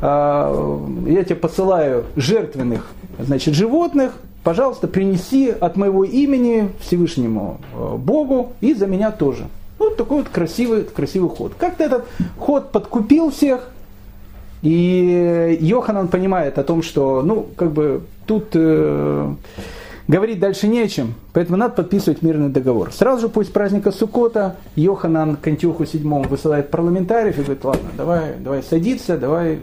э, 0.00 0.86
я 1.06 1.24
тебе 1.24 1.36
посылаю 1.36 2.04
жертвенных 2.14 2.92
значит, 3.18 3.54
животных, 3.54 4.12
пожалуйста, 4.44 4.88
принеси 4.88 5.50
от 5.50 5.76
моего 5.76 6.04
имени 6.04 6.70
Всевышнему 6.80 7.60
э, 7.74 7.96
Богу 7.96 8.52
и 8.60 8.74
за 8.74 8.86
меня 8.86 9.10
тоже. 9.10 9.48
Вот 9.78 9.96
такой 9.96 10.18
вот 10.18 10.28
красивый, 10.28 10.84
красивый 10.84 11.30
ход. 11.30 11.52
Как-то 11.58 11.84
этот 11.84 12.04
ход 12.38 12.72
подкупил 12.72 13.30
всех, 13.30 13.70
и 14.62 15.56
Йоханан 15.60 16.08
понимает 16.08 16.58
о 16.58 16.64
том, 16.64 16.82
что, 16.82 17.22
ну, 17.22 17.46
как 17.56 17.70
бы 17.72 18.02
тут 18.26 18.48
э, 18.54 19.32
говорить 20.08 20.40
дальше 20.40 20.66
не 20.66 20.80
о 20.80 20.88
чем, 20.88 21.14
поэтому 21.32 21.56
надо 21.56 21.74
подписывать 21.74 22.22
мирный 22.22 22.48
договор. 22.48 22.92
Сразу 22.92 23.22
же 23.22 23.28
после 23.28 23.52
праздника 23.52 23.92
Сукота 23.92 24.56
Йоханан 24.74 25.36
к 25.36 25.46
Антиоху 25.46 25.84
VII 25.84 26.26
высылает 26.26 26.70
парламентариев 26.70 27.38
и 27.38 27.42
говорит, 27.42 27.64
ладно, 27.64 27.88
давай, 27.96 28.34
давай 28.38 28.62
садиться, 28.62 29.16
давай, 29.16 29.60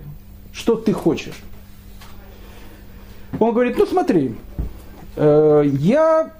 что 0.54 0.76
ты 0.76 0.94
хочешь. 0.94 1.42
Он 3.40 3.54
говорит, 3.54 3.78
ну 3.78 3.86
смотри, 3.86 4.36
э, 5.16 5.64
я 5.66 6.32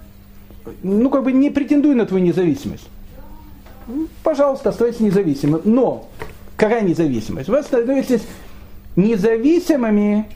ну 0.82 1.10
как 1.10 1.24
бы 1.24 1.32
не 1.32 1.50
претендую 1.50 1.96
на 1.96 2.06
твою 2.06 2.24
независимость. 2.24 2.88
Пожалуйста, 4.22 4.70
оставайтесь 4.70 5.00
независимым. 5.00 5.60
Но 5.64 6.08
какая 6.56 6.82
независимость? 6.82 7.48
Вы 7.48 7.62
становитесь 7.62 8.22
независимыми, 8.96 10.26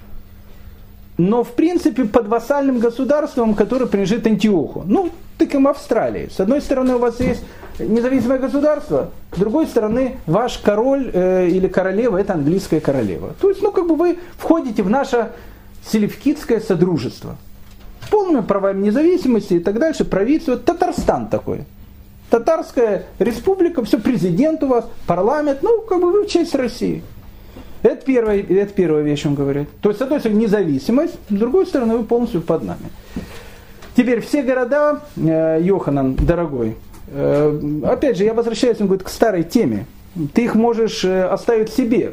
но 1.18 1.42
в 1.42 1.52
принципе 1.52 2.04
под 2.04 2.28
вассальным 2.28 2.78
государством, 2.78 3.54
которое 3.54 3.86
принадлежит 3.86 4.26
Антиоху. 4.26 4.84
Ну, 4.86 5.10
тыком 5.38 5.66
Австралии. 5.66 6.28
С 6.30 6.38
одной 6.38 6.60
стороны 6.60 6.94
у 6.94 6.98
вас 6.98 7.18
есть 7.20 7.42
независимое 7.78 8.38
государство, 8.38 9.10
с 9.34 9.38
другой 9.38 9.66
стороны 9.66 10.16
ваш 10.26 10.58
король 10.58 11.10
э, 11.12 11.48
или 11.48 11.66
королева 11.66 12.18
это 12.18 12.34
английская 12.34 12.80
королева. 12.80 13.34
То 13.40 13.48
есть, 13.48 13.62
ну 13.62 13.72
как 13.72 13.86
бы 13.86 13.96
вы 13.96 14.18
входите 14.36 14.82
в 14.82 14.90
наше 14.90 15.30
Селевкидское 15.86 16.60
Содружество. 16.60 17.36
С 18.04 18.08
полными 18.08 18.42
правами 18.42 18.86
независимости 18.86 19.54
и 19.54 19.58
так 19.60 19.78
дальше, 19.78 20.04
правительство, 20.04 20.56
Татарстан 20.56 21.28
такой. 21.28 21.64
Татарская 22.30 23.06
республика, 23.18 23.84
все, 23.84 23.98
президент 23.98 24.62
у 24.62 24.68
вас, 24.68 24.88
парламент, 25.06 25.58
ну, 25.62 25.82
как 25.82 26.00
бы 26.00 26.12
вы 26.12 26.26
честь 26.26 26.54
России. 26.54 27.02
Это 27.82 28.04
первая, 28.04 28.40
это 28.40 28.72
первая 28.72 29.02
вещь, 29.02 29.26
он 29.26 29.34
говорит. 29.34 29.68
То 29.80 29.88
есть, 29.88 29.98
с 29.98 30.02
одной 30.02 30.20
стороны, 30.20 30.38
независимость, 30.38 31.14
с 31.28 31.32
другой 31.32 31.66
стороны, 31.66 31.96
вы 31.96 32.04
полностью 32.04 32.42
под 32.42 32.62
нами. 32.62 32.90
Теперь 33.96 34.20
все 34.20 34.42
города, 34.42 35.00
э, 35.16 35.60
Йоханан, 35.62 36.14
дорогой, 36.14 36.76
э, 37.08 37.80
опять 37.84 38.16
же, 38.16 38.24
я 38.24 38.34
возвращаюсь, 38.34 38.80
он 38.80 38.86
говорит, 38.86 39.04
к 39.04 39.08
старой 39.08 39.42
теме. 39.42 39.86
Ты 40.34 40.44
их 40.44 40.54
можешь 40.54 41.04
э, 41.04 41.24
оставить 41.24 41.70
себе, 41.70 42.12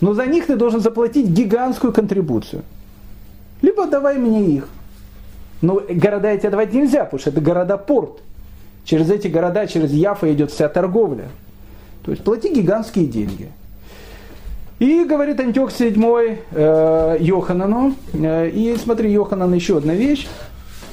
но 0.00 0.14
за 0.14 0.26
них 0.26 0.46
ты 0.46 0.56
должен 0.56 0.80
заплатить 0.80 1.26
гигантскую 1.28 1.92
контрибуцию. 1.92 2.62
Либо 3.62 3.86
давай 3.86 4.18
мне 4.18 4.46
их. 4.46 4.68
Но 5.60 5.82
города 5.88 6.28
эти 6.28 6.48
давать 6.48 6.72
нельзя, 6.72 7.04
потому 7.04 7.20
что 7.20 7.30
это 7.30 7.40
города-порт. 7.40 8.20
Через 8.84 9.10
эти 9.10 9.28
города, 9.28 9.66
через 9.66 9.92
Яфа 9.92 10.32
идет 10.32 10.50
вся 10.50 10.68
торговля. 10.68 11.28
То 12.02 12.12
есть 12.12 12.24
плати 12.24 12.52
гигантские 12.52 13.06
деньги. 13.06 13.50
И 14.78 15.04
говорит 15.04 15.38
Антиох 15.38 15.70
VII 15.70 16.38
э, 16.52 17.16
Йоханану, 17.20 17.94
э, 18.14 18.48
и 18.48 18.74
смотри, 18.82 19.12
Йоханан, 19.12 19.52
еще 19.52 19.76
одна 19.76 19.92
вещь, 19.92 20.26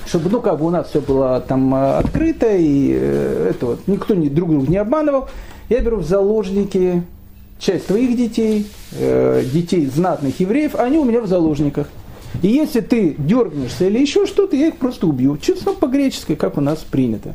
чтобы, 0.05 0.29
ну, 0.29 0.41
как 0.41 0.59
бы 0.59 0.65
у 0.65 0.69
нас 0.69 0.89
все 0.89 0.99
было 0.99 1.39
там 1.39 1.73
э, 1.73 1.97
открыто, 1.99 2.53
и 2.53 2.91
э, 2.93 3.51
это 3.51 3.65
вот, 3.65 3.79
никто 3.87 4.13
не, 4.13 4.27
друг 4.27 4.49
друга 4.49 4.69
не 4.69 4.75
обманывал, 4.75 5.29
я 5.69 5.79
беру 5.79 5.97
в 5.97 6.05
заложники 6.05 7.03
часть 7.59 7.87
твоих 7.87 8.15
детей, 8.15 8.67
э, 8.93 9.43
детей 9.51 9.85
знатных 9.85 10.39
евреев, 10.39 10.75
они 10.75 10.97
у 10.97 11.05
меня 11.05 11.21
в 11.21 11.27
заложниках. 11.27 11.87
И 12.41 12.47
если 12.47 12.81
ты 12.81 13.15
дергнешься 13.17 13.85
или 13.85 13.99
еще 13.99 14.25
что-то, 14.25 14.55
я 14.55 14.67
их 14.67 14.77
просто 14.77 15.07
убью. 15.07 15.37
Чисто 15.37 15.73
по-гречески, 15.73 16.35
как 16.35 16.57
у 16.57 16.61
нас 16.61 16.79
принято. 16.79 17.33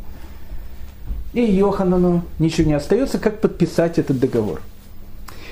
И 1.33 1.43
Йоханану 1.43 2.23
ничего 2.39 2.69
не 2.69 2.75
остается, 2.75 3.19
как 3.19 3.41
подписать 3.41 3.99
этот 3.99 4.21
договор. 4.21 4.61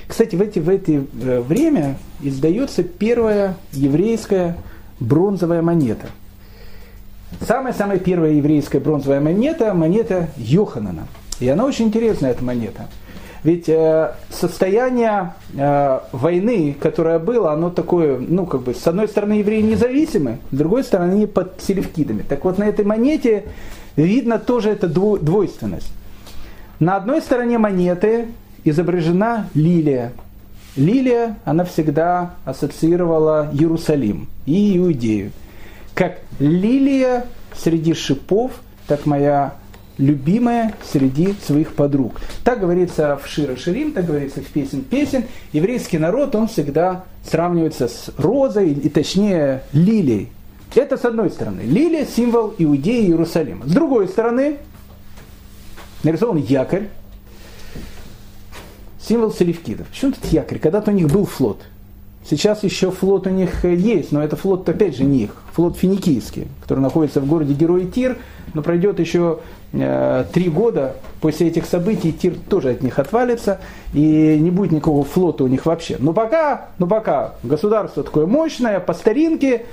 Кстати, 0.06 0.36
в, 0.36 0.42
эти, 0.42 0.58
в 0.58 0.68
это 0.68 0.92
э, 0.92 1.40
время 1.40 1.96
издается 2.20 2.82
первая 2.82 3.56
еврейская 3.72 4.56
бронзовая 4.98 5.62
монета. 5.62 6.08
Самая-самая 7.46 7.98
первая 7.98 8.32
еврейская 8.32 8.80
бронзовая 8.80 9.20
монета– 9.20 9.72
монета 9.74 10.28
Йоханана. 10.36 11.06
И 11.38 11.48
она 11.48 11.64
очень 11.64 11.86
интересная, 11.86 12.32
эта 12.32 12.44
монета. 12.44 12.88
Ведь 13.42 13.68
э, 13.68 14.12
состояние 14.28 15.32
э, 15.54 16.00
войны, 16.12 16.76
которое 16.78 17.18
было, 17.18 17.52
оно 17.52 17.70
такое, 17.70 18.18
ну, 18.18 18.44
как 18.44 18.62
бы, 18.62 18.74
с 18.74 18.86
одной 18.86 19.08
стороны, 19.08 19.34
евреи 19.34 19.62
независимы, 19.62 20.38
с 20.52 20.56
другой 20.56 20.84
стороны, 20.84 21.12
они 21.12 21.26
под 21.26 21.60
селевкидами. 21.62 22.22
Так 22.22 22.44
вот, 22.44 22.58
на 22.58 22.64
этой 22.64 22.84
монете 22.84 23.44
видно 23.96 24.38
тоже 24.38 24.70
эта 24.70 24.88
двойственность. 24.88 25.90
На 26.80 26.96
одной 26.96 27.22
стороне 27.22 27.56
монеты 27.58 28.28
изображена 28.64 29.48
лилия. 29.54 30.12
Лилия, 30.76 31.36
она 31.44 31.64
всегда 31.64 32.34
ассоциировала 32.44 33.50
Иерусалим 33.52 34.28
и 34.44 34.76
Иудею. 34.76 35.32
Как 35.94 36.18
лилия 36.38 37.24
среди 37.56 37.94
шипов, 37.94 38.52
так 38.86 39.06
моя 39.06 39.54
любимая 40.00 40.74
среди 40.82 41.34
своих 41.44 41.74
подруг. 41.74 42.20
Так 42.42 42.60
говорится 42.60 43.18
в 43.22 43.28
Шира 43.28 43.56
Ширим, 43.56 43.92
так 43.92 44.06
говорится 44.06 44.40
в 44.40 44.46
песен 44.46 44.82
песен. 44.82 45.24
Еврейский 45.52 45.98
народ, 45.98 46.34
он 46.34 46.48
всегда 46.48 47.04
сравнивается 47.24 47.86
с 47.86 48.10
розой, 48.16 48.72
и 48.72 48.88
точнее 48.88 49.62
лилией. 49.72 50.28
Это 50.74 50.96
с 50.96 51.04
одной 51.04 51.30
стороны. 51.30 51.62
Лилия– 51.62 52.06
символ 52.16 52.54
Иудеи 52.56 53.02
и 53.02 53.06
Иерусалима. 53.08 53.66
С 53.66 53.72
другой 53.72 54.08
стороны, 54.08 54.58
нарисован 56.02 56.38
якорь, 56.38 56.88
символ 59.00 59.32
селевкидов. 59.32 59.88
Почему 59.88 60.12
тут 60.12 60.24
якорь? 60.26 60.58
Когда-то 60.58 60.92
у 60.92 60.94
них 60.94 61.08
был 61.08 61.26
флот. 61.26 61.60
Сейчас 62.28 62.62
еще 62.62 62.90
флот 62.90 63.26
у 63.26 63.30
них 63.30 63.64
есть, 63.64 64.12
но 64.12 64.22
это 64.22 64.36
флот, 64.36 64.68
опять 64.68 64.96
же, 64.96 65.04
не 65.04 65.24
их. 65.24 65.34
Флот 65.52 65.76
финикийский, 65.76 66.46
который 66.62 66.80
находится 66.80 67.20
в 67.20 67.26
городе 67.26 67.54
Герой 67.54 67.86
Тир, 67.86 68.18
но 68.54 68.62
пройдет 68.62 69.00
еще 69.00 69.40
э, 69.40 69.59
три 69.72 70.48
года 70.48 70.96
после 71.20 71.48
этих 71.48 71.64
событий, 71.66 72.12
Тир 72.12 72.34
тоже 72.48 72.70
от 72.70 72.82
них 72.82 72.98
отвалится, 72.98 73.60
и 73.92 74.36
не 74.38 74.50
будет 74.50 74.72
никакого 74.72 75.04
флота 75.04 75.44
у 75.44 75.46
них 75.46 75.64
вообще. 75.66 75.96
Но 76.00 76.12
пока, 76.12 76.68
но 76.78 76.86
пока 76.86 77.34
государство 77.42 78.02
такое 78.02 78.26
мощное, 78.26 78.80
по 78.80 78.94
старинке, 78.94 79.66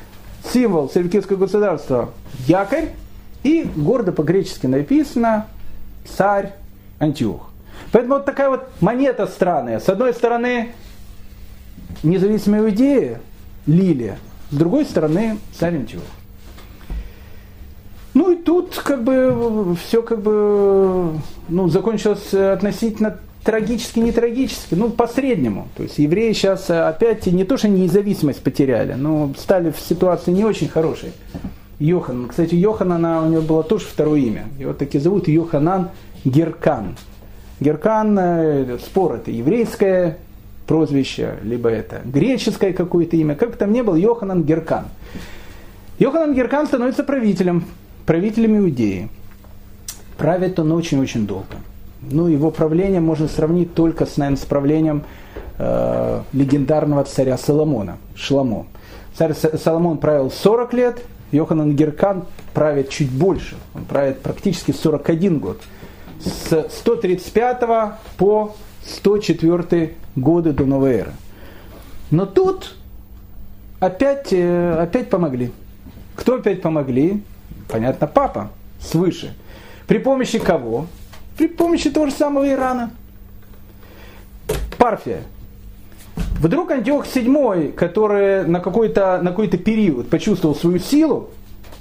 символ 0.54 0.90
селевкидского 0.90 1.38
государства– 1.38 2.10
якорь, 2.48 2.90
и 3.44 3.70
гордо 3.76 4.12
по-гречески 4.12 4.68
написано 4.68 5.48
«царь 6.06 6.54
Антиох». 7.00 7.50
Поэтому 7.92 8.16
вот 8.16 8.26
такая 8.26 8.50
вот 8.50 8.68
монета 8.82 9.28
странная. 9.28 9.80
С 9.80 9.88
одной 9.88 10.14
стороны, 10.14 10.74
независимая 12.04 12.70
идея, 12.70 13.22
лилия. 13.66 14.18
С 14.52 14.56
другой 14.56 14.86
стороны, 14.86 15.38
царь 15.58 15.76
Антиох. 15.76 16.04
Ну 18.18 18.32
и 18.32 18.36
тут 18.36 18.76
как 18.84 19.04
бы 19.04 19.76
все 19.86 20.02
как 20.02 20.24
бы 20.24 21.12
ну, 21.50 21.68
закончилось 21.68 22.34
относительно 22.34 23.20
трагически, 23.44 24.00
не 24.00 24.12
трагически, 24.12 24.74
ну 24.74 24.90
по 24.90 25.06
среднему. 25.06 25.68
То 25.78 25.84
есть 25.84 26.00
евреи 26.00 26.34
сейчас 26.34 26.68
опять 26.72 27.28
не 27.28 27.44
то, 27.44 27.58
что 27.58 27.68
независимость 27.68 28.42
потеряли, 28.42 28.94
но 28.94 29.32
стали 29.38 29.70
в 29.70 29.80
ситуации 29.80 30.32
не 30.32 30.46
очень 30.46 30.68
хорошей. 30.68 31.12
Йохан. 31.78 32.28
Кстати, 32.28 32.56
Йоханана 32.56 33.22
у 33.22 33.30
него 33.30 33.44
было 33.44 33.64
тоже 33.64 33.86
второе 33.86 34.20
имя. 34.20 34.46
Его 34.58 34.74
таки 34.74 34.98
зовут 34.98 35.28
Йоханан 35.28 35.90
Геркан. 36.26 36.96
Геркан, 37.60 38.18
э, 38.20 38.80
спор 38.80 39.14
это 39.18 39.30
еврейское 39.30 40.18
прозвище, 40.66 41.36
либо 41.44 41.70
это 41.70 42.02
греческое 42.04 42.74
какое-то 42.74 43.16
имя, 43.16 43.36
как 43.36 43.52
бы 43.52 43.58
там 43.58 43.72
ни 43.72 43.82
было, 43.82 43.96
Йоханан 43.96 44.42
Геркан. 44.42 44.86
Йоханан 46.00 46.34
Геркан 46.34 46.66
становится 46.66 47.04
правителем, 47.04 47.64
правителем 48.08 48.58
Иудеи. 48.58 49.10
Правит 50.18 50.58
он 50.58 50.72
очень-очень 50.72 51.28
долго. 51.28 51.58
Ну, 52.02 52.28
его 52.28 52.50
правление 52.50 53.02
можно 53.02 53.28
сравнить 53.28 53.76
только 53.76 54.08
с, 54.08 54.18
наверное, 54.18 54.42
с 54.42 54.46
правлением 54.46 55.04
э, 55.60 56.22
легендарного 56.34 57.04
царя 57.04 57.38
Соломона, 57.38 57.98
Шламо. 58.16 58.66
Царь 59.14 59.34
Соломон 59.34 59.98
правил 59.98 60.32
40 60.32 60.74
лет, 60.74 61.04
Йоханан 61.32 61.76
Геркан 61.76 62.24
правит 62.54 62.90
чуть 62.90 63.12
больше, 63.12 63.56
он 63.76 63.84
правит 63.84 64.22
практически 64.22 64.72
41 64.72 65.40
год 65.40 65.62
с 66.24 66.68
135 66.70 67.60
по 68.18 68.56
104 68.86 69.96
годы 70.16 70.54
до 70.54 70.66
новой 70.66 70.94
эры. 70.94 71.12
Но 72.10 72.26
тут 72.26 72.76
опять, 73.80 74.32
э, 74.32 74.78
опять 74.80 75.10
помогли. 75.10 75.52
Кто 76.16 76.36
опять 76.36 76.62
помогли? 76.62 77.22
Понятно, 77.68 78.08
папа 78.08 78.50
свыше. 78.82 79.34
При 79.88 79.98
помощи 80.00 80.40
кого? 80.40 80.88
При 81.38 81.48
помощи 81.48 81.90
того 81.90 82.08
же 82.08 82.12
самого 82.14 82.50
Ирана. 82.50 82.92
Парфия. 84.78 85.22
Вдруг 86.40 86.72
Антиох 86.72 87.06
VII, 87.06 87.74
который 87.74 88.46
на 88.46 88.60
какой-то 88.60 89.20
на 89.22 89.32
какой 89.32 89.48
период 89.48 90.10
почувствовал 90.10 90.56
свою 90.56 90.80
силу, 90.80 91.30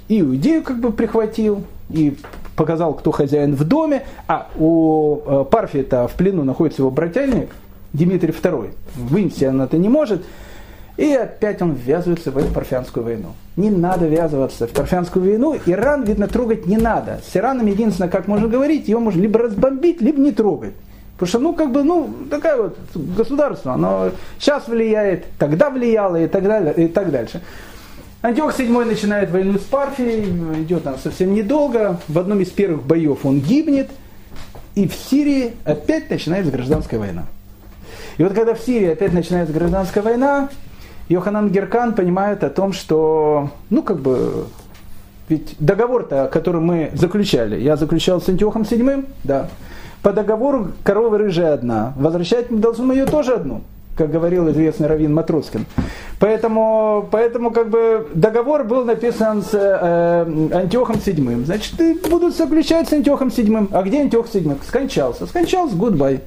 и 0.07 0.19
идею 0.19 0.63
как 0.63 0.79
бы 0.79 0.91
прихватил, 0.91 1.63
и 1.89 2.17
показал, 2.55 2.93
кто 2.93 3.11
хозяин 3.11 3.55
в 3.55 3.63
доме, 3.63 4.03
а 4.27 4.49
у 4.57 5.19
э, 5.25 5.45
Парфия-то 5.49 6.07
в 6.07 6.15
плену 6.15 6.43
находится 6.43 6.81
его 6.81 6.91
брательник 6.91 7.49
Дмитрий 7.93 8.31
II. 8.31 8.73
Вынести 8.95 9.45
он 9.45 9.61
это 9.61 9.77
не 9.77 9.89
может. 9.89 10.23
И 10.97 11.13
опять 11.13 11.61
он 11.61 11.73
ввязывается 11.73 12.31
в 12.31 12.37
эту 12.37 12.51
парфянскую 12.51 13.03
войну. 13.03 13.33
Не 13.55 13.69
надо 13.69 14.07
ввязываться 14.07 14.65
в 14.67 14.71
парфянскую 14.71 15.23
войну. 15.23 15.55
Иран, 15.67 16.03
видно, 16.03 16.27
трогать 16.27 16.65
не 16.65 16.77
надо. 16.77 17.21
С 17.31 17.35
Ираном 17.37 17.67
единственное, 17.67 18.09
как 18.09 18.27
можно 18.27 18.47
говорить, 18.47 18.87
его 18.87 18.99
можно 18.99 19.21
либо 19.21 19.39
разбомбить, 19.39 20.01
либо 20.01 20.19
не 20.19 20.31
трогать. 20.31 20.73
Потому 21.13 21.27
что, 21.29 21.39
ну, 21.39 21.53
как 21.53 21.71
бы, 21.71 21.83
ну, 21.83 22.09
такая 22.29 22.57
вот 22.57 22.77
государство, 22.95 23.73
оно 23.73 24.11
сейчас 24.39 24.67
влияет, 24.67 25.25
тогда 25.39 25.69
влияло 25.69 26.15
и 26.15 26.27
так 26.27 26.43
далее, 26.43 26.73
и 26.75 26.87
так 26.87 27.11
дальше. 27.11 27.41
Антиох 28.21 28.59
VII 28.59 28.85
начинает 28.85 29.31
войну 29.31 29.57
с 29.57 29.63
Парфией, 29.63 30.63
идет 30.63 30.85
она 30.85 30.97
совсем 30.97 31.33
недолго. 31.33 31.99
В 32.07 32.17
одном 32.17 32.41
из 32.41 32.49
первых 32.49 32.83
боев 32.83 33.25
он 33.25 33.39
гибнет, 33.39 33.89
и 34.73 34.87
в 34.87 34.93
Сирии 34.93 35.53
опять 35.63 36.09
начинается 36.09 36.51
гражданская 36.51 36.99
война. 36.99 37.25
И 38.17 38.23
вот 38.23 38.33
когда 38.33 38.55
в 38.55 38.59
Сирии 38.59 38.89
опять 38.89 39.13
начинается 39.13 39.53
гражданская 39.53 40.03
война, 40.03 40.49
Йоханан 41.09 41.49
Геркан 41.49 41.93
понимает 41.93 42.43
о 42.43 42.49
том, 42.49 42.73
что, 42.73 43.49
ну, 43.69 43.81
как 43.81 43.99
бы, 43.99 44.45
ведь 45.29 45.55
договор-то, 45.59 46.29
который 46.31 46.61
мы 46.61 46.91
заключали, 46.93 47.59
я 47.59 47.77
заключал 47.77 48.21
с 48.21 48.27
Антиохом 48.27 48.63
VII, 48.63 49.05
да, 49.23 49.49
по 50.01 50.13
договору 50.13 50.71
корова 50.83 51.17
рыжая 51.17 51.53
одна, 51.53 51.93
возвращать 51.97 52.51
мы 52.51 52.59
должны 52.59 52.91
ее 52.91 53.05
тоже 53.05 53.33
одну 53.33 53.61
как 53.97 54.11
говорил 54.11 54.49
известный 54.51 54.87
Равин 54.87 55.13
Матроскин. 55.13 55.65
Поэтому, 56.19 57.07
поэтому 57.11 57.51
как 57.51 57.69
бы 57.69 58.07
договор 58.13 58.63
был 58.63 58.85
написан 58.85 59.41
с 59.41 59.49
э, 59.53 60.49
Антиохом 60.53 60.97
VII. 60.97 61.45
Значит, 61.45 61.73
будут 62.09 62.35
заключать 62.37 62.87
с 62.87 62.93
Антиохом 62.93 63.29
VII. 63.29 63.69
А 63.71 63.81
где 63.81 64.01
Антиох 64.01 64.27
VII? 64.27 64.57
Скончался. 64.67 65.25
Скончался, 65.25 65.75
гудбай. 65.75 66.21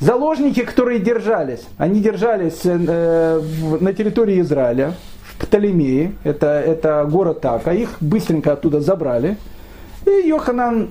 Заложники, 0.00 0.60
которые 0.60 0.98
держались, 0.98 1.66
они 1.78 2.00
держались 2.00 2.60
э, 2.64 3.40
на 3.80 3.92
территории 3.94 4.40
Израиля, 4.40 4.92
в 5.22 5.38
Птолемеи, 5.38 6.14
это, 6.22 6.46
это 6.46 7.06
город 7.10 7.40
Така, 7.40 7.72
их 7.72 7.96
быстренько 8.00 8.52
оттуда 8.52 8.80
забрали. 8.80 9.38
И 10.04 10.28
Йоханан 10.28 10.90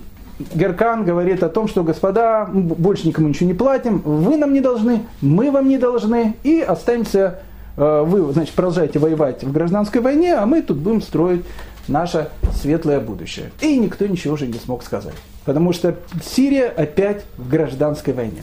Геркан 0.54 1.06
говорит 1.06 1.44
о 1.44 1.50
том, 1.50 1.68
что, 1.68 1.84
господа, 1.84 2.50
больше 2.52 3.08
никому 3.08 3.28
ничего 3.28 3.48
не 3.48 3.54
платим, 3.54 4.00
вы 4.00 4.38
нам 4.38 4.54
не 4.54 4.60
должны, 4.60 5.04
мы 5.22 5.52
вам 5.52 5.70
не 5.70 5.78
должны, 5.78 6.36
и 6.44 6.60
останемся, 6.60 7.40
э, 7.78 8.04
вы, 8.06 8.34
значит, 8.34 8.56
продолжаете 8.56 8.98
воевать 8.98 9.44
в 9.44 9.52
гражданской 9.52 10.02
войне, 10.02 10.34
а 10.34 10.48
мы 10.48 10.62
тут 10.62 10.78
будем 10.78 11.02
строить 11.02 11.46
наше 11.88 12.30
светлое 12.54 13.00
будущее. 13.00 13.52
И 13.62 13.78
никто 13.78 14.08
ничего 14.08 14.34
уже 14.34 14.48
не 14.48 14.58
смог 14.58 14.84
сказать. 14.84 15.14
Потому 15.46 15.74
что 15.74 15.96
Сирия 16.24 16.70
опять 16.70 17.24
в 17.38 17.48
гражданской 17.48 18.14
войне. 18.14 18.42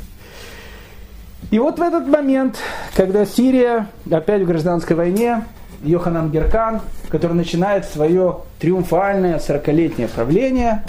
И 1.50 1.58
вот 1.58 1.78
в 1.78 1.82
этот 1.82 2.06
момент, 2.06 2.56
когда 2.96 3.26
Сирия 3.26 3.88
опять 4.10 4.42
в 4.42 4.46
гражданской 4.46 4.96
войне, 4.96 5.44
Йоханан 5.84 6.30
Геркан, 6.30 6.80
который 7.08 7.34
начинает 7.34 7.84
свое 7.84 8.38
триумфальное 8.58 9.38
40-летнее 9.38 10.08
правление, 10.08 10.84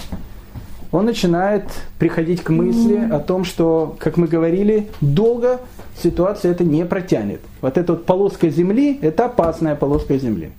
он 0.91 1.05
начинает 1.05 1.63
приходить 1.97 2.43
к 2.43 2.49
мысли 2.49 3.09
о 3.11 3.19
том, 3.19 3.45
что, 3.45 3.95
как 3.99 4.15
мы 4.15 4.27
говорили, 4.27 4.87
долго 5.01 5.59
ситуация 6.01 6.51
это 6.51 6.63
не 6.63 6.85
протянет. 6.85 7.41
Вот 7.61 7.77
эта 7.77 7.93
вот 7.93 8.05
полоска 8.05 8.49
земли– 8.49 8.99
это 9.01 9.25
опасная 9.25 9.75
полоска 9.75 10.17
земли. 10.17 10.51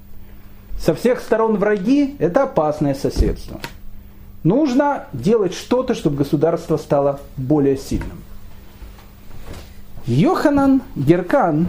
Со 0.80 0.92
всех 0.95 1.20
сторон 1.20 1.57
враги– 1.57 2.16
это 2.18 2.42
опасное 2.42 2.95
соседство. 2.95 3.61
Нужно 4.42 5.05
делать 5.12 5.55
что-то, 5.55 5.95
чтобы 5.95 6.16
государство 6.16 6.76
стало 6.78 7.20
более 7.36 7.76
сильным. 7.76 8.24
Йоханан 10.07 10.82
Геркан, 10.96 11.68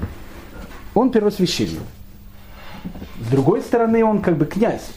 он 0.93 1.11
первосвященник. 1.11 1.79
С 3.21 3.31
другой 3.31 3.61
стороны, 3.61 4.03
он 4.03 4.21
как 4.21 4.38
бы 4.38 4.45
князь. 4.45 4.89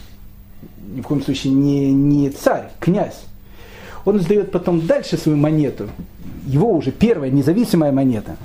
Ни 0.93 1.01
в 1.01 1.05
коем 1.05 1.23
случае 1.23 1.53
не, 1.53 1.93
не 1.93 2.31
царь, 2.31 2.71
князь. 2.81 3.25
Он 4.05 4.21
сдает 4.21 4.51
потом 4.51 4.87
дальше 4.87 5.17
свою 5.17 5.39
монету. 5.39 5.89
Его 6.47 6.73
уже 6.73 6.91
первая 6.91 7.31
независимая 7.31 7.93
монета. 7.93 8.37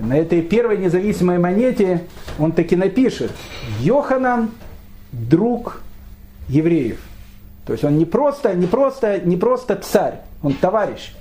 На 0.00 0.16
этой 0.16 0.40
первой 0.42 0.78
независимой 0.78 1.38
монете 1.38 2.06
он 2.38 2.52
таки 2.52 2.76
напишет 2.76 3.32
Йоханан, 3.80 4.50
друг 5.12 5.82
евреев. 6.48 7.00
То 7.66 7.72
есть 7.72 7.84
он 7.84 7.98
не 7.98 8.06
просто, 8.06 8.54
не 8.54 8.66
просто, 8.66 9.20
не 9.20 9.36
просто 9.36 9.76
царь, 9.76 10.20
он 10.42 10.54
товарищ. 10.54 11.12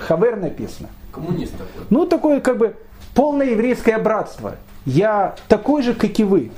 Хавер 0.00 0.36
написано. 0.36 0.88
Коммунист 1.12 1.52
такой. 1.52 1.82
Ну, 1.90 2.06
такое 2.06 2.40
как 2.40 2.58
бы 2.58 2.76
полное 3.14 3.50
еврейское 3.50 3.98
братство. 3.98 4.56
Я 4.86 5.34
такой 5.48 5.82
же, 5.82 5.94
как 5.94 6.18
и 6.18 6.24
вы. 6.24 6.50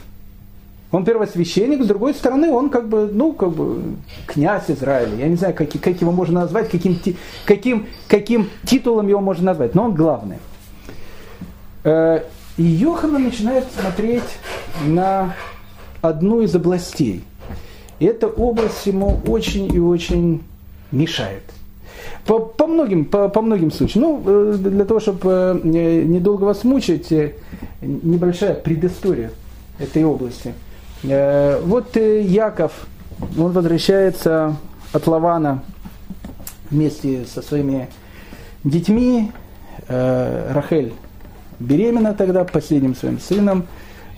Он 0.93 1.07
первосвященник, 1.07 1.83
с 1.83 1.87
другой 1.87 2.13
стороны, 2.13 2.51
он 2.53 2.69
как 2.69 2.89
бы, 2.89 3.09
ну, 3.11 3.33
как 3.33 3.51
бы 3.53 3.83
князь 4.27 4.65
Израиля. 4.69 5.17
Я 5.17 5.29
не 5.29 5.37
знаю, 5.37 5.55
как, 5.55 5.71
как 5.71 6.01
его 6.01 6.13
можно 6.13 6.41
назвать, 6.41 6.71
каким, 6.71 7.01
каким, 7.47 7.87
каким 8.09 8.51
титулом 8.67 9.09
его 9.09 9.21
можно 9.21 9.47
назвать, 9.47 9.75
но 9.75 9.85
он 9.85 9.95
главный. 9.95 10.37
Э, 11.85 12.21
и 12.59 12.63
Йохана 12.63 13.19
начинает 13.19 13.65
смотреть 13.73 14.23
на 14.85 15.35
одну 16.03 16.43
из 16.43 16.55
областей. 16.55 17.25
И 17.99 18.05
эта 18.05 18.27
область 18.27 18.85
ему 18.85 19.19
очень 19.27 19.75
и 19.75 19.79
очень 19.79 20.43
мешает. 20.91 21.45
По, 22.27 22.39
по, 22.39 22.66
многим, 22.66 23.05
по, 23.05 23.29
по 23.29 23.41
многим 23.41 23.73
случаям. 23.73 24.05
Ну, 24.05 24.23
э, 24.25 24.57
для 24.57 24.85
того, 24.85 25.01
чтобы 25.01 25.61
э, 25.64 26.03
недолго 26.05 26.45
вас 26.45 26.62
мучить, 26.62 27.11
э, 27.11 27.33
небольшая 27.81 28.55
предыстория 28.55 29.31
этой 29.79 30.05
области. 30.05 30.55
Вот 31.03 31.97
Яков, 31.97 32.87
он 33.37 33.51
возвращается 33.51 34.55
от 34.93 35.07
Лавана 35.09 35.64
вместе 36.70 37.25
со 37.25 37.43
своими 37.43 37.89
детьми. 38.62 39.33
Рахель 39.89 40.93
беременна 41.59 42.14
тогда 42.14 42.45
последним 42.45 42.95
своим 42.95 43.18
сыном, 43.18 43.66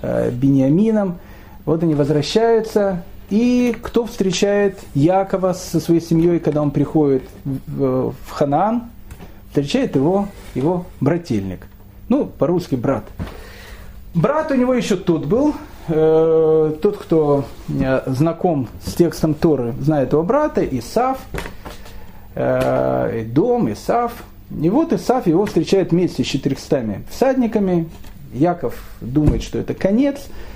Бениамином. 0.03 1.21
Вот 1.65 1.83
они 1.83 1.95
возвращаются, 1.95 3.03
и 3.31 3.75
кто 3.81 4.07
встречает 4.07 4.79
Якова 4.95 5.53
со 5.55 5.81
своей 5.81 6.01
семьей, 6.01 6.39
когда 6.41 6.63
он 6.63 6.71
приходит 6.71 7.23
в, 7.45 8.13
в 8.13 8.31
Ханаан? 8.31 8.85
Встречает 9.49 9.95
его, 9.97 10.29
его 10.55 10.85
брательник. 11.01 11.67
Ну, 12.09 12.27
по-русски 12.27 12.75
брат. 12.75 13.05
Брат 14.15 14.51
у 14.51 14.55
него 14.55 14.75
еще 14.75 14.97
тот 14.97 15.27
был, 15.27 15.55
э, 15.89 16.75
тот, 16.83 16.99
кто 16.99 17.45
э, 17.69 18.03
знаком 18.07 18.69
с 18.85 18.95
текстом 18.95 19.35
Торы, 19.35 19.75
знает 19.81 20.13
его 20.13 20.23
брата, 20.23 20.65
Исав, 20.65 21.19
э, 22.35 23.25
Дом, 23.27 23.73
Исав. 23.73 24.13
И 24.61 24.69
вот 24.69 24.93
Исав 24.93 25.27
его 25.27 25.47
встречает 25.47 25.93
вместе 25.93 26.25
с 26.25 26.27
400 26.27 27.03
всадниками. 27.11 27.89
Яков 28.33 28.77
думает, 29.01 29.43
что 29.43 29.59
это 29.59 29.73
конец– 29.75 30.21
Э, 30.29 30.53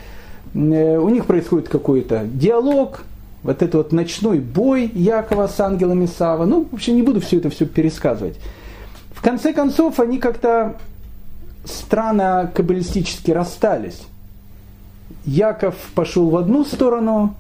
у 0.59 1.09
них 1.09 1.27
происходит 1.27 1.69
какой-то 1.69 2.27
диалог, 2.33 3.05
вот 3.43 3.63
этот 3.63 3.75
вот 3.75 3.93
ночной 3.93 4.41
бой 4.41 4.91
Якова 4.93 5.47
с 5.47 5.61
ангелами 5.61 6.07
Сава. 6.07 6.45
Ну, 6.47 6.67
вообще 6.71 6.93
не 6.93 7.03
буду 7.03 7.21
все 7.21 7.39
это 7.39 7.51
все 7.51 7.67
пересказывать. 7.67 8.37
В 9.13 9.23
конце 9.23 9.53
концов, 9.53 10.01
они 10.01 10.19
как-то 10.19 10.77
странно 11.65 12.51
каббалистически 12.53 13.31
расстались. 13.31 14.01
Яков 15.25 15.77
пошел 15.95 16.29
в 16.31 16.37
одну 16.37 16.65
сторону, 16.65 17.35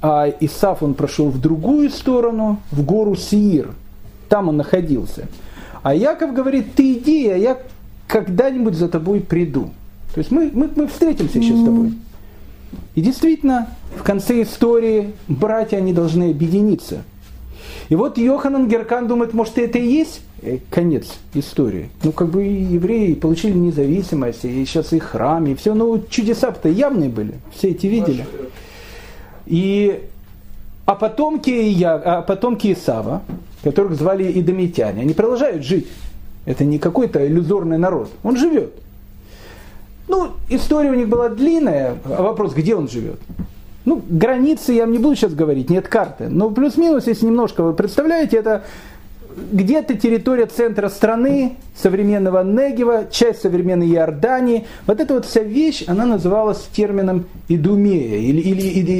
а 0.00 0.28
Исаф 0.40 0.82
он 0.82 0.94
прошел 0.94 1.30
в 1.30 1.40
другую 1.40 1.90
сторону, 1.90 2.60
в 2.70 2.84
гору 2.84 3.16
Сиир. 3.16 3.72
Там 4.28 4.48
он 4.48 4.56
находился. 4.56 5.26
А 5.82 5.94
Яков 5.94 6.32
говорит, 6.32 6.74
ты 6.74 6.94
иди, 6.94 7.28
а 7.28 7.36
я 7.36 7.58
когда-нибудь 8.06 8.74
за 8.74 8.88
тобой 8.88 9.20
приду. 9.20 9.70
То 10.14 10.18
есть 10.18 10.30
мы, 10.30 10.50
мы, 10.54 10.70
мы 10.74 10.86
встретимся 10.86 11.38
еще 11.38 11.56
с 11.56 11.64
тобой. 11.64 11.94
И 12.94 13.00
действительно, 13.00 13.68
в 13.96 14.02
конце 14.02 14.42
истории 14.42 15.12
братья, 15.28 15.78
они 15.78 15.92
должны 15.92 16.30
объединиться. 16.30 17.02
И 17.88 17.94
вот 17.94 18.18
Йоханан 18.18 18.68
Геркан 18.68 19.06
думает, 19.06 19.34
может, 19.34 19.58
это 19.58 19.78
и 19.78 19.86
есть 19.86 20.22
э, 20.42 20.58
конец 20.70 21.06
истории. 21.34 21.90
Ну, 22.02 22.12
как 22.12 22.28
бы 22.28 22.42
евреи 22.42 23.14
получили 23.14 23.52
независимость, 23.52 24.44
и 24.44 24.64
сейчас 24.64 24.92
их 24.92 25.04
храм, 25.04 25.46
и 25.46 25.54
все. 25.54 25.74
Ну, 25.74 26.02
чудеса-то 26.08 26.68
явные 26.68 27.10
были, 27.10 27.34
все 27.54 27.70
эти 27.70 27.86
видели. 27.86 28.26
И, 29.46 30.00
а 30.86 30.94
потомки, 30.94 31.50
я, 31.50 31.94
а 31.94 32.22
потомки 32.22 32.72
Исава, 32.72 33.22
которых 33.62 33.96
звали 33.96 34.40
идомитяне, 34.40 35.02
они 35.02 35.14
продолжают 35.14 35.64
жить. 35.64 35.86
Это 36.46 36.64
не 36.64 36.78
какой-то 36.78 37.26
иллюзорный 37.26 37.78
народ. 37.78 38.10
Он 38.22 38.36
живет. 38.36 38.74
Ну, 40.14 40.30
история 40.48 40.90
у 40.90 40.94
них 40.94 41.08
была 41.08 41.28
длинная, 41.28 41.96
а 42.04 42.22
вопрос, 42.22 42.54
где 42.54 42.76
он 42.76 42.88
живет. 42.88 43.18
Ну, 43.84 44.00
границы 44.08 44.72
я 44.72 44.82
вам 44.82 44.92
не 44.92 44.98
буду 44.98 45.16
сейчас 45.16 45.34
говорить, 45.34 45.70
нет 45.70 45.88
карты. 45.88 46.28
Но 46.28 46.50
плюс-минус, 46.50 47.08
если 47.08 47.26
немножко 47.26 47.64
вы 47.64 47.72
представляете, 47.72 48.36
это 48.36 48.62
где-то 49.50 49.94
территория 49.96 50.46
центра 50.46 50.88
страны, 50.88 51.56
современного 51.74 52.44
Негева, 52.44 53.06
часть 53.10 53.42
современной 53.42 53.90
Иордании. 53.90 54.66
Вот 54.86 55.00
эта 55.00 55.14
вот 55.14 55.26
вся 55.26 55.42
вещь, 55.42 55.82
она 55.88 56.06
называлась 56.06 56.62
термином 56.72 57.26
Идумея. 57.48 58.18
Или, 58.18 58.40
или, 58.40 58.68
или, 58.68 58.92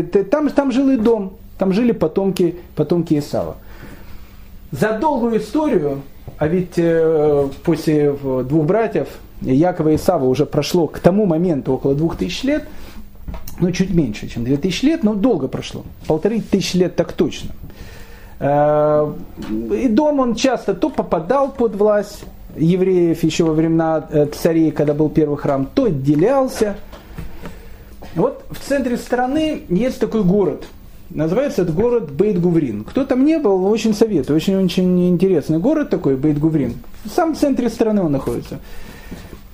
и, 0.00 0.22
там, 0.24 0.48
там 0.48 0.72
жил 0.72 0.90
и 0.90 0.96
дом, 0.96 1.34
там 1.58 1.72
жили 1.72 1.92
потомки, 1.92 2.56
потомки 2.74 3.16
Исава. 3.16 3.56
За 4.72 4.98
долгую 4.98 5.38
историю, 5.38 6.02
а 6.38 6.48
ведь 6.48 6.76
э, 6.76 7.48
после 7.62 8.12
двух 8.12 8.66
братьев, 8.66 9.06
Якова 9.40 9.90
и 9.90 9.98
Сава 9.98 10.24
уже 10.24 10.46
прошло 10.46 10.86
к 10.86 10.98
тому 10.98 11.26
моменту 11.26 11.72
около 11.72 11.94
двух 11.94 12.16
тысяч 12.16 12.42
лет, 12.42 12.64
ну 13.60 13.70
чуть 13.70 13.92
меньше, 13.92 14.28
чем 14.28 14.44
две 14.44 14.56
тысячи 14.56 14.84
лет, 14.84 15.02
но 15.02 15.14
долго 15.14 15.48
прошло, 15.48 15.84
полторы 16.06 16.40
тысячи 16.40 16.76
лет 16.76 16.96
так 16.96 17.12
точно. 17.12 17.50
Э, 18.38 19.12
и 19.72 19.88
дом 19.88 20.20
он 20.20 20.34
часто 20.34 20.74
то 20.74 20.90
попадал 20.90 21.52
под 21.52 21.74
власть 21.76 22.24
евреев 22.56 23.22
еще 23.22 23.44
во 23.44 23.52
времена 23.52 24.06
э, 24.10 24.26
царей, 24.26 24.70
когда 24.70 24.94
был 24.94 25.08
первый 25.08 25.36
храм, 25.36 25.66
то 25.74 25.84
отделялся. 25.84 26.76
Вот 28.14 28.44
в 28.50 28.58
центре 28.66 28.96
страны 28.96 29.62
есть 29.68 30.00
такой 30.00 30.22
город. 30.22 30.66
Называется 31.10 31.62
этот 31.62 31.74
город 31.74 32.10
Бейт-Гуврин. 32.10 32.84
Кто 32.84 33.04
там 33.04 33.24
не 33.24 33.38
был, 33.38 33.64
очень 33.66 33.94
советую. 33.94 34.36
Очень-очень 34.36 35.08
интересный 35.08 35.58
город 35.58 35.90
такой, 35.90 36.16
Бейт-Гуврин. 36.16 36.74
В 37.04 37.10
самом 37.10 37.36
центре 37.36 37.68
страны 37.68 38.02
он 38.02 38.12
находится. 38.12 38.58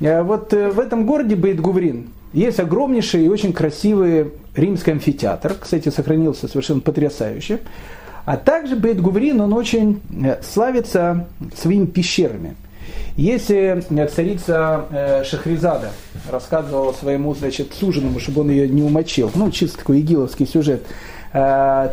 Э, 0.03 0.23
вот 0.23 0.53
э, 0.53 0.71
в 0.71 0.81
этом 0.81 1.07
городе 1.07 1.37
Бейт-Гуврин 1.37 2.09
есть 2.33 2.59
огромнейший 2.59 3.25
и 3.25 3.29
очень 3.29 3.53
красивый 3.53 4.33
римский 4.55 4.93
амфитеатр. 4.93 5.55
Кстати, 5.61 5.89
сохранился 5.91 6.49
совершенно 6.49 6.81
потрясающе. 6.81 7.61
А 8.25 8.37
также 8.37 8.77
Бейт-Гуврин, 8.77 9.41
он 9.41 9.53
очень 9.53 10.01
э, 10.25 10.43
славится 10.43 11.29
своими 11.57 11.87
пещерами. 11.87 12.57
Если 13.17 13.85
царица 14.09 15.23
Шахризада 15.25 15.91
рассказывала 16.31 16.93
своему, 16.93 17.35
значит, 17.35 17.75
суженому, 17.75 18.19
чтобы 18.19 18.41
он 18.41 18.51
ее 18.51 18.69
не 18.69 18.83
умочил, 18.83 19.31
ну, 19.35 19.51
чисто 19.51 19.79
такой 19.79 20.01
игиловский 20.01 20.47
сюжет, 20.47 20.83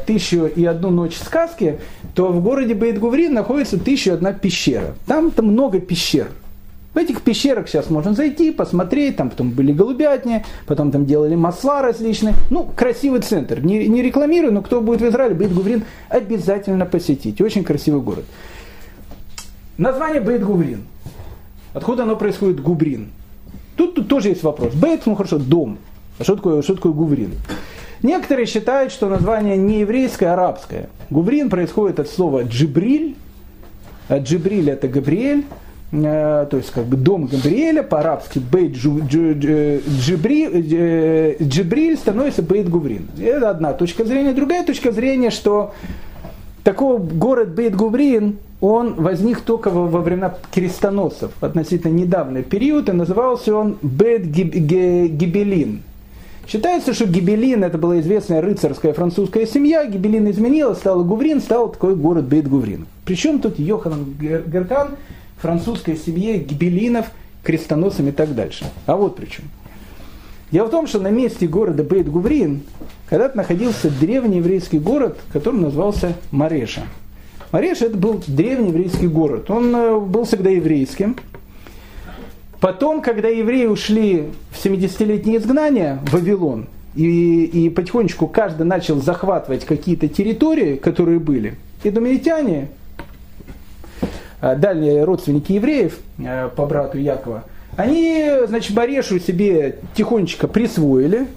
«Тысячу 0.08 0.46
и 0.46 0.66
одну 0.66 0.90
ночь 0.90 1.18
сказки», 1.18 1.80
то 2.16 2.32
в 2.32 2.42
городе 2.42 2.74
Бейт-Гуврин 2.74 3.34
находится 3.34 3.78
«Тысячу 3.78 4.12
и 4.12 4.14
одна 4.14 4.34
пещера». 4.34 4.96
Там, 5.06 5.32
там 5.32 5.48
много 5.48 5.80
пещер. 5.80 6.30
В 7.00 7.02
этих 7.02 7.22
пещерах 7.22 7.70
сейчас 7.70 7.90
можно 7.90 8.14
зайти, 8.14 8.52
посмотреть, 8.52 9.16
там 9.16 9.30
потом 9.30 9.52
были 9.52 9.72
голубятни, 9.72 10.44
потом 10.66 10.92
там 10.92 11.06
делали 11.06 11.34
масла 11.34 11.82
различные. 11.82 12.34
Ну, 12.50 12.70
красивый 12.76 13.22
центр. 13.22 13.62
Не, 13.62 13.88
не 13.88 14.02
рекламирую, 14.02 14.52
но 14.52 14.62
кто 14.62 14.82
будет 14.82 15.00
в 15.00 15.08
Израиле, 15.08 15.34
Бейт 15.34 15.54
Гуврин 15.54 15.86
обязательно 16.10 16.86
посетить. 16.86 17.40
Очень 17.40 17.64
красивый 17.64 18.02
город. 18.02 18.26
Название 19.78 20.20
Бейт 20.20 20.44
Гуврин. 20.44 20.84
Откуда 21.74 22.04
оно 22.04 22.18
происходит 22.18 22.62
Губрин? 22.62 23.12
Тут, 23.78 23.96
тут 23.96 24.10
тоже 24.10 24.28
есть 24.28 24.44
вопрос. 24.44 24.74
Бейт, 24.74 25.06
ну 25.06 25.16
хорошо, 25.16 25.38
дом. 25.38 25.78
А 26.18 26.26
что 26.26 26.36
такое, 26.36 26.62
что 26.62 26.76
такое 26.76 26.92
Гуврин? 26.92 27.32
Некоторые 28.04 28.46
считают, 28.46 28.92
что 28.92 29.08
название 29.08 29.56
не 29.56 29.80
еврейское, 29.80 30.26
а 30.26 30.34
арабское. 30.34 30.90
Гуврин 31.10 31.50
происходит 31.50 32.02
от 32.02 32.10
слова 32.10 32.44
джибриль. 32.44 33.16
Джибриль 34.12 34.70
это 34.70 34.90
Габриэль. 34.90 35.46
Э, 35.92 36.46
то 36.50 36.58
есть 36.58 36.72
как 36.72 36.86
бы 36.86 36.98
дом 36.98 37.26
Габриэля, 37.26 37.82
по-арабски 37.84 38.40
Бейт 38.40 38.74
Джибри, 38.74 40.46
Джибриль 41.42 41.98
становится 41.98 42.44
Бейт 42.44 42.70
Гуврин. 42.70 43.08
Это 43.20 43.50
одна 43.50 43.74
точка 43.74 44.06
зрения. 44.06 44.34
Другая 44.34 44.64
точка 44.64 44.92
зрения, 44.92 45.32
что 45.32 45.74
такой 46.64 47.00
город 47.00 47.56
Бейт 47.56 47.76
Гуврин, 47.76 48.38
он 48.62 48.94
возник 48.96 49.42
только 49.42 49.70
во, 49.70 49.88
времена 50.02 50.36
крестоносцев, 50.52 51.32
относительно 51.42 51.94
недавний 51.94 52.44
период, 52.44 52.90
и 52.90 52.92
назывался 52.92 53.56
он 53.56 53.78
Бейт 53.82 54.24
Гибелин. 54.24 55.82
Считается, 56.48 56.94
что 56.94 57.06
Гибелин 57.06 57.64
это 57.64 57.78
была 57.78 58.00
известная 58.00 58.42
рыцарская 58.42 58.94
французская 58.94 59.46
семья, 59.46 59.86
Гибелин 59.86 60.30
изменила, 60.30 60.74
стала 60.74 61.04
Гуврин, 61.04 61.42
стал 61.42 61.70
такой 61.70 61.96
город 61.96 62.26
Бейт 62.26 62.48
Гуврин. 62.48 62.86
Причем 63.06 63.40
тут 63.40 63.60
Йоханан 63.60 64.06
Геркан, 64.20 64.90
французской 65.40 65.96
семье 65.96 66.38
гибелинов, 66.38 67.08
крестоносцам 67.44 68.10
и 68.10 68.12
так 68.12 68.36
дальше. 68.36 68.66
А 68.86 68.96
вот 68.96 69.16
причем. 69.16 69.46
Дело 70.52 70.68
в 70.68 70.72
том, 70.72 70.88
что 70.88 71.00
на 71.00 71.10
месте 71.10 71.48
города 71.48 71.84
Бейт-Гуврин 71.84 72.62
когда-то 73.08 73.38
находился 73.38 73.90
древний 73.90 74.38
еврейский 74.38 74.80
город, 74.80 75.20
который 75.32 75.60
назывался 75.60 76.14
Мареша. 76.32 76.82
Мареша 77.52 77.86
это 77.86 77.98
был 77.98 78.22
древний 78.28 78.70
еврейский 78.70 79.08
город. 79.08 79.50
Он 79.50 79.76
э, 79.76 80.00
был 80.00 80.26
всегда 80.26 80.50
еврейским. 80.50 81.18
Потом, 82.60 83.02
когда 83.02 83.28
евреи 83.28 83.66
ушли 83.66 84.30
в 84.52 84.64
70-летнее 84.64 85.38
изгнание 85.38 86.00
в 86.04 86.14
Вавилон, 86.14 86.68
и, 86.96 87.46
и 87.46 87.70
потихонечку 87.70 88.28
каждый 88.28 88.64
начал 88.64 89.00
захватывать 89.02 89.66
какие-то 89.66 90.08
территории, 90.08 90.76
которые 90.76 91.20
были, 91.20 91.56
и 91.84 91.92
думаитяне 91.92 92.70
Э, 92.70 92.79
дальние 94.42 95.04
родственники 95.04 95.54
евреев 95.54 96.00
э, 96.18 96.50
по 96.56 96.66
брату 96.66 96.98
Якова, 96.98 97.44
они, 97.76 98.30
значит, 98.48 98.76
Марешу 98.76 99.20
себе 99.20 99.78
тихонечко 99.96 100.48
присвоили, 100.48 101.28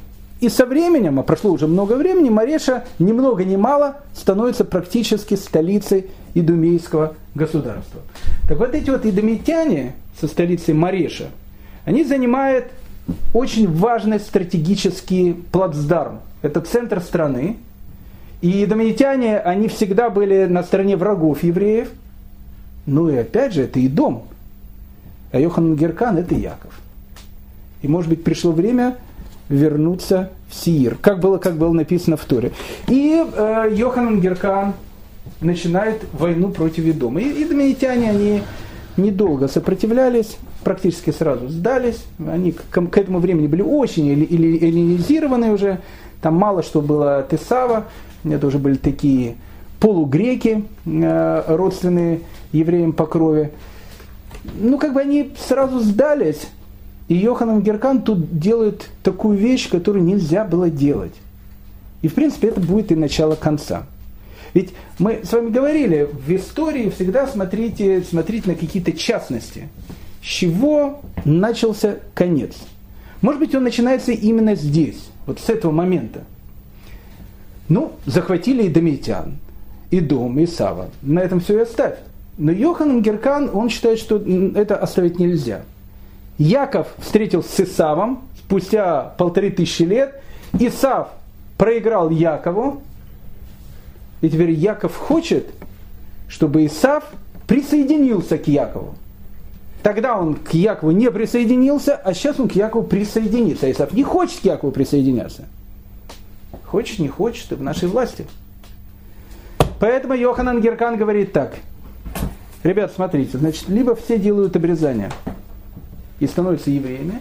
и 0.40 0.48
со 0.48 0.66
временем, 0.66 1.20
а 1.20 1.22
прошло 1.22 1.52
уже 1.52 1.68
много 1.68 1.92
времени, 1.92 2.28
Мареша 2.28 2.84
ни 2.98 3.12
много 3.12 3.44
ни 3.44 3.54
мало 3.54 3.98
становится 4.12 4.64
практически 4.64 5.34
столицей 5.34 6.06
идумейского 6.34 7.14
государства. 7.36 8.00
Так 8.48 8.58
вот 8.58 8.74
эти 8.74 8.90
вот 8.90 9.06
идомитяне 9.06 9.94
со 10.20 10.26
столицей 10.26 10.74
Мареша, 10.74 11.26
они 11.84 12.02
занимают 12.02 12.66
очень 13.32 13.70
важный 13.72 14.18
стратегический 14.18 15.34
плацдарм. 15.52 16.20
Это 16.42 16.60
центр 16.60 17.00
страны. 17.00 17.58
И 18.40 18.64
идомитяне, 18.64 19.38
они 19.38 19.68
всегда 19.68 20.10
были 20.10 20.46
на 20.46 20.64
стороне 20.64 20.96
врагов 20.96 21.44
евреев– 21.44 21.88
ну 22.86 23.08
и 23.08 23.16
опять 23.16 23.52
же, 23.52 23.62
это 23.62 23.78
и 23.78 23.88
дом. 23.88 24.24
А 25.30 25.40
Йохан 25.40 25.76
Геркан– 25.76 26.16
это 26.18 26.34
Яков. 26.34 26.80
И, 27.82 27.88
может 27.88 28.08
быть, 28.08 28.22
пришло 28.22 28.52
время 28.52 28.96
вернуться 29.48 30.30
в 30.48 30.54
Сиир, 30.54 30.96
как 31.00 31.20
было, 31.20 31.38
как 31.38 31.56
было 31.56 31.72
написано 31.72 32.16
в 32.16 32.24
Торе. 32.24 32.52
И 32.88 33.22
э, 33.34 33.68
Йоханан 33.72 34.20
Геркан 34.20 34.74
начинает 35.40 36.02
войну 36.12 36.50
против 36.50 36.84
Идома. 36.84 37.20
И, 37.20 37.44
доминитяне, 37.44 38.10
они 38.10 38.42
недолго 38.96 39.48
сопротивлялись, 39.48 40.36
практически 40.64 41.10
сразу 41.10 41.48
сдались. 41.48 42.04
Они 42.26 42.52
к, 42.52 42.62
к 42.70 42.98
этому 42.98 43.18
времени 43.18 43.46
были 43.46 43.62
очень 43.62 44.10
эллинизированы 44.10 45.52
уже. 45.52 45.80
Там 46.20 46.34
мало 46.34 46.62
что 46.62 46.80
было 46.80 47.18
от 47.18 47.32
Исава. 47.34 47.86
Это 48.24 48.46
уже 48.46 48.58
были 48.58 48.76
такие 48.76 49.36
полугреки, 49.80 50.64
э, 50.84 51.42
родственные 51.48 52.20
евреям 52.52 52.92
по 52.92 53.06
крови. 53.06 53.52
Ну, 54.58 54.78
как 54.78 54.94
бы 54.94 55.00
они 55.00 55.32
сразу 55.38 55.80
сдались. 55.80 56.48
И 57.08 57.14
Йоханан 57.14 57.62
Геркан 57.62 58.02
тут 58.02 58.38
делает 58.38 58.88
такую 59.02 59.36
вещь, 59.36 59.68
которую 59.68 60.04
нельзя 60.04 60.44
было 60.44 60.70
делать. 60.70 61.14
И, 62.00 62.08
в 62.08 62.14
принципе, 62.14 62.48
это 62.48 62.60
будет 62.60 62.90
и 62.90 62.94
начало 62.94 63.34
конца. 63.34 63.86
Ведь 64.54 64.70
мы 64.98 65.20
с 65.24 65.32
вами 65.32 65.50
говорили, 65.50 66.08
в 66.12 66.30
истории 66.30 66.90
всегда 66.90 67.26
смотрите, 67.26 68.02
смотрите 68.02 68.50
на 68.50 68.54
какие-то 68.54 68.92
частности. 68.92 69.68
С 70.22 70.26
чего 70.26 71.00
начался 71.24 71.96
конец? 72.14 72.54
Может 73.22 73.40
быть, 73.40 73.54
он 73.54 73.64
начинается 73.64 74.12
именно 74.12 74.54
здесь, 74.54 75.08
вот 75.26 75.40
с 75.40 75.48
этого 75.48 75.70
момента. 75.70 76.24
Ну, 77.68 77.92
захватили 78.04 78.64
и 78.64 78.68
домитян, 78.68 79.38
и 79.90 80.00
дом, 80.00 80.38
и 80.38 80.46
Сава. 80.46 80.90
На 81.02 81.20
этом 81.20 81.40
все 81.40 81.58
и 81.58 81.62
оставь. 81.62 81.94
Но 82.42 82.50
Йохан 82.50 83.02
Геркан, 83.02 83.50
он 83.54 83.68
считает, 83.68 84.00
что 84.00 84.16
это 84.16 84.76
оставить 84.76 85.20
нельзя. 85.20 85.62
Яков 86.38 86.88
встретился 86.98 87.48
с 87.52 87.60
Исавом 87.60 88.24
спустя 88.36 89.14
полторы 89.16 89.50
тысячи 89.50 89.84
лет. 89.84 90.20
Исав 90.58 91.10
проиграл 91.56 92.10
Якову. 92.10 92.82
И 94.22 94.28
теперь 94.28 94.50
Яков 94.50 94.96
хочет, 94.96 95.50
чтобы 96.26 96.66
Исав 96.66 97.04
присоединился 97.46 98.38
к 98.38 98.48
Якову. 98.48 98.96
Тогда 99.84 100.18
он 100.18 100.34
к 100.34 100.52
Якову 100.52 100.90
не 100.90 101.12
присоединился, 101.12 101.94
а 101.94 102.12
сейчас 102.12 102.40
он 102.40 102.48
к 102.48 102.56
Якову 102.56 102.82
присоединится. 102.82 103.70
Исав 103.70 103.92
не 103.92 104.02
хочет 104.02 104.40
к 104.40 104.44
Якову 104.44 104.72
присоединяться. 104.72 105.44
Хочет, 106.64 106.98
не 106.98 107.06
хочет, 107.06 107.46
это 107.46 107.54
в 107.54 107.62
нашей 107.62 107.88
власти. 107.88 108.26
Поэтому 109.78 110.14
Йоханан 110.14 110.60
Геркан 110.60 110.96
говорит 110.96 111.32
так. 111.32 111.54
Ребят, 112.62 112.92
смотрите, 112.94 113.38
значит, 113.38 113.68
либо 113.68 113.96
все 113.96 114.18
делают 114.18 114.54
обрезание 114.54 115.10
и 116.20 116.26
становятся 116.26 116.70
евреями, 116.70 117.20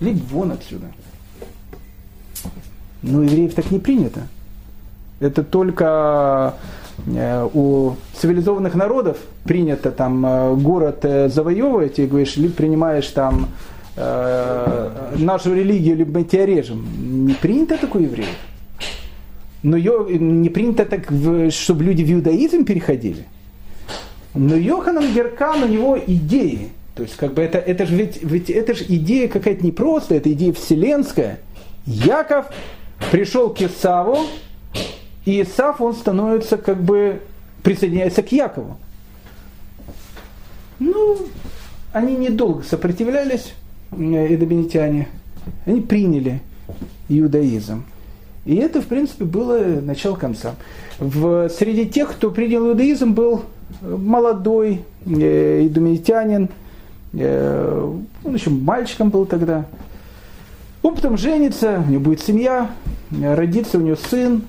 либо 0.00 0.20
вон 0.30 0.52
отсюда. 0.52 0.86
Но 3.02 3.22
евреев 3.22 3.54
так 3.54 3.70
не 3.70 3.78
принято. 3.78 4.22
Это 5.20 5.44
только 5.44 6.54
э, 7.06 7.48
у 7.52 7.96
цивилизованных 8.14 8.74
народов 8.74 9.18
принято 9.44 9.90
там 9.90 10.24
э, 10.24 10.54
город 10.56 11.00
э, 11.04 11.28
завоевывать 11.28 11.98
и 11.98 12.06
говоришь, 12.06 12.36
либо 12.36 12.54
принимаешь 12.54 13.06
там 13.08 13.50
э, 13.96 15.14
нашу 15.18 15.54
религию, 15.54 15.96
либо 15.96 16.20
мы 16.20 16.24
тебя 16.24 16.46
режем. 16.46 17.26
Не 17.26 17.34
принято 17.34 17.76
такое 17.76 18.04
евреев. 18.04 18.28
Но 19.62 19.76
ее, 19.76 20.06
не 20.18 20.48
принято 20.48 20.86
так, 20.86 21.10
чтобы 21.52 21.84
люди 21.84 22.02
в 22.02 22.10
иудаизм 22.10 22.64
переходили. 22.64 23.26
Но 24.34 24.54
Йоханан 24.56 25.12
Геркан, 25.12 25.62
у 25.62 25.66
него 25.66 25.98
идеи. 25.98 26.70
То 26.94 27.02
есть, 27.02 27.16
как 27.16 27.34
бы 27.34 27.42
это, 27.42 27.58
это 27.58 27.86
же 27.86 27.96
ведь, 27.96 28.22
ведь 28.22 28.50
это 28.50 28.74
же 28.74 28.84
идея 28.88 29.28
какая-то 29.28 29.64
не 29.64 29.72
просто, 29.72 30.14
это 30.14 30.32
идея 30.32 30.52
вселенская. 30.52 31.38
Яков 31.86 32.46
пришел 33.10 33.52
к 33.52 33.60
Исаву, 33.62 34.18
и 35.24 35.42
Исав, 35.42 35.80
он 35.80 35.94
становится 35.94 36.56
как 36.58 36.82
бы, 36.82 37.20
присоединяется 37.62 38.22
к 38.22 38.32
Якову. 38.32 38.76
Ну, 40.78 41.18
они 41.92 42.16
недолго 42.16 42.62
сопротивлялись, 42.62 43.54
эдоминитяне. 43.92 45.08
Они 45.66 45.80
приняли 45.80 46.40
иудаизм. 47.08 47.84
И 48.44 48.56
это, 48.56 48.80
в 48.80 48.86
принципе, 48.86 49.24
было 49.24 49.58
начало 49.80 50.16
конца. 50.16 50.54
В, 50.98 51.48
среди 51.48 51.86
тех, 51.86 52.12
кто 52.12 52.30
принял 52.30 52.68
иудаизм, 52.68 53.12
был 53.12 53.44
молодой 53.80 54.82
э, 55.06 55.66
идумитянин, 55.66 56.48
э, 57.12 57.94
он 58.24 58.34
еще 58.34 58.50
мальчиком 58.50 59.10
был 59.10 59.26
тогда. 59.26 59.64
Он 60.82 60.94
потом 60.94 61.18
женится, 61.18 61.82
у 61.86 61.90
него 61.90 62.00
будет 62.00 62.20
семья, 62.20 62.70
родится 63.10 63.78
у 63.78 63.82
него 63.82 63.96
сын. 63.96 64.42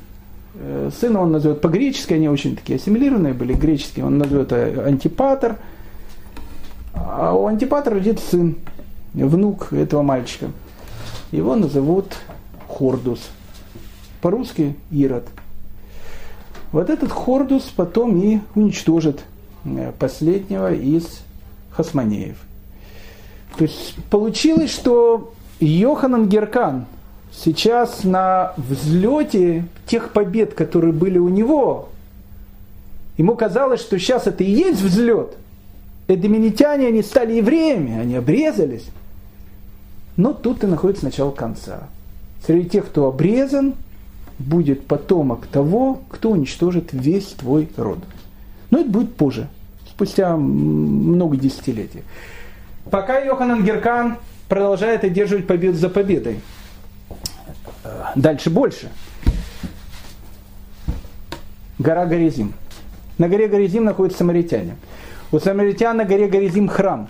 Э, 0.55 0.89
сына 0.97 1.21
он 1.21 1.31
назовет 1.31 1.61
по-гречески, 1.61 2.13
они 2.13 2.29
очень 2.29 2.55
такие 2.55 2.77
ассимилированные 2.77 3.33
были, 3.33 3.53
греческие, 3.53 4.05
он 4.05 4.17
назовет 4.17 4.51
э, 4.51 4.83
антипатор. 4.85 5.57
А 6.93 7.33
у 7.33 7.47
Антипатра 7.47 7.95
родится 7.95 8.29
сын, 8.29 8.57
внук 9.13 9.71
этого 9.73 10.01
мальчика. 10.01 10.47
Его 11.31 11.55
назовут 11.55 12.15
Хордус. 12.67 13.29
По-русски 14.21 14.75
Ирод. 14.91 15.27
Вот 16.71 16.89
этот 16.89 17.11
Хордус 17.11 17.63
потом 17.75 18.17
и 18.21 18.39
уничтожит 18.55 19.21
э, 19.65 19.91
последнего 19.97 20.73
из 20.73 21.21
хасманеев. 21.71 22.37
То 23.57 23.63
есть 23.65 23.95
получилось, 24.09 24.71
что 24.71 25.33
Йоханан 25.59 26.29
Геркан 26.29 26.85
сейчас 27.31 28.03
на 28.03 28.53
взлете 28.57 29.65
тех 29.85 30.13
побед, 30.13 30.53
которые 30.53 30.93
были 30.93 31.17
у 31.17 31.29
него, 31.29 31.89
ему 33.17 33.35
казалось, 33.35 33.81
что 33.81 33.99
сейчас 33.99 34.27
это 34.27 34.43
и 34.43 34.49
есть 34.49 34.81
взлет. 34.81 35.35
Эдеминитяне, 36.07 36.87
они 36.87 37.03
стали 37.03 37.33
евреями, 37.33 37.99
они 37.99 38.15
обрезались. 38.15 38.85
Но 40.17 40.33
тут 40.33 40.63
и 40.63 40.67
находится 40.67 41.05
начало 41.05 41.31
конца. 41.31 41.87
Среди 42.45 42.69
тех, 42.69 42.87
кто 42.87 43.07
обрезан, 43.07 43.75
будет 44.41 44.85
потомок 44.85 45.47
того, 45.47 46.01
кто 46.09 46.31
уничтожит 46.31 46.89
весь 46.91 47.27
твой 47.27 47.69
род. 47.77 47.99
Но 48.69 48.79
это 48.79 48.89
будет 48.89 49.15
позже, 49.15 49.47
спустя 49.89 50.35
много 50.35 51.37
десятилетий. 51.37 52.03
Пока 52.89 53.19
Йоханан 53.19 53.63
Геркан 53.63 54.17
продолжает 54.49 55.03
одерживать 55.03 55.47
победу 55.47 55.77
за 55.77 55.89
победой. 55.89 56.39
Дальше 58.15 58.49
больше. 58.49 58.89
Гора 61.79 62.05
Горизим. 62.05 62.53
На 63.17 63.27
горе 63.27 63.47
Горизим 63.47 63.85
находятся 63.85 64.19
самаритяне. 64.19 64.75
У 65.31 65.39
самаритян 65.39 65.97
на 65.97 66.05
горе 66.05 66.27
Горизим 66.27 66.67
храм. 66.67 67.07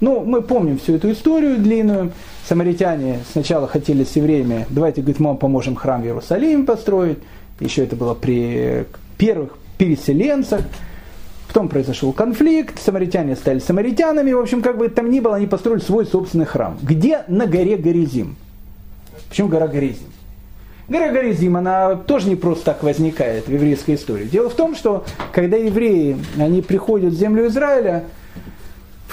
Ну, 0.00 0.24
мы 0.24 0.42
помним 0.42 0.78
всю 0.78 0.94
эту 0.94 1.10
историю 1.12 1.58
длинную. 1.58 2.12
Самаритяне 2.46 3.20
сначала 3.32 3.66
хотели 3.66 4.04
с 4.04 4.16
евреями, 4.16 4.66
давайте, 4.68 5.00
говорит, 5.00 5.18
мы 5.18 5.28
вам 5.28 5.38
поможем 5.38 5.76
храм 5.76 6.02
в 6.02 6.04
Иерусалиме 6.04 6.64
построить. 6.64 7.18
Еще 7.58 7.84
это 7.84 7.96
было 7.96 8.14
при 8.14 8.84
первых 9.16 9.56
переселенцах. 9.78 10.60
Потом 11.48 11.68
произошел 11.68 12.12
конфликт, 12.12 12.80
самаритяне 12.80 13.36
стали 13.36 13.60
самаритянами. 13.60 14.32
В 14.32 14.40
общем, 14.40 14.60
как 14.60 14.76
бы 14.76 14.88
там 14.88 15.10
ни 15.10 15.20
было, 15.20 15.36
они 15.36 15.46
построили 15.46 15.80
свой 15.80 16.04
собственный 16.04 16.46
храм. 16.46 16.76
Где? 16.82 17.22
На 17.28 17.46
горе 17.46 17.76
Горизим. 17.76 18.36
Почему 19.28 19.48
гора 19.48 19.68
Горизим? 19.68 20.08
Гора 20.88 21.12
Горизим, 21.12 21.56
она 21.56 21.94
тоже 21.94 22.28
не 22.28 22.36
просто 22.36 22.64
так 22.66 22.82
возникает 22.82 23.46
в 23.46 23.52
еврейской 23.52 23.94
истории. 23.94 24.24
Дело 24.24 24.50
в 24.50 24.54
том, 24.54 24.74
что 24.74 25.04
когда 25.32 25.56
евреи, 25.56 26.18
они 26.38 26.60
приходят 26.60 27.14
в 27.14 27.16
землю 27.16 27.46
Израиля, 27.46 28.04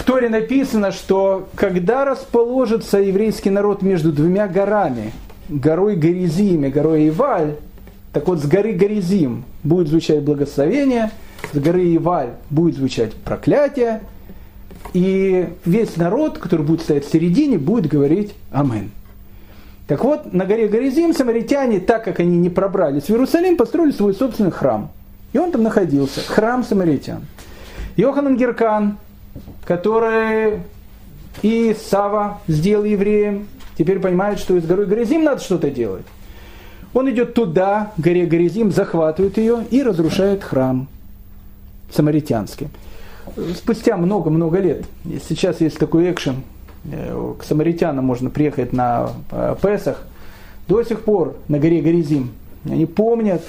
в 0.02 0.04
Торе 0.04 0.30
написано, 0.30 0.92
что 0.92 1.48
когда 1.54 2.06
расположится 2.06 2.98
еврейский 2.98 3.52
народ 3.52 3.84
между 3.84 4.12
двумя 4.12 4.48
горами, 4.48 5.12
горой 5.48 5.96
Горизим 5.96 6.66
и 6.66 6.70
горой 6.70 7.10
Иваль, 7.10 7.58
так 8.12 8.28
вот 8.28 8.40
с 8.40 8.48
горы 8.48 8.74
Горизим 8.74 9.44
будет 9.64 9.90
звучать 9.90 10.24
благословение, 10.24 11.12
с 11.54 11.56
горы 11.56 11.96
Иваль 11.96 12.32
будет 12.50 12.78
звучать 12.78 13.14
проклятие, 13.14 14.02
и 14.94 15.50
весь 15.66 15.96
народ, 15.98 16.40
который 16.40 16.66
будет 16.66 16.82
стоять 16.82 17.06
в 17.06 17.12
середине, 17.12 17.60
будет 17.60 17.86
говорить 17.86 18.34
Амен. 18.52 18.90
Так 19.86 20.04
вот, 20.04 20.34
на 20.34 20.46
горе 20.46 20.68
Горизим 20.68 21.14
самаритяне, 21.14 21.80
так 21.80 22.04
как 22.04 22.20
они 22.20 22.38
не 22.38 22.50
пробрались 22.50 23.04
в 23.04 23.12
Иерусалим, 23.12 23.56
построили 23.56 23.92
свой 23.92 24.16
собственный 24.16 24.52
храм. 24.52 24.90
И 25.34 25.38
он 25.38 25.52
там 25.52 25.62
находился, 25.62 26.22
храм 26.22 26.64
самаритян. 26.64 27.22
Йоханан 27.98 28.36
Геркан, 28.36 28.98
который 29.66 30.60
и 31.42 31.76
Сава 31.90 32.40
сделал 32.48 32.84
евреем, 32.84 33.48
теперь 33.78 34.00
понимает, 34.00 34.40
что 34.40 34.56
из 34.56 34.66
горы 34.66 34.86
Горизим 34.86 35.24
надо 35.24 35.42
что-то 35.42 35.70
делать. 35.70 36.06
Он 36.94 37.10
идет 37.10 37.34
туда, 37.34 37.94
горе 37.98 38.26
Горизим, 38.26 38.72
захватывает 38.72 39.38
ее 39.38 39.66
и 39.72 39.82
разрушает 39.82 40.44
храм 40.44 40.88
самаритянский. 41.92 42.68
Спустя 43.56 43.98
много-много 43.98 44.60
лет, 44.60 44.86
сейчас 45.28 45.62
есть 45.62 45.78
такой 45.78 46.12
экшен, 46.12 46.44
э, 46.92 47.34
к 47.40 47.44
самаритянам 47.44 48.04
можно 48.04 48.30
приехать 48.30 48.74
на 48.74 49.12
э, 49.32 49.56
Песах, 49.62 50.04
до 50.68 50.84
сих 50.84 51.04
пор 51.04 51.38
на 51.48 51.60
горе 51.60 51.82
Горизим. 51.82 52.32
Они 52.66 52.86
помнят, 52.86 53.42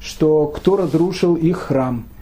что 0.00 0.46
кто 0.48 0.76
разрушил 0.76 1.36
их 1.36 1.58
храм– 1.58 2.04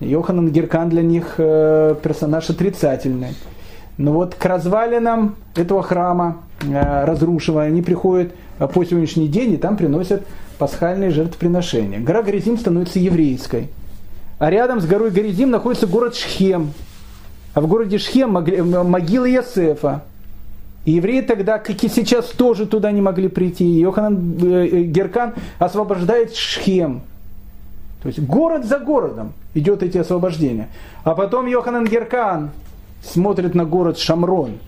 Йоханан 0.00 0.50
Геркан 0.50 0.88
для 0.88 1.02
них 1.02 1.34
э, 1.38 1.94
персонаж 2.02 2.50
отрицательный. 2.50 3.34
Но 3.96 4.12
вот 4.12 4.34
к 4.34 4.44
развалинам 4.44 5.36
этого 5.54 5.82
храма, 5.82 6.42
э, 6.62 7.04
разрушенного, 7.04 7.62
они 7.62 7.80
приходят 7.80 8.32
э, 8.58 8.66
по 8.66 8.84
сегодняшний 8.84 9.28
день 9.28 9.52
и 9.52 9.56
там 9.56 9.76
приносят 9.76 10.26
пасхальные 10.58 11.10
жертвоприношения. 11.10 12.00
Гора 12.00 12.22
Горизим 12.22 12.58
становится 12.58 12.98
еврейской. 12.98 13.68
А 14.38 14.50
рядом 14.50 14.80
с 14.80 14.86
горой 14.86 15.10
Горизим 15.10 15.50
находится 15.50 15.86
город 15.86 16.16
Шхем. 16.16 16.72
А 17.54 17.60
в 17.60 17.68
городе 17.68 17.98
Шхем 17.98 18.32
могила 18.32 19.26
Ясефа. 19.26 20.02
И 20.84 20.92
евреи 20.92 21.20
тогда, 21.20 21.58
как 21.58 21.82
и 21.82 21.88
сейчас, 21.88 22.26
тоже 22.26 22.66
туда 22.66 22.90
не 22.90 23.00
могли 23.00 23.28
прийти. 23.28 23.64
Йоханан 23.64 24.32
Геркан 24.90 25.34
освобождает 25.58 26.34
Шхем. 26.34 27.02
То 28.04 28.08
есть 28.08 28.20
город 28.20 28.66
за 28.66 28.78
городом 28.78 29.32
идет 29.54 29.82
эти 29.82 29.96
освобождения. 29.96 30.68
А 31.04 31.14
потом 31.14 31.46
Йоханан 31.46 31.86
Геркан 31.86 32.50
смотрит 33.02 33.54
на 33.54 33.64
город 33.64 33.98
Шамрон, 33.98 34.58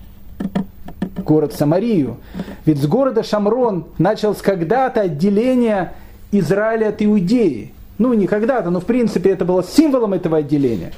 город 1.23 1.53
Самарию. 1.53 2.17
Ведь 2.65 2.81
с 2.81 2.87
города 2.87 3.21
Шамрон 3.21 3.85
началось 3.99 4.41
когда-то 4.41 5.01
отделение 5.01 5.93
Израиля 6.31 6.87
от 6.87 7.03
Иудеи. 7.03 7.73
Ну, 7.99 8.13
не 8.13 8.25
когда-то, 8.25 8.71
но 8.71 8.79
в 8.79 8.85
принципе 8.85 9.29
это 9.29 9.45
было 9.45 9.63
символом 9.63 10.13
этого 10.13 10.37
отделения. 10.37 10.93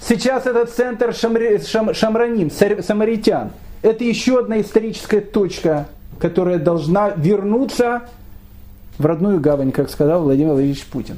Сейчас 0.00 0.46
этот 0.46 0.70
центр 0.70 1.14
Шамри, 1.14 1.58
Шам, 1.58 1.94
Шамраним, 1.94 2.50
самаритян, 2.50 3.52
это 3.82 4.02
еще 4.02 4.40
одна 4.40 4.60
историческая 4.60 5.20
точка, 5.20 5.86
которая 6.18 6.58
должна 6.58 7.10
вернуться 7.10 8.02
в 8.98 9.06
родную 9.06 9.40
гавань, 9.40 9.72
как 9.72 9.90
сказал 9.90 10.22
Владимир 10.22 10.52
Владимирович 10.52 10.86
Путин. 10.86 11.16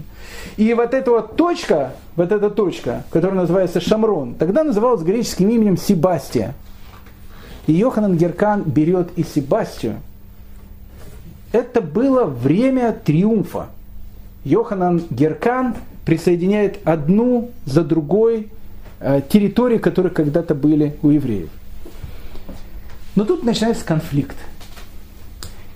И 0.56 0.72
вот 0.74 0.94
эта 0.94 1.10
вот 1.10 1.36
точка, 1.36 1.92
вот 2.16 2.32
эта 2.32 2.50
точка, 2.50 3.04
которая 3.10 3.40
называется 3.40 3.80
Шамрон, 3.80 4.34
тогда 4.34 4.64
называлась 4.64 5.02
греческим 5.02 5.48
именем 5.48 5.76
Себастия. 5.76 6.54
И 7.66 7.72
Йоханан 7.72 8.16
Геркан 8.16 8.62
берет 8.62 9.10
и 9.16 9.22
Себастию. 9.22 9.96
Это 11.52 11.80
было 11.80 12.24
время 12.24 12.92
триумфа. 12.92 13.66
Йоханан 14.44 15.02
Геркан 15.10 15.74
присоединяет 16.04 16.78
одну 16.84 17.50
за 17.66 17.84
другой 17.84 18.48
э, 19.00 19.20
территории, 19.28 19.78
которые 19.78 20.12
когда-то 20.12 20.54
были 20.54 20.96
у 21.02 21.10
евреев. 21.10 21.50
Но 23.14 23.24
тут 23.24 23.44
начинается 23.44 23.84
конфликт. 23.84 24.36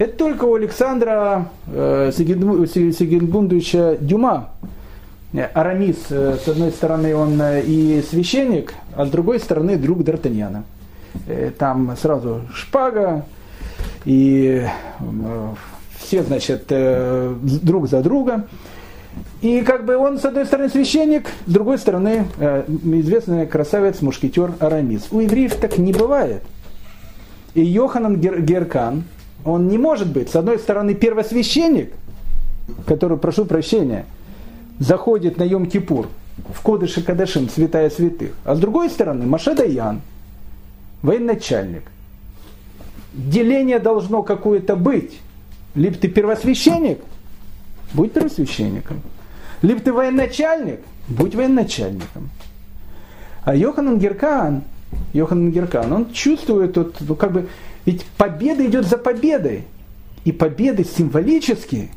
Это 0.03 0.17
только 0.17 0.47
у 0.47 0.57
Александра 0.57 1.47
э, 1.69 2.11
Сигенбундовича 2.13 3.99
Дюма. 4.01 4.51
Э, 5.33 5.45
Арамис, 5.55 5.97
э, 6.11 6.39
с 6.45 6.49
одной 6.49 6.73
стороны, 6.73 7.15
он 7.15 7.41
э, 7.41 7.63
и 7.63 8.03
священник, 8.11 8.75
а 8.97 9.07
с 9.07 9.11
другой 9.11 9.39
стороны, 9.39 9.77
друг 9.77 10.01
Д'Артаньяна. 10.01 10.65
Там 11.57 11.97
сразу 11.97 12.41
шпага, 12.53 13.27
и 14.05 14.67
все, 16.01 16.25
значит, 16.25 16.65
друг 16.67 17.87
за 17.87 18.03
друга. 18.03 18.47
И 19.41 19.61
как 19.61 19.85
бы 19.85 19.97
он, 19.97 20.19
с 20.19 20.25
одной 20.25 20.47
стороны, 20.47 20.69
священник, 20.69 21.29
с 21.47 21.53
другой 21.53 21.79
стороны, 21.79 22.27
известный 22.83 23.47
красавец, 23.47 24.01
мушкетер 24.03 24.55
Арамис. 24.59 25.07
У 25.13 25.21
евреев 25.21 25.55
так 25.55 25.79
не 25.79 25.93
бывает. 25.93 26.43
И 27.55 27.63
Йоханан 27.63 28.17
Геркан, 28.17 29.05
он 29.45 29.69
не 29.69 29.79
может 29.79 30.09
быть, 30.09 30.31
с 30.31 30.37
одной 30.37 30.59
стороны, 30.59 30.95
первосвященник, 30.95 31.93
который, 32.87 33.19
прошу 33.19 33.45
прощения, 33.45 34.07
заходит 34.79 35.37
на 35.37 35.43
Йом-Кипур 35.43 36.07
в 36.55 36.61
Кодыше 36.63 37.03
Кадашим, 37.03 37.49
святая 37.49 37.91
святых, 37.91 38.33
а 38.45 38.55
с 38.55 38.59
другой 38.59 38.91
стороны, 38.91 39.27
Маше 39.27 39.55
Даян, 39.55 40.01
военачальник. 41.03 41.83
Деление 43.13 43.79
должно 43.79 44.23
какое-то 44.23 44.75
быть. 44.75 45.21
Либо 45.75 45.97
ты 45.97 46.09
первосвященник, 46.09 47.01
будь 47.93 48.13
первосвященником. 48.13 49.03
Либо 49.61 49.81
ты 49.81 49.93
военачальник, 49.93 50.81
будь 51.09 51.35
военачальником. 51.35 52.31
А 53.45 53.55
Йоханан 53.55 53.99
Геркан, 53.99 54.63
Йоханан 55.13 55.51
Геркан, 55.51 55.93
он 55.93 56.13
чувствует, 56.13 56.77
вот, 56.77 57.19
как 57.19 57.33
бы, 57.33 57.49
ведь 57.85 58.05
победа 58.17 58.67
идет 58.67 58.87
за 58.87 58.99
победой. 58.99 59.65
И 60.25 60.33
победы 60.33 60.85
символические. 60.85 61.89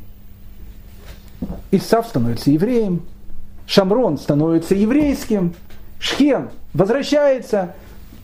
Исав 1.70 2.08
становится 2.08 2.50
евреем, 2.50 3.02
Шамрон 3.66 4.18
становится 4.18 4.74
еврейским, 4.74 5.54
Шхем 5.98 6.50
возвращается, 6.72 7.74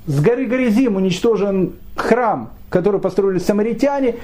с 0.07 0.21
горы 0.21 0.47
Горизим 0.47 0.97
уничтожен 0.97 1.75
храм, 1.95 2.51
который 2.71 3.01
построили 3.01 3.39
самаритяне, 3.39 4.17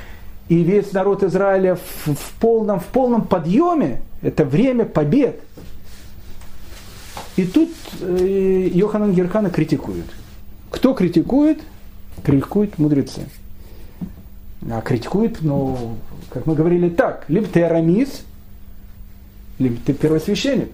и 0.49 0.63
весь 0.63 0.93
народ 0.93 1.23
Израиля 1.23 1.77
в, 1.77 2.15
в, 2.15 2.33
полном, 2.41 2.81
в 2.81 2.87
полном 2.87 3.23
подъеме. 3.23 4.01
Это 4.23 4.45
время 4.45 4.85
побед. 4.85 5.41
И 7.37 7.45
тут 7.45 7.71
э, 8.01 8.71
Йоханан 8.73 9.13
Герхана 9.13 9.51
критикует. 9.51 10.07
Кто 10.71 10.95
критикует? 10.95 11.61
Критикуют 12.25 12.79
мудрецы. 12.79 13.23
А 14.71 14.81
критикует, 14.81 15.39
ну, 15.41 15.97
как 16.31 16.47
мы 16.47 16.55
говорили 16.55 16.89
так, 16.89 17.25
либо 17.29 17.47
ты 17.47 17.63
арамис, 17.63 18.23
либо 19.59 19.77
ты 19.85 19.93
первосвященник. 19.93 20.71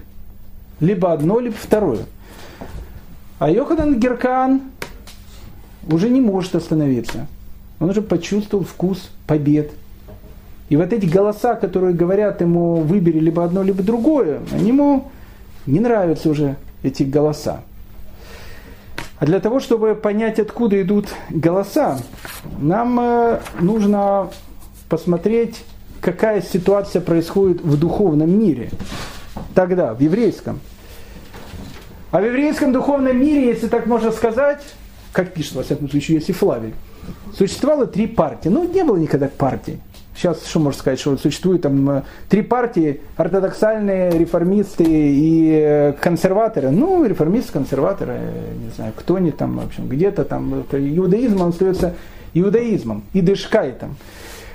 Либо 0.81 1.13
одно, 1.13 1.39
либо 1.39 1.55
второе. 1.57 2.07
А 3.39 3.51
Йоханан 3.51 4.01
Геркан 4.01 4.63
уже 5.89 6.09
не 6.09 6.21
может 6.21 6.55
остановиться. 6.55 7.27
Он 7.79 7.91
уже 7.91 8.03
почувствовал 8.03 8.65
вкус 8.65 9.11
побед. 9.27 9.73
И 10.69 10.77
вот 10.77 10.93
эти 10.93 11.07
голоса, 11.07 11.55
которые 11.55 11.95
говорят 11.95 12.41
ему, 12.41 12.77
выбери 12.77 13.19
либо 13.19 13.45
одно, 13.45 13.63
либо 13.63 13.83
другое, 13.83 14.41
они 14.53 14.69
ему 14.69 15.11
не 15.67 15.81
нравятся 15.81 16.31
уже, 16.31 16.57
эти 16.83 17.03
голоса. 17.03 17.63
А 19.19 19.27
для 19.27 19.41
того, 19.41 19.61
чтобы 19.61 19.95
понять, 19.95 20.39
откуда 20.39 20.81
идут 20.83 21.09
голоса, 21.31 21.99
нам 22.59 22.99
э, 23.01 23.41
нужно 23.61 24.31
посмотреть, 24.89 25.65
какая 26.01 26.43
ситуация 26.43 27.01
происходит 27.01 27.63
в 27.63 27.79
духовном 27.79 28.31
мире. 28.31 28.71
Тогда, 29.55 29.95
в 29.95 30.01
еврейском. 30.01 30.61
А 32.11 32.21
в 32.21 32.25
еврейском 32.25 32.73
духовном 32.73 33.17
мире, 33.17 33.47
если 33.47 33.69
так 33.69 33.87
можно 33.87 34.11
сказать, 34.11 34.63
как 35.13 35.33
пишет, 35.33 35.55
во 35.55 35.63
всяком 35.63 35.89
случае, 35.89 36.19
если 36.19 36.33
Флавий, 36.33 36.75
существовало 37.37 37.87
три 37.87 38.07
партии. 38.07 38.49
Ну, 38.49 38.69
не 38.69 38.83
было 38.83 38.97
никогда 38.97 39.29
партий. 39.29 39.81
Сейчас 40.15 40.47
что 40.47 40.61
можно 40.61 40.79
сказать, 40.79 41.01
что 41.01 41.17
существует 41.17 41.63
там 41.63 41.91
э, 41.91 42.03
три 42.29 42.43
партии, 42.43 43.01
ортодоксальные, 43.17 44.17
реформисты 44.17 44.85
и 44.87 45.51
э, 45.51 45.93
консерваторы. 46.01 46.71
Ну, 46.71 47.05
реформисты, 47.05 47.53
консерваторы, 47.53 48.15
э, 48.19 48.55
не 48.65 48.71
знаю, 48.71 48.93
кто 48.97 49.17
они 49.17 49.33
там, 49.33 49.59
в 49.59 49.67
общем, 49.67 49.89
где-то 49.89 50.25
там. 50.25 50.65
Иудаизм, 50.71 51.41
он 51.41 51.49
остается 51.49 51.95
иудаизмом, 52.33 53.03
и 53.13 53.21
дышкайтом. 53.21 53.97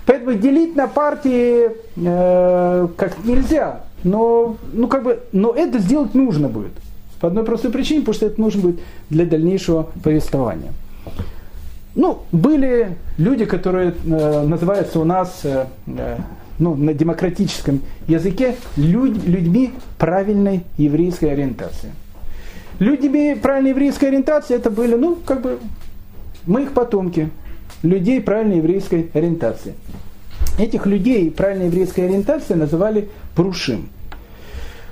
Поэтому 0.05 0.34
делить 0.34 0.76
на 0.76 0.88
партии 0.88 1.72
э, 1.95 2.88
как 2.95 3.24
нельзя. 3.26 3.82
Но, 4.03 4.57
ну, 4.72 4.88
как 4.88 5.03
бы, 5.03 5.20
но 5.34 5.53
это 5.53 5.80
сделать 5.80 6.14
нужно 6.14 6.47
будет. 6.47 6.72
По 7.20 7.28
одной 7.28 7.43
простой 7.43 7.70
причине, 7.70 7.99
потому 7.99 8.16
что 8.16 8.26
это 8.28 8.39
нужно 8.39 8.62
будет 8.62 8.80
для 9.10 9.26
дальнейшего 9.26 9.89
повествования. 10.03 10.72
Ну, 11.95 12.23
были 12.31 12.97
люди, 13.17 13.45
которые 13.45 13.89
э, 13.89 14.43
называются 14.43 14.99
у 14.99 15.05
нас 15.05 15.41
э, 15.43 15.65
э, 15.87 16.17
ну, 16.59 16.75
на 16.75 16.93
демократическом 16.93 17.81
языке 18.07 18.55
людь, 18.75 19.23
людьми 19.25 19.73
правильной 19.97 20.65
еврейской 20.77 21.31
ориентации. 21.31 21.91
Людьми 22.77 23.35
правильной 23.41 23.71
еврейской 23.71 24.05
ориентации 24.05 24.55
это 24.55 24.69
были, 24.69 24.95
ну, 24.95 25.17
как 25.25 25.41
бы, 25.41 25.59
мы 26.45 26.63
их 26.63 26.73
потомки, 26.73 27.29
людей 27.81 28.21
правильной 28.21 28.57
еврейской 28.57 29.09
ориентации. 29.13 29.73
Этих 30.57 30.85
людей 30.85 31.31
правильной 31.31 31.67
еврейской 31.67 32.01
ориентации 32.01 32.53
называли 32.53 33.09
прушим. 33.35 33.89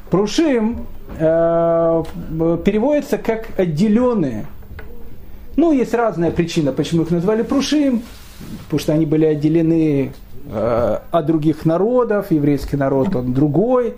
Прушим 0.09 0.87
э, 1.19 2.03
переводится 2.65 3.17
как 3.17 3.47
отделенные 3.57 4.45
ну, 5.57 5.71
есть 5.73 5.93
разная 5.93 6.31
причина, 6.31 6.71
почему 6.71 7.01
их 7.01 7.11
назвали 7.11 7.41
Прушим, 7.41 8.03
потому 8.65 8.79
что 8.79 8.93
они 8.93 9.05
были 9.07 9.25
отделены 9.25 10.13
э, 10.49 10.99
от 11.11 11.25
других 11.25 11.65
народов, 11.65 12.31
еврейский 12.31 12.77
народ 12.77 13.15
он 13.15 13.33
другой, 13.33 13.95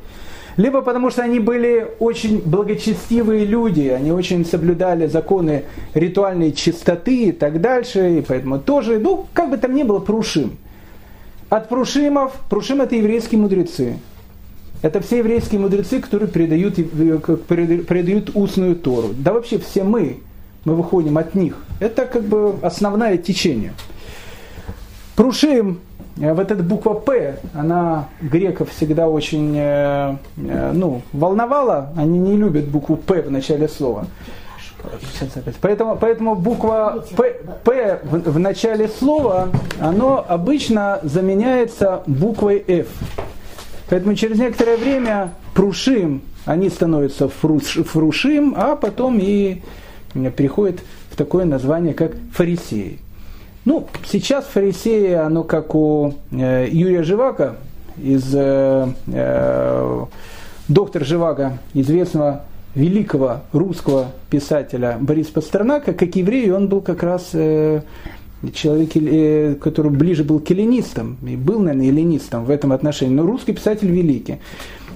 либо 0.56 0.82
потому 0.82 1.10
что 1.10 1.22
они 1.22 1.40
были 1.40 1.86
очень 2.00 2.42
благочестивые 2.44 3.46
люди, 3.46 3.90
они 3.90 4.12
очень 4.12 4.46
соблюдали 4.46 5.08
законы 5.08 5.66
ритуальной 5.94 6.54
чистоты 6.54 7.26
и 7.26 7.32
так 7.34 7.60
дальше, 7.60 8.20
и 8.20 8.22
поэтому 8.22 8.60
тоже, 8.60 8.98
ну, 8.98 9.28
как 9.34 9.50
бы 9.50 9.58
там 9.58 9.76
ни 9.76 9.84
было, 9.84 10.00
Прушим. 10.00 10.58
От 11.50 11.68
Прушимов, 11.68 12.34
Прушим 12.50 12.82
это 12.82 12.96
еврейские 12.96 13.42
мудрецы. 13.42 13.98
Это 14.82 15.02
все 15.02 15.18
еврейские 15.18 15.60
мудрецы, 15.60 16.00
которые 16.00 16.30
передают, 16.30 16.80
э, 16.80 16.84
передают 16.84 18.32
устную 18.34 18.78
Тору. 18.78 19.10
Да 19.14 19.34
вообще 19.34 19.60
все 19.60 19.84
мы, 19.84 20.20
мы 20.66 20.76
выходим 20.76 21.18
от 21.18 21.36
них. 21.36 21.56
Это 21.80 22.06
как 22.06 22.24
бы 22.24 22.56
основное 22.62 23.18
течение. 23.18 23.74
Прушим, 25.16 25.80
э, 26.20 26.34
вот 26.34 26.52
эта 26.52 26.64
буква 26.64 26.94
П, 26.94 27.40
она 27.54 28.10
греков 28.22 28.70
всегда 28.72 29.08
очень 29.08 29.54
э, 29.56 30.16
э, 30.38 30.72
ну, 30.74 31.02
волновала, 31.14 31.90
они 31.96 32.20
не 32.20 32.38
любят 32.38 32.68
букву 32.68 32.96
П 32.96 33.22
в 33.22 33.32
начале 33.32 33.68
слова. 33.68 34.08
Поэтому, 35.62 35.98
поэтому 35.98 36.36
буква 36.36 37.04
П, 37.18 37.36
П 37.64 38.00
в, 38.04 38.32
в 38.32 38.40
начале 38.40 38.88
слова, 38.88 39.50
оно 39.82 40.26
обычно 40.26 41.00
заменяется 41.04 42.02
буквой 42.08 42.64
F. 42.66 42.88
Поэтому 43.90 44.16
через 44.16 44.40
некоторое 44.40 44.78
время 44.78 45.32
прушим, 45.54 46.22
они 46.46 46.70
становятся 46.70 47.28
фруш, 47.28 47.80
фрушим, 47.86 48.54
а 48.56 48.76
потом 48.76 49.20
и 49.20 49.62
переходит 50.14 50.82
в 51.10 51.16
такое 51.16 51.46
название, 51.46 51.94
как 51.94 52.14
фарисеи. 52.32 53.00
Ну, 53.66 53.88
сейчас 54.06 54.46
фарисеи, 54.46 55.14
оно 55.14 55.44
как 55.44 55.76
у 55.76 56.16
э, 56.32 56.68
Юрия 56.72 57.04
Живака, 57.04 57.58
из 58.02 58.34
э, 58.34 58.88
э, 59.08 60.06
доктор 60.68 61.06
Живака, 61.06 61.60
известного 61.74 62.44
великого 62.76 63.42
русского 63.52 64.12
писателя 64.30 64.98
Бориса 65.00 65.34
Пастернака, 65.34 65.94
как 65.94 66.16
еврей, 66.16 66.52
он 66.52 66.68
был 66.68 66.82
как 66.82 67.04
раз 67.04 67.30
э, 67.34 67.82
человек, 68.54 68.92
э, 68.96 69.56
который 69.56 69.92
ближе 69.92 70.24
был 70.24 70.40
к 70.40 70.50
эллинистам, 70.52 71.18
и 71.28 71.36
был, 71.36 71.60
наверное, 71.60 71.88
эллинистом 71.88 72.46
в 72.46 72.50
этом 72.50 72.72
отношении, 72.72 73.14
но 73.14 73.26
русский 73.26 73.54
писатель 73.54 73.90
великий. 73.90 74.38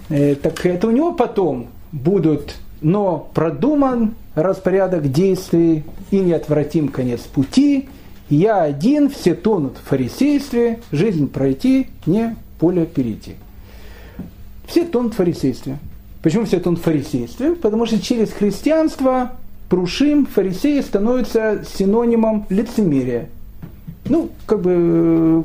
Э, 0.09 0.35
так 0.35 0.65
это 0.65 0.87
у 0.87 0.91
него 0.91 1.13
потом 1.13 1.67
будут 1.91 2.55
но 2.83 3.29
продуман 3.33 4.13
распорядок 4.35 5.11
действий 5.11 5.83
и 6.11 6.19
неотвратим 6.19 6.89
конец 6.89 7.21
пути. 7.21 7.87
Я 8.29 8.61
один, 8.61 9.09
все 9.09 9.35
тонут 9.35 9.77
в 9.77 9.87
фарисействе, 9.87 10.79
жизнь 10.91 11.27
пройти, 11.27 11.87
не 12.05 12.35
поле 12.59 12.85
перейти. 12.85 13.35
Все 14.67 14.85
тонут 14.85 15.13
в 15.13 15.17
фарисействе. 15.17 15.77
Почему 16.21 16.45
все 16.45 16.59
тонут 16.59 16.79
в 16.79 16.83
фарисействе? 16.83 17.55
Потому 17.55 17.85
что 17.85 17.99
через 18.01 18.31
христианство 18.31 19.33
прушим, 19.69 20.25
фарисеи 20.25 20.81
становятся 20.81 21.63
синонимом 21.65 22.45
лицемерия. 22.49 23.29
Ну, 24.05 24.29
как 24.45 24.61
бы 24.61 24.71
э, 24.75 25.43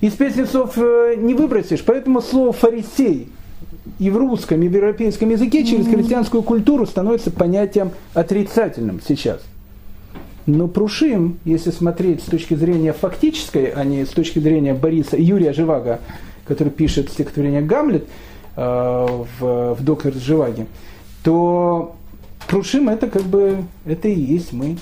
из 0.00 0.12
песнецов 0.12 0.72
э, 0.76 1.14
не 1.16 1.34
выбросишь, 1.34 1.84
поэтому 1.84 2.20
слово 2.20 2.52
фарисей 2.52 3.28
и 3.98 4.10
в 4.10 4.16
русском, 4.16 4.62
и 4.62 4.68
в 4.68 4.74
европейском 4.74 5.30
языке 5.30 5.64
через 5.64 5.86
христианскую 5.86 6.42
культуру 6.42 6.86
становится 6.86 7.30
понятием 7.30 7.90
отрицательным 8.14 9.00
сейчас. 9.06 9.40
Но 10.46 10.66
Прушим, 10.66 11.38
если 11.44 11.70
смотреть 11.70 12.22
с 12.22 12.26
точки 12.26 12.54
зрения 12.54 12.92
фактической, 12.92 13.66
а 13.66 13.84
не 13.84 14.04
с 14.04 14.08
точки 14.08 14.38
зрения 14.38 14.74
Бориса 14.74 15.16
Юрия 15.16 15.52
Живага, 15.52 16.00
который 16.46 16.70
пишет 16.70 17.10
стихотворение 17.10 17.62
«Гамлет» 17.62 18.06
э, 18.56 18.60
в, 18.60 19.74
в 19.74 19.84
«Доктор 19.84 20.14
Живаге», 20.14 20.66
то 21.22 21.94
Прушим 22.48 22.88
это 22.88 23.08
как 23.08 23.22
бы, 23.22 23.64
это 23.86 24.08
и 24.08 24.18
есть 24.18 24.52
мы. 24.52 24.76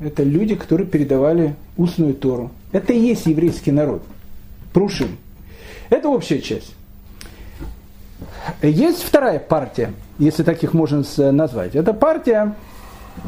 Это 0.00 0.22
люди, 0.22 0.54
которые 0.54 0.86
передавали 0.86 1.54
устную 1.76 2.14
Тору. 2.14 2.50
Это 2.72 2.92
и 2.92 2.98
есть 2.98 3.26
еврейский 3.26 3.72
народ. 3.72 4.02
Прушим. 4.72 5.18
Это 5.90 6.08
общая 6.08 6.40
часть. 6.40 6.74
Есть 8.62 9.02
вторая 9.02 9.38
партия, 9.38 9.92
если 10.18 10.42
так 10.42 10.62
их 10.62 10.74
можно 10.74 11.02
назвать. 11.32 11.74
Эта 11.74 11.92
партия, 11.92 12.54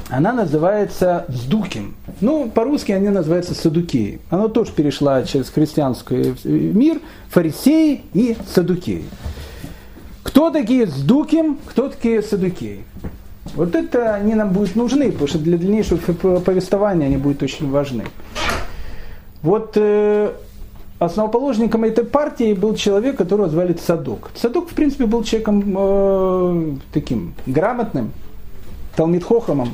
она 0.08 0.32
называется 0.32 1.24
Сдуким. 1.28 1.94
Ну, 2.20 2.50
по-русски 2.50 2.92
они 2.92 3.08
называются 3.08 3.54
Садукеи. 3.54 4.20
Она 4.30 4.48
тоже 4.48 4.72
перешла 4.72 5.22
через 5.24 5.50
христианский 5.50 6.34
мир, 6.44 7.00
фарисеи 7.28 8.02
и 8.12 8.36
Садукеи. 8.54 9.04
Кто 10.22 10.50
такие 10.50 10.86
Сдуким, 10.86 11.58
кто 11.66 11.88
такие 11.88 12.22
Садукеи? 12.22 12.84
Вот 13.54 13.74
это 13.74 14.14
они 14.14 14.34
нам 14.34 14.50
будут 14.50 14.76
нужны, 14.76 15.10
потому 15.10 15.28
что 15.28 15.38
для 15.38 15.58
дальнейшего 15.58 15.98
повествования 16.40 17.06
они 17.06 17.16
будут 17.16 17.42
очень 17.42 17.70
важны. 17.70 18.04
Вот 19.42 19.72
э, 19.76 20.32
основоположником 21.00 21.84
этой 21.84 22.04
партии 22.04 22.52
был 22.52 22.74
человек, 22.74 23.16
которого 23.16 23.48
звали 23.48 23.72
Цадок. 23.72 24.30
Цадок, 24.34 24.68
в 24.68 24.74
принципе, 24.74 25.06
был 25.06 25.24
человеком 25.24 25.74
э, 25.76 26.72
таким 26.92 27.34
грамотным, 27.46 28.12
Талмитхохамом, 28.96 29.70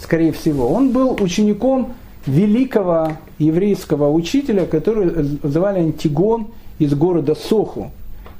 скорее 0.00 0.32
всего. 0.32 0.68
Он 0.68 0.90
был 0.90 1.16
учеником 1.20 1.94
великого 2.26 3.12
еврейского 3.38 4.10
учителя, 4.10 4.66
который 4.66 5.38
звали 5.44 5.78
Антигон 5.78 6.48
из 6.80 6.94
города 6.94 7.36
Соху. 7.36 7.92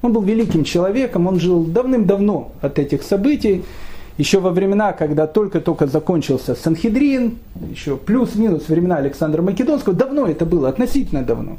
Он 0.02 0.12
был 0.12 0.22
великим 0.22 0.64
человеком, 0.64 1.28
он 1.28 1.38
жил 1.38 1.62
давным-давно 1.64 2.50
от 2.60 2.78
этих 2.80 3.04
событий, 3.04 3.62
еще 4.18 4.40
во 4.40 4.50
времена, 4.50 4.92
когда 4.92 5.26
только-только 5.26 5.86
закончился 5.86 6.54
Санхедрин, 6.54 7.38
еще 7.70 7.96
плюс-минус 7.96 8.68
времена 8.68 8.96
Александра 8.96 9.42
Македонского, 9.42 9.94
давно 9.94 10.26
это 10.26 10.44
было, 10.44 10.68
относительно 10.68 11.22
давно. 11.22 11.58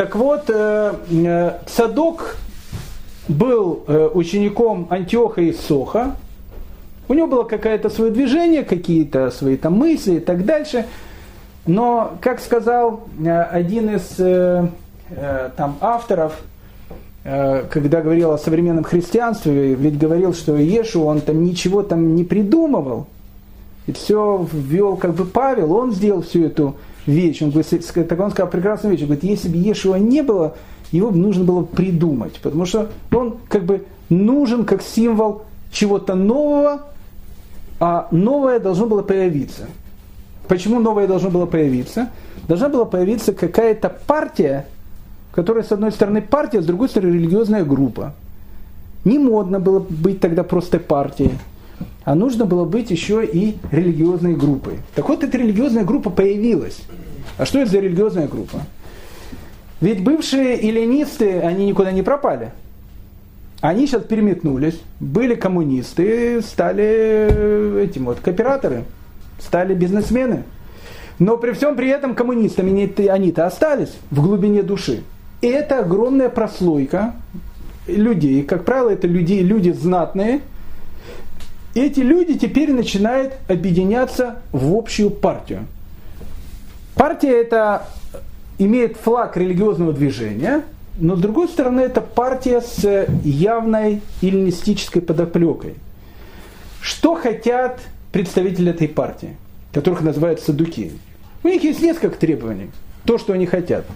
Так 0.00 0.16
вот, 0.16 0.48
э, 0.48 0.94
э, 1.10 1.52
Садок 1.66 2.38
был 3.28 3.84
э, 3.86 4.08
учеником 4.14 4.86
Антиоха 4.88 5.42
из 5.42 5.60
Соха, 5.60 6.16
у 7.06 7.12
него 7.12 7.26
было 7.26 7.42
какое-то 7.42 7.90
свое 7.90 8.10
движение, 8.10 8.64
какие-то 8.64 9.30
свои 9.30 9.58
там 9.58 9.74
мысли 9.74 10.14
и 10.14 10.20
так 10.20 10.46
дальше. 10.46 10.86
Но, 11.66 12.14
как 12.22 12.40
сказал 12.40 13.02
один 13.22 13.94
из 13.94 14.16
там, 15.56 15.76
авторов, 15.82 16.40
когда 17.22 18.00
говорил 18.00 18.32
о 18.32 18.38
современном 18.38 18.84
христианстве, 18.84 19.74
ведь 19.74 19.98
говорил, 19.98 20.32
что 20.32 20.56
Ешу, 20.56 21.04
он 21.04 21.20
там 21.20 21.44
ничего 21.44 21.82
там 21.82 22.16
не 22.16 22.24
придумывал, 22.24 23.06
и 23.86 23.92
все 23.92 24.48
ввел 24.50 24.96
как 24.96 25.12
бы 25.12 25.26
Павел, 25.26 25.74
он 25.74 25.92
сделал 25.92 26.22
всю 26.22 26.46
эту 26.46 26.76
вещь. 27.10 27.42
Он, 27.42 27.50
говорит, 27.50 28.08
так 28.08 28.20
он 28.20 28.30
сказал 28.30 28.50
прекрасную 28.50 28.92
вещь. 28.92 29.02
Он 29.02 29.08
говорит, 29.08 29.24
если 29.24 29.48
бы 29.48 29.56
Ешуа 29.56 29.96
не 29.96 30.22
было, 30.22 30.54
его 30.92 31.10
нужно 31.10 31.44
было 31.44 31.62
придумать. 31.62 32.38
Потому 32.40 32.66
что 32.66 32.90
он 33.12 33.36
как 33.48 33.64
бы 33.64 33.84
нужен 34.08 34.64
как 34.64 34.82
символ 34.82 35.42
чего-то 35.72 36.14
нового, 36.14 36.86
а 37.78 38.08
новое 38.10 38.58
должно 38.58 38.86
было 38.86 39.02
появиться. 39.02 39.66
Почему 40.48 40.80
новое 40.80 41.06
должно 41.06 41.30
было 41.30 41.46
появиться? 41.46 42.10
Должна 42.48 42.68
была 42.68 42.84
появиться 42.84 43.32
какая-то 43.32 43.88
партия, 44.06 44.66
которая 45.32 45.62
с 45.62 45.70
одной 45.70 45.92
стороны 45.92 46.22
партия, 46.22 46.60
с 46.60 46.66
другой 46.66 46.88
стороны 46.88 47.14
религиозная 47.14 47.64
группа. 47.64 48.14
Не 49.04 49.18
модно 49.18 49.60
было 49.60 49.78
быть 49.78 50.20
тогда 50.20 50.42
просто 50.42 50.78
партией 50.78 51.32
а 52.04 52.14
нужно 52.14 52.44
было 52.44 52.64
быть 52.64 52.90
еще 52.90 53.24
и 53.24 53.56
религиозной 53.70 54.34
группой. 54.34 54.78
Так 54.94 55.08
вот, 55.08 55.22
эта 55.22 55.38
религиозная 55.38 55.84
группа 55.84 56.10
появилась. 56.10 56.82
А 57.38 57.44
что 57.44 57.60
это 57.60 57.70
за 57.70 57.80
религиозная 57.80 58.28
группа? 58.28 58.60
Ведь 59.80 60.02
бывшие 60.02 60.60
эллинисты, 60.60 61.40
они 61.40 61.66
никуда 61.66 61.92
не 61.92 62.02
пропали. 62.02 62.52
Они 63.60 63.86
сейчас 63.86 64.02
переметнулись, 64.02 64.80
были 65.00 65.34
коммунисты, 65.34 66.40
стали 66.42 67.28
э, 67.30 67.84
этим 67.84 68.06
вот 68.06 68.20
кооператоры, 68.20 68.84
стали 69.38 69.74
бизнесмены. 69.74 70.44
Но 71.18 71.36
при 71.36 71.52
всем 71.52 71.76
при 71.76 71.88
этом 71.88 72.14
коммунистами 72.14 73.08
они-то 73.08 73.46
остались 73.46 73.92
в 74.10 74.22
глубине 74.22 74.62
души. 74.62 75.02
И 75.42 75.46
это 75.46 75.80
огромная 75.80 76.30
прослойка 76.30 77.14
людей. 77.86 78.42
Как 78.42 78.64
правило, 78.64 78.90
это 78.90 79.06
люди, 79.06 79.34
люди 79.34 79.70
знатные, 79.70 80.40
эти 81.74 82.00
люди 82.00 82.38
теперь 82.38 82.72
начинают 82.72 83.34
объединяться 83.48 84.40
в 84.52 84.74
общую 84.74 85.10
партию. 85.10 85.66
Партия 86.94 87.40
это 87.40 87.86
имеет 88.58 88.96
флаг 88.96 89.36
религиозного 89.36 89.92
движения, 89.92 90.62
но 90.98 91.16
с 91.16 91.20
другой 91.20 91.48
стороны 91.48 91.80
это 91.80 92.00
партия 92.00 92.60
с 92.60 93.06
явной 93.24 94.02
эллинистической 94.20 95.00
подоплекой. 95.00 95.76
Что 96.80 97.14
хотят 97.14 97.80
представители 98.12 98.70
этой 98.70 98.88
партии, 98.88 99.36
которых 99.72 100.02
называют 100.02 100.40
садуки? 100.40 100.92
У 101.42 101.48
них 101.48 101.62
есть 101.62 101.80
несколько 101.80 102.16
требований. 102.16 102.70
То, 103.04 103.16
что 103.16 103.32
они 103.32 103.46
хотят. 103.46 103.86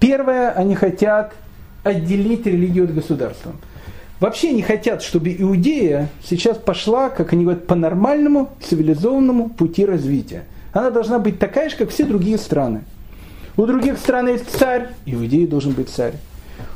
Первое, 0.00 0.50
они 0.50 0.74
хотят 0.74 1.32
отделить 1.82 2.44
религию 2.44 2.84
от 2.84 2.94
государства 2.94 3.52
вообще 4.24 4.52
не 4.52 4.62
хотят, 4.62 5.02
чтобы 5.02 5.36
Иудея 5.38 6.08
сейчас 6.24 6.56
пошла, 6.56 7.10
как 7.10 7.34
они 7.34 7.44
говорят, 7.44 7.66
по 7.66 7.74
нормальному 7.74 8.48
цивилизованному 8.62 9.50
пути 9.50 9.84
развития. 9.84 10.44
Она 10.72 10.88
должна 10.88 11.18
быть 11.18 11.38
такая 11.38 11.68
же, 11.68 11.76
как 11.76 11.90
все 11.90 12.06
другие 12.06 12.38
страны. 12.38 12.84
У 13.58 13.66
других 13.66 13.98
стран 13.98 14.28
есть 14.28 14.48
царь, 14.50 14.88
Иудея 15.04 15.46
должен 15.46 15.72
быть 15.72 15.90
царь. 15.90 16.14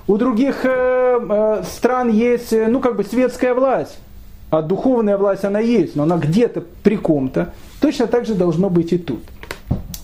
У 0.07 0.19
других 0.19 0.61
э, 0.65 0.69
э, 0.69 1.63
стран 1.65 2.11
есть, 2.11 2.53
э, 2.53 2.67
ну, 2.69 2.81
как 2.81 2.97
бы 2.97 3.05
светская 3.05 3.55
власть, 3.55 3.99
а 4.51 4.61
духовная 4.61 5.17
власть 5.17 5.45
она 5.47 5.61
есть, 5.61 5.97
но 5.97 6.03
она 6.03 6.19
где-то 6.19 6.63
при 6.83 6.99
ком-то. 6.99 7.55
Точно 7.81 8.09
так 8.09 8.27
же 8.27 8.35
должно 8.35 8.69
быть 8.69 8.93
и 8.93 8.99
тут. 8.99 9.23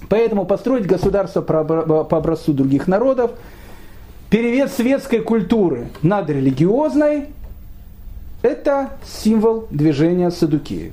Поэтому 0.08 0.46
построить 0.46 0.86
государство 0.86 1.42
по 1.42 2.16
образцу 2.16 2.54
других 2.54 2.88
народов– 2.88 3.32
перевес 4.34 4.72
светской 4.72 5.20
культуры 5.20 5.86
над 6.02 6.28
религиозной– 6.28 7.26
это 8.42 8.90
символ 9.04 9.68
движения 9.70 10.28
садукеев. 10.32 10.92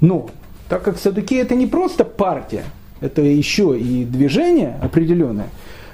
Но, 0.00 0.30
так 0.68 0.82
как 0.82 0.98
садукеи– 0.98 1.38
это 1.42 1.54
не 1.54 1.68
просто 1.68 2.04
партия, 2.04 2.64
это 3.00 3.22
еще 3.22 3.78
и 3.78 4.04
движение 4.04 4.76
определенное, 4.82 5.46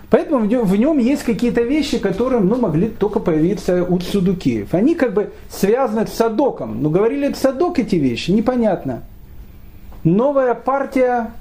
поэтому 0.08 0.46
в 0.46 0.76
нем, 0.76 0.96
есть 0.96 1.24
какие-то 1.24 1.60
вещи, 1.60 1.98
которые 1.98 2.40
ну, 2.40 2.56
могли 2.56 2.88
только 2.88 3.20
появиться 3.20 3.84
у 3.84 4.00
садукеев. 4.00 4.72
Они 4.72 4.94
как 4.94 5.12
бы 5.12 5.34
связаны 5.50 6.06
с 6.06 6.14
садоком. 6.14 6.82
Но 6.82 6.88
говорили 6.88 7.28
это 7.28 7.38
садок 7.38 7.78
эти 7.78 7.96
вещи, 7.96 8.30
непонятно. 8.30 9.02
Новая 10.04 10.54
партия, 10.54 11.32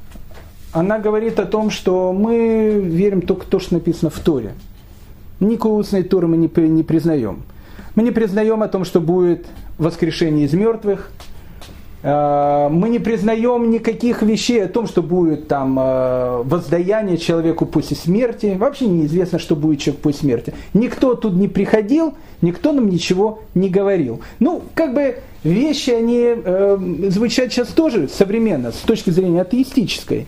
она 0.74 0.99
говорит 0.99 1.39
о 1.39 1.45
том, 1.45 1.70
что 1.70 2.11
мы 2.11 2.82
верим 2.84 3.22
только 3.22 3.45
в 3.45 3.47
то, 3.47 3.61
что 3.61 3.76
написано 3.76 4.09
в 4.09 4.20
Торе. 4.20 4.51
Никакой 5.40 5.82
устной 5.82 6.04
Торы 6.04 6.28
мы 6.28 6.38
не, 6.38 6.50
не 6.68 6.84
признаем. 6.84 7.44
Мы 7.96 8.04
не 8.04 8.12
признаем 8.12 8.62
о 8.64 8.68
том, 8.68 8.86
что 8.86 9.02
будет 9.02 9.48
воскрешение 9.78 10.46
из 10.46 10.54
мертвых. 10.54 11.12
А, 12.04 12.70
мы 12.70 12.90
не 12.90 13.00
признаем 13.00 13.72
никаких 13.72 14.22
вещей 14.22 14.64
о 14.64 14.68
том, 14.68 14.86
что 14.86 15.02
будет 15.02 15.48
там 15.48 15.78
а, 15.80 16.44
воздаяние 16.44 17.18
человеку 17.18 17.66
после 17.66 17.98
смерти. 17.98 18.56
Вообще 18.58 18.86
неизвестно, 18.86 19.40
что 19.40 19.56
будет 19.56 19.80
человек 19.80 20.02
после 20.02 20.22
смерти. 20.22 20.54
Никто 20.74 21.16
тут 21.16 21.34
не 21.34 21.48
приходил, 21.48 22.14
никто 22.42 22.74
нам 22.74 22.90
ничего 22.90 23.40
не 23.56 23.70
говорил. 23.70 24.22
Ну, 24.40 24.62
как 24.76 24.94
бы 24.94 25.18
вещи, 25.44 25.90
они 25.90 26.26
э, 26.28 26.78
звучат 27.10 27.52
сейчас 27.52 27.70
тоже 27.70 28.08
современно, 28.08 28.72
с 28.72 28.78
точки 28.78 29.10
зрения 29.10 29.42
атеистической 29.42 30.28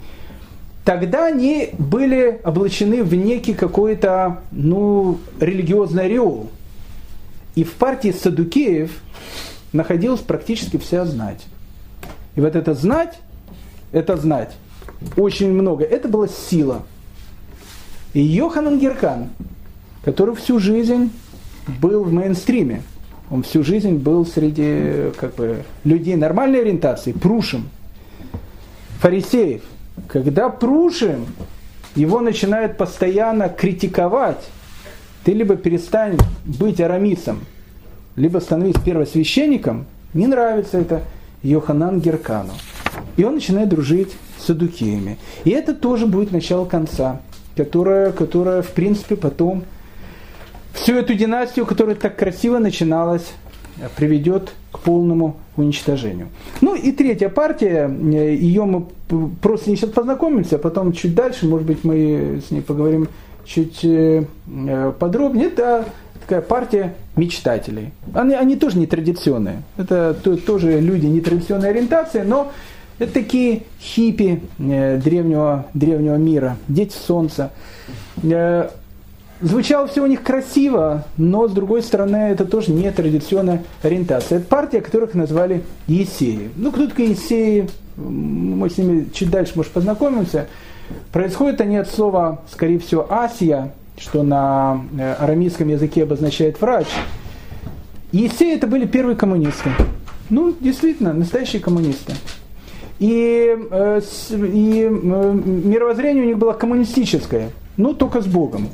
тогда 0.88 1.25
они 1.25 1.71
были 1.77 2.39
облачены 2.45 3.03
в 3.03 3.13
некий 3.13 3.53
какой-то 3.53 4.39
ну, 4.53 5.17
религиозный 5.37 6.05
ореол. 6.05 6.49
И 7.55 7.66
в 7.66 7.74
партии 7.74 8.16
Садукеев 8.17 8.91
находилась 9.74 10.21
практически 10.21 10.78
вся 10.78 11.03
знать. 11.03 11.45
И 12.37 12.39
вот 12.39 12.55
это 12.55 12.74
знать, 12.74 13.20
это 13.91 14.16
знать, 14.16 14.55
очень 15.17 15.51
много, 15.51 15.83
это 15.83 16.07
была 16.07 16.29
сила. 16.29 16.83
И 18.13 18.21
Йоханан 18.21 18.79
Геркан, 18.79 19.28
который 20.05 20.36
всю 20.36 20.57
жизнь 20.57 21.12
был 21.82 22.05
в 22.05 22.13
мейнстриме, 22.13 22.82
он 23.29 23.43
всю 23.43 23.62
жизнь 23.62 23.95
был 23.95 24.25
среди 24.25 25.12
как 25.20 25.36
бы, 25.36 25.66
людей 25.83 26.16
нормальной 26.16 26.62
ориентации, 26.62 27.12
прушим, 27.12 27.67
фарисеев– 29.01 29.63
когда 30.07 30.49
Прушим 30.49 31.25
его 31.95 32.19
начинают 32.19 32.78
постоянно 32.78 33.49
критиковать, 33.49 34.43
ты 35.24 35.33
либо 35.33 35.55
перестань 35.55 36.17
быть 36.45 36.79
арамисом, 36.79 37.41
либо 38.15 38.39
становись 38.39 38.75
первосвященником, 38.83 39.86
не 40.13 40.28
нравится 40.28 40.78
это 40.78 41.01
Йоханан 41.43 41.99
Геркану. 41.99 42.53
И 43.17 43.24
он 43.24 43.36
начинает 43.36 43.69
дружить 43.69 44.15
с 44.39 44.49
адукеями. 44.49 45.17
И 45.43 45.49
это 45.49 45.74
тоже 45.74 46.05
будет 46.05 46.32
начало 46.32 46.65
конца, 46.65 47.21
которое, 47.55 48.11
которое 48.11 48.61
в 48.61 48.69
принципе, 48.71 49.15
потом 49.15 49.63
всю 50.74 50.93
эту 50.93 51.15
династию, 51.15 51.65
которая 51.65 51.95
так 51.95 52.15
красиво 52.15 52.59
начиналась, 52.59 53.33
приведет 53.95 54.51
к 54.71 54.79
полному 54.79 55.37
уничтожению. 55.55 56.29
Ну 56.62 56.75
и 56.75 56.91
третья 56.91 57.29
партия, 57.29 57.89
э, 57.89 58.36
ее 58.36 58.63
мы 58.63 58.86
просто 59.41 59.75
сейчас 59.75 59.89
познакомимся, 59.89 60.55
а 60.55 60.59
потом 60.59 60.93
чуть 60.93 61.16
дальше, 61.16 61.47
может 61.47 61.67
быть, 61.67 61.83
мы 61.83 62.41
с 62.47 62.51
ней 62.51 62.62
поговорим 62.62 63.08
чуть 63.45 63.83
э, 63.83 64.25
э, 64.47 64.93
подробнее. 64.97 65.47
Это 65.47 65.86
такая 66.21 66.41
партия 66.41 66.95
мечтателей. 67.16 67.91
Они, 68.13 68.33
они 68.33 68.55
тоже 68.55 68.78
не 68.78 68.86
традиционные. 68.86 69.63
Это 69.78 70.13
тоже 70.13 70.79
люди 70.79 71.05
нетрадиционной 71.05 71.70
ориентации, 71.70 72.21
но 72.21 72.51
это 72.99 73.13
такие 73.13 73.63
хиппи 73.79 74.41
древнего, 74.58 75.67
древнего 75.74 76.16
мира, 76.16 76.58
дети 76.67 76.95
солнца. 76.95 77.51
Звучало 79.42 79.88
все 79.88 80.04
у 80.04 80.08
них 80.08 80.24
красиво, 80.24 81.05
но 81.18 81.47
с 81.47 81.51
другой 81.51 81.82
стороны 81.82 82.18
это 82.18 82.46
тоже 82.46 82.72
не 82.72 82.92
традиционная 82.92 83.64
ориентация. 83.82 84.39
Это 84.39 84.47
партия, 84.47 84.82
которых 84.82 85.14
назвали 85.14 85.64
Есеи. 85.88 86.50
Ну, 86.55 86.72
кто 86.72 86.88
такие 86.88 87.12
Есеи? 87.12 87.70
Мы 87.96 88.70
с 88.70 88.78
ними 88.78 89.08
чуть 89.14 89.30
дальше, 89.30 89.54
может, 89.55 89.72
познакомимся. 89.72 90.47
Происходят 91.12 91.62
они 91.62 91.78
от 91.78 91.89
слова, 91.89 92.42
скорее 92.51 92.80
всего, 92.80 93.12
Асия, 93.12 93.74
что 93.97 94.24
на 94.24 94.86
э, 94.97 95.14
арамейском 95.14 95.68
языке 95.68 96.04
обозначает 96.04 96.62
врач. 96.62 96.88
Есеи 98.12 98.55
это 98.55 98.68
были 98.68 98.86
первые 98.86 99.16
коммунисты. 99.16 99.72
Ну, 100.30 100.54
действительно, 100.59 101.14
настоящие 101.14 101.62
коммунисты. 101.62 102.14
И, 103.00 103.55
э, 103.72 104.01
и 104.32 104.84
э, 104.84 104.89
мировоззрение 104.89 106.24
у 106.24 106.28
них 106.28 106.38
было 106.38 106.54
коммунистическое, 106.54 107.51
но 107.76 107.93
только 107.93 108.22
с 108.22 108.28
Богом. 108.28 108.70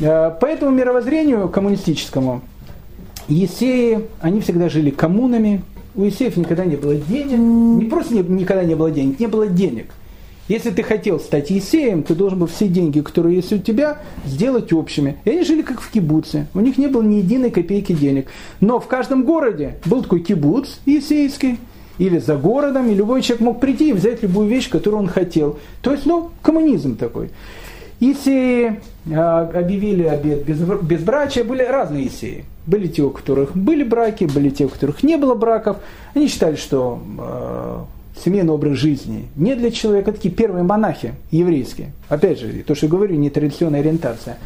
Э, 0.00 0.30
по 0.40 0.46
этому 0.46 0.70
мировоззрению 0.70 1.48
коммунистическому 1.48 2.42
Есеи, 3.28 4.06
они 4.20 4.40
всегда 4.40 4.68
жили 4.68 4.90
коммунами, 4.90 5.62
у 5.94 6.04
Есеев 6.04 6.36
никогда 6.36 6.64
не 6.64 6.76
было 6.76 6.94
денег, 6.94 7.38
не 7.38 7.88
просто 7.88 8.14
не, 8.14 8.20
никогда 8.20 8.64
не 8.64 8.74
было 8.74 8.90
денег, 8.90 9.18
не 9.18 9.26
было 9.26 9.46
денег. 9.46 9.86
Если 10.48 10.70
ты 10.70 10.84
хотел 10.84 11.18
стать 11.18 11.50
Есеем, 11.50 12.04
ты 12.04 12.14
должен 12.14 12.38
был 12.38 12.46
все 12.46 12.68
деньги, 12.68 13.00
которые 13.00 13.36
есть 13.36 13.52
у 13.52 13.58
тебя, 13.58 13.98
сделать 14.24 14.72
общими. 14.72 15.16
И 15.24 15.30
они 15.30 15.42
жили 15.42 15.62
как 15.62 15.80
в 15.80 15.90
кибуце. 15.90 16.46
У 16.54 16.60
них 16.60 16.78
не 16.78 16.86
было 16.86 17.02
ни 17.02 17.16
единой 17.16 17.50
копейки 17.50 17.92
денег. 17.92 18.28
Но 18.60 18.78
в 18.78 18.86
каждом 18.86 19.24
городе 19.24 19.78
был 19.86 20.02
такой 20.02 20.20
кибуц 20.20 20.76
есейский, 20.86 21.58
или 21.98 22.18
за 22.18 22.36
городом, 22.36 22.90
и 22.90 22.94
любой 22.94 23.22
человек 23.22 23.40
мог 23.40 23.60
прийти 23.60 23.90
и 23.90 23.92
взять 23.92 24.22
любую 24.22 24.48
вещь, 24.48 24.68
которую 24.68 25.02
он 25.02 25.08
хотел. 25.08 25.58
То 25.82 25.92
есть, 25.92 26.06
ну, 26.06 26.30
коммунизм 26.42 26.96
такой. 26.96 27.30
Исеи 27.98 28.80
а, 29.10 29.50
объявили 29.54 30.04
обед 30.04 30.44
без, 30.44 30.58
безбрачия, 30.58 31.44
были 31.44 31.62
разные 31.62 32.08
исеи. 32.08 32.44
Были 32.66 32.88
те, 32.88 33.02
у 33.02 33.10
которых 33.10 33.56
были 33.56 33.84
браки, 33.84 34.24
были 34.24 34.50
те, 34.50 34.66
у 34.66 34.68
которых 34.68 35.02
не 35.02 35.16
было 35.16 35.34
браков. 35.34 35.78
Они 36.14 36.28
считали, 36.28 36.56
что 36.56 37.00
э, 37.18 37.78
семейный 38.24 38.52
образ 38.52 38.76
жизни 38.76 39.28
не 39.36 39.54
для 39.54 39.70
человека. 39.70 40.12
Такие 40.12 40.34
первые 40.34 40.64
монахи 40.64 41.14
еврейские. 41.30 41.92
Опять 42.08 42.40
же, 42.40 42.48
то, 42.66 42.74
что 42.74 42.86
я 42.86 42.90
говорю, 42.90 43.14
не 43.16 43.30
традиционная 43.30 43.80
ориентация. 43.80 44.36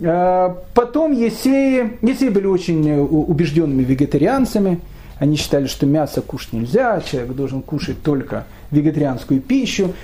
Э, 0.00 0.54
потом 0.74 1.12
есеи, 1.12 1.98
есеи 2.02 2.28
были 2.28 2.46
очень 2.46 3.00
убежденными 3.00 3.82
вегетарианцами. 3.82 4.80
Они 5.18 5.36
считали, 5.36 5.66
что 5.66 5.86
мясо 5.86 6.20
кушать 6.20 6.52
нельзя, 6.52 7.00
человек 7.00 7.32
должен 7.32 7.62
кушать 7.62 8.02
только 8.02 8.44
вегетарианскую 8.70 9.40
пищу. 9.40 9.94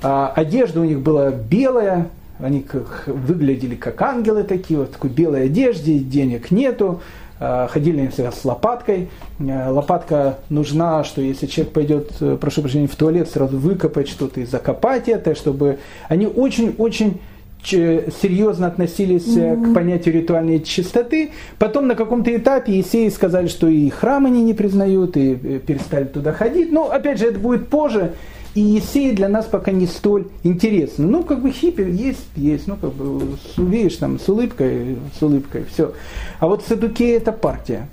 Одежда 0.00 0.80
у 0.80 0.84
них 0.84 1.00
была 1.00 1.30
белая, 1.30 2.08
они 2.42 2.60
как, 2.60 3.04
выглядели 3.06 3.74
как 3.74 4.00
ангелы 4.02 4.44
такие, 4.44 4.80
вот 4.80 4.88
в 4.88 4.92
такой 4.92 5.10
белой 5.10 5.44
одежде, 5.46 5.98
денег 5.98 6.50
нету, 6.50 7.00
а, 7.44 7.66
ходили 7.66 8.08
с 8.14 8.44
лопаткой. 8.44 9.08
А, 9.40 9.70
лопатка 9.70 10.38
нужна, 10.48 11.02
что 11.04 11.20
если 11.20 11.46
человек 11.46 11.72
пойдет, 11.72 12.12
э, 12.20 12.36
прошу 12.40 12.62
прощения, 12.62 12.86
в 12.86 12.94
туалет, 12.94 13.28
сразу 13.28 13.58
выкопать 13.58 14.08
что-то 14.08 14.40
и 14.40 14.44
закопать 14.44 15.08
это, 15.08 15.34
чтобы 15.34 15.78
они 16.08 16.26
очень-очень 16.26 17.20
серьезно 17.64 18.66
относились 18.66 19.26
mm-hmm. 19.26 19.70
к 19.70 19.74
понятию 19.74 20.14
ритуальной 20.14 20.60
чистоты. 20.60 21.30
Потом 21.58 21.86
на 21.86 21.94
каком-то 21.94 22.34
этапе 22.34 22.72
Есеи 22.72 23.08
сказали, 23.08 23.46
что 23.46 23.68
и 23.68 23.88
храм 23.88 24.26
они 24.26 24.42
не 24.42 24.54
признают, 24.54 25.16
и 25.16 25.32
э, 25.32 25.60
перестали 25.64 26.04
туда 26.04 26.32
ходить. 26.32 26.72
Но 26.72 26.90
опять 26.90 27.18
же, 27.18 27.26
это 27.26 27.38
будет 27.38 27.68
позже. 27.68 28.14
И 28.54 28.60
Есеи 28.60 29.12
для 29.12 29.28
нас 29.28 29.46
пока 29.46 29.72
не 29.72 29.86
столь 29.86 30.26
интересны. 30.42 31.06
Ну, 31.06 31.22
как 31.22 31.40
бы 31.40 31.50
хиппи 31.50 31.80
есть, 31.80 32.26
есть. 32.36 32.66
Ну, 32.66 32.76
как 32.76 32.92
бы, 32.92 33.36
видишь, 33.56 33.96
там, 33.96 34.20
с 34.20 34.28
улыбкой, 34.28 34.98
с 35.18 35.22
улыбкой, 35.22 35.64
все. 35.72 35.94
А 36.38 36.46
вот 36.46 36.62
Садукея 36.66 37.16
это 37.16 37.32
партия. 37.32 37.88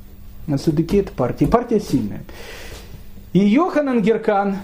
Садукея 0.47 1.03
это 1.03 1.13
партия. 1.13 1.47
Партия 1.47 1.79
сильная. 1.79 2.23
И 3.31 3.39
Йоханан 3.39 4.01
Геркан, 4.01 4.57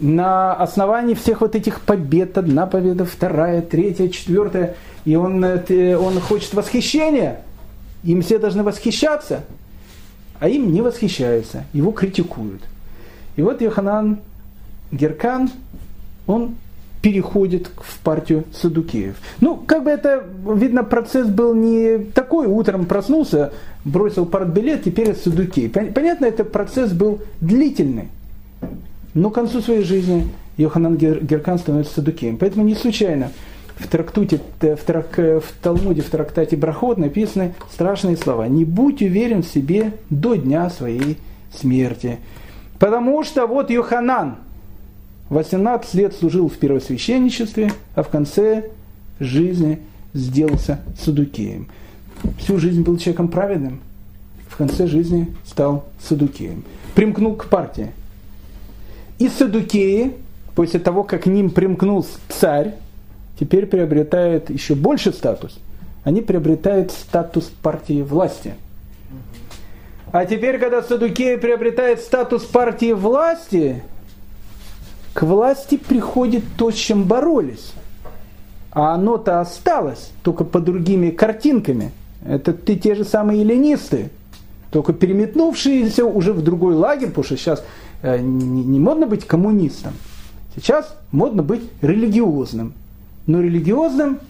на 0.00 0.54
основании 0.54 1.14
всех 1.14 1.40
вот 1.42 1.54
этих 1.54 1.80
побед, 1.80 2.38
одна 2.38 2.66
победа, 2.66 3.04
вторая, 3.04 3.60
третья, 3.60 4.08
четвертая, 4.08 4.76
и 5.04 5.16
он, 5.16 5.44
э, 5.44 5.96
он 5.96 6.20
хочет 6.20 6.54
восхищения, 6.54 7.40
им 8.04 8.22
все 8.22 8.38
должны 8.38 8.62
восхищаться, 8.62 9.44
а 10.40 10.48
им 10.48 10.72
не 10.72 10.82
восхищаются, 10.82 11.64
его 11.72 11.90
критикуют. 11.92 12.62
И 13.36 13.42
вот 13.42 13.60
Йоханан 13.60 14.20
Геркан, 14.90 15.50
он 16.26 16.56
переходит 17.00 17.70
в 17.76 17.98
партию 18.00 18.44
Садукеев. 18.52 19.16
Ну, 19.40 19.56
как 19.56 19.84
бы 19.84 19.90
это, 19.90 20.24
видно, 20.54 20.82
процесс 20.82 21.28
был 21.28 21.54
не 21.54 21.98
такой, 21.98 22.46
утром 22.46 22.86
проснулся, 22.86 23.52
бросил 23.84 24.26
партбилет, 24.26 24.84
теперь 24.84 25.14
Садукей. 25.14 25.68
Понятно, 25.68 26.26
это 26.26 26.44
процесс 26.44 26.92
был 26.92 27.20
длительный. 27.40 28.08
Но 29.14 29.30
к 29.30 29.34
концу 29.34 29.60
своей 29.60 29.84
жизни 29.84 30.28
Йоханан 30.56 30.96
Геркан 30.96 31.58
становится 31.58 31.94
садукеем. 31.94 32.36
Поэтому 32.36 32.64
не 32.64 32.74
случайно 32.74 33.30
в, 33.76 33.86
трактуте, 33.86 34.40
в, 34.60 34.76
трак, 34.84 35.16
в 35.16 35.44
Талмуде, 35.62 36.02
в 36.02 36.10
трактате 36.10 36.56
Брахот 36.56 36.98
написаны 36.98 37.54
страшные 37.72 38.16
слова. 38.16 38.48
«Не 38.48 38.64
будь 38.64 39.02
уверен 39.02 39.42
в 39.42 39.48
себе 39.48 39.92
до 40.10 40.34
дня 40.34 40.68
своей 40.68 41.18
смерти». 41.52 42.18
Потому 42.78 43.24
что 43.24 43.46
вот 43.46 43.70
Йоханан 43.70 44.36
18 45.30 45.94
лет 45.94 46.14
служил 46.14 46.48
в 46.48 46.56
первосвященничестве, 46.56 47.72
а 47.94 48.02
в 48.02 48.08
конце 48.08 48.70
жизни 49.20 49.80
сделался 50.14 50.80
садукеем. 50.98 51.68
Всю 52.38 52.58
жизнь 52.58 52.82
был 52.82 52.96
человеком 52.96 53.28
праведным, 53.28 53.80
в 54.48 54.56
конце 54.56 54.86
жизни 54.86 55.34
стал 55.44 55.84
садукеем. 56.00 56.64
Примкнул 56.94 57.36
к 57.36 57.46
партии. 57.46 57.92
И 59.18 59.28
садукеи, 59.28 60.14
после 60.54 60.80
того, 60.80 61.04
как 61.04 61.24
к 61.24 61.26
ним 61.26 61.50
примкнул 61.50 62.06
царь, 62.28 62.74
теперь 63.38 63.66
приобретают 63.66 64.50
еще 64.50 64.74
больше 64.74 65.12
статус. 65.12 65.58
Они 66.04 66.22
приобретают 66.22 66.90
статус 66.90 67.44
партии 67.62 68.02
власти. 68.02 68.54
А 70.10 70.24
теперь, 70.24 70.58
когда 70.58 70.82
садукеи 70.82 71.36
приобретают 71.36 72.00
статус 72.00 72.44
партии 72.44 72.92
власти, 72.92 73.82
к 75.18 75.22
власти 75.24 75.76
приходит 75.76 76.44
то, 76.56 76.70
с 76.70 76.74
чем 76.74 77.04
боролись. 77.04 77.72
А 78.70 78.94
оно-то 78.94 79.40
осталось, 79.40 80.12
только 80.22 80.44
по 80.44 80.60
другими 80.60 81.10
картинками. 81.10 81.90
Это 82.24 82.52
ты 82.52 82.76
те 82.76 82.94
же 82.94 83.04
самые 83.04 83.40
эллинисты, 83.42 84.10
только 84.70 84.92
переметнувшиеся 84.92 86.04
уже 86.04 86.32
в 86.32 86.42
другой 86.42 86.74
лагерь, 86.74 87.08
потому 87.08 87.24
что 87.24 87.36
сейчас 87.36 87.64
Э, 88.02 88.18
не 88.20 88.78
модно 88.78 89.06
быть 89.06 89.26
коммунистом. 89.26 89.92
Сейчас 90.54 90.96
модно 91.10 91.42
быть 91.42 91.62
религиозным. 91.82 92.74
Но 93.26 93.40
религиозным 93.40 94.20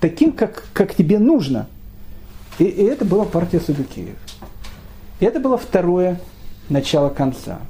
таким, 0.00 0.32
как, 0.32 0.64
как 0.72 0.94
тебе 0.94 1.18
нужно. 1.18 1.68
И, 2.58 2.64
и 2.64 2.82
это 2.82 3.04
была 3.04 3.24
партия 3.24 3.60
Садукеев. 3.60 4.16
И 5.20 5.24
это 5.24 5.38
было 5.38 5.56
второе 5.56 6.20
начало 6.68 7.10
конца. 7.10 7.60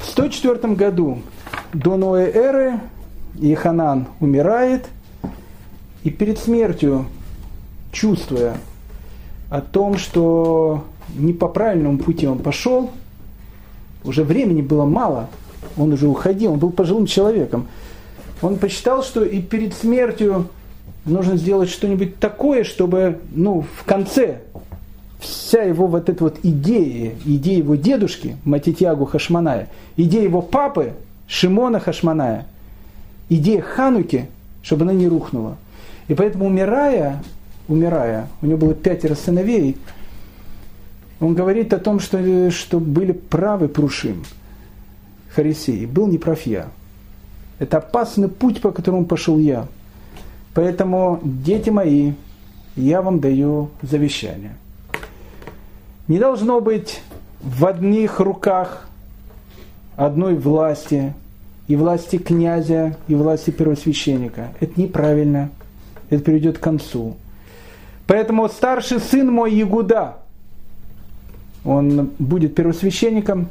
В 0.00 0.06
104 0.06 0.74
году 0.74 1.22
до 1.74 1.96
новой 1.96 2.30
эры 2.30 2.80
Иханан 3.40 4.06
умирает, 4.20 4.86
и 6.04 6.10
перед 6.10 6.38
смертью, 6.38 7.06
чувствуя 7.92 8.56
о 9.50 9.60
том, 9.60 9.98
что 9.98 10.84
не 11.16 11.32
по 11.32 11.48
правильному 11.48 11.98
пути 11.98 12.26
он 12.26 12.38
пошел, 12.38 12.90
уже 14.04 14.22
времени 14.22 14.62
было 14.62 14.84
мало, 14.84 15.28
он 15.76 15.92
уже 15.92 16.06
уходил, 16.06 16.52
он 16.52 16.58
был 16.58 16.70
пожилым 16.70 17.06
человеком. 17.06 17.66
Он 18.42 18.56
посчитал, 18.56 19.02
что 19.02 19.24
и 19.24 19.40
перед 19.40 19.74
смертью 19.74 20.48
нужно 21.04 21.36
сделать 21.36 21.70
что-нибудь 21.70 22.18
такое, 22.18 22.64
чтобы 22.64 23.20
ну, 23.34 23.64
в 23.78 23.84
конце 23.84 24.42
вся 25.18 25.62
его 25.62 25.86
вот 25.86 26.08
эта 26.08 26.22
вот 26.22 26.38
идея, 26.42 27.14
идея 27.24 27.58
его 27.58 27.74
дедушки 27.74 28.36
Матитягу 28.44 29.06
Хашманая, 29.06 29.68
идея 29.96 30.22
его 30.22 30.42
папы 30.42 30.92
Шимона 31.26 31.80
Хашманая, 31.80 32.46
идея 33.28 33.62
Хануки, 33.62 34.28
чтобы 34.62 34.82
она 34.82 34.92
не 34.92 35.08
рухнула. 35.08 35.56
И 36.08 36.14
поэтому 36.14 36.46
умирая, 36.46 37.22
умирая, 37.68 38.28
у 38.42 38.46
него 38.46 38.58
было 38.58 38.74
пятеро 38.74 39.14
сыновей, 39.14 39.76
он 41.20 41.34
говорит 41.34 41.72
о 41.72 41.78
том, 41.78 42.00
что, 42.00 42.50
что 42.50 42.80
были 42.80 43.12
правы 43.12 43.68
Прушим, 43.68 44.24
фарисеи. 45.30 45.86
Был 45.86 46.06
не 46.06 46.18
прав 46.18 46.42
я. 46.42 46.68
Это 47.58 47.78
опасный 47.78 48.28
путь, 48.28 48.60
по 48.60 48.72
которому 48.72 49.06
пошел 49.06 49.38
я. 49.38 49.66
Поэтому, 50.54 51.20
дети 51.22 51.70
мои, 51.70 52.12
я 52.76 53.00
вам 53.00 53.20
даю 53.20 53.70
завещание. 53.82 54.56
Не 56.08 56.18
должно 56.18 56.60
быть 56.60 57.00
в 57.40 57.64
одних 57.64 58.20
руках 58.20 58.88
одной 59.96 60.34
власти, 60.34 61.14
и 61.66 61.76
власти 61.76 62.18
князя, 62.18 62.96
и 63.08 63.14
власти 63.14 63.50
первосвященника. 63.50 64.48
Это 64.60 64.80
неправильно, 64.80 65.50
это 66.10 66.22
приведет 66.22 66.58
к 66.58 66.60
концу. 66.60 67.16
Поэтому 68.06 68.48
старший 68.48 69.00
сын 69.00 69.30
мой 69.30 69.54
Ягуда, 69.54 70.16
он 71.64 72.10
будет 72.18 72.54
первосвященником. 72.54 73.48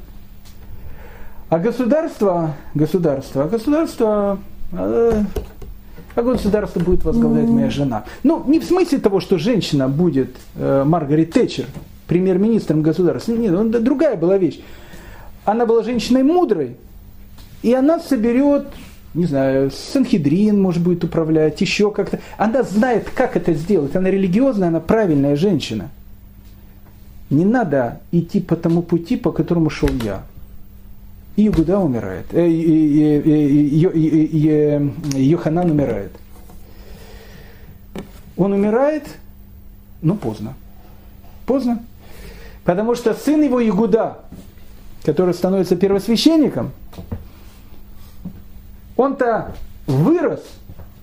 А 1.50 1.60
государство, 1.60 2.56
государство, 2.74 3.48
государство, 3.48 4.40
э, 4.72 5.24
а 6.16 6.22
государство 6.22 6.80
будет 6.80 7.04
возглавлять 7.04 7.48
моя 7.48 7.70
жена. 7.70 8.06
Ну, 8.24 8.44
не 8.48 8.60
в 8.60 8.64
смысле 8.64 9.00
того, 9.00 9.20
что 9.20 9.38
женщина 9.38 9.88
будет 9.88 10.36
э, 10.56 10.84
Маргарет 10.86 11.32
Тэтчер, 11.32 11.66
премьер-министром 12.08 12.82
государства. 12.82 13.34
Нет, 13.34 13.52
ну, 13.52 13.70
другая 13.70 14.16
была 14.16 14.38
вещь. 14.38 14.62
Она 15.46 15.66
была 15.66 15.84
женщиной 15.84 16.24
мудрой, 16.24 16.78
и 17.62 17.74
она 17.74 18.00
соберет, 18.00 18.68
не 19.14 19.26
знаю, 19.26 19.72
Санхедрин, 19.72 20.62
может 20.62 20.82
будет 20.82 21.04
управлять, 21.04 21.60
еще 21.62 21.92
как-то. 21.92 22.20
Она 22.38 22.64
знает, 22.64 23.10
как 23.10 23.36
это 23.36 23.54
сделать. 23.54 23.96
Она 23.96 24.10
религиозная, 24.10 24.70
она 24.70 24.80
правильная 24.80 25.36
женщина. 25.36 25.90
Не 27.30 27.46
надо 27.46 28.00
идти 28.12 28.40
по 28.40 28.56
тому 28.56 28.82
пути, 28.82 29.18
по 29.18 29.32
которому 29.32 29.70
шел 29.70 29.90
я. 30.04 30.24
И 31.36 31.48
Игуда 31.48 31.80
умирает. 31.80 32.28
Э, 32.32 32.48
Йоханан 35.16 35.72
умирает. 35.72 36.12
Он 38.38 38.54
умирает, 38.54 39.08
но 40.02 40.16
поздно. 40.16 40.54
Поздно. 41.46 41.84
Потому 42.64 42.96
что 42.96 43.14
сын 43.14 43.42
его 43.42 43.68
Игуда, 43.68 44.20
который 45.04 45.34
становится 45.34 45.76
первосвященником, 45.76 46.72
он-то 48.96 49.54
вырос, 49.86 50.42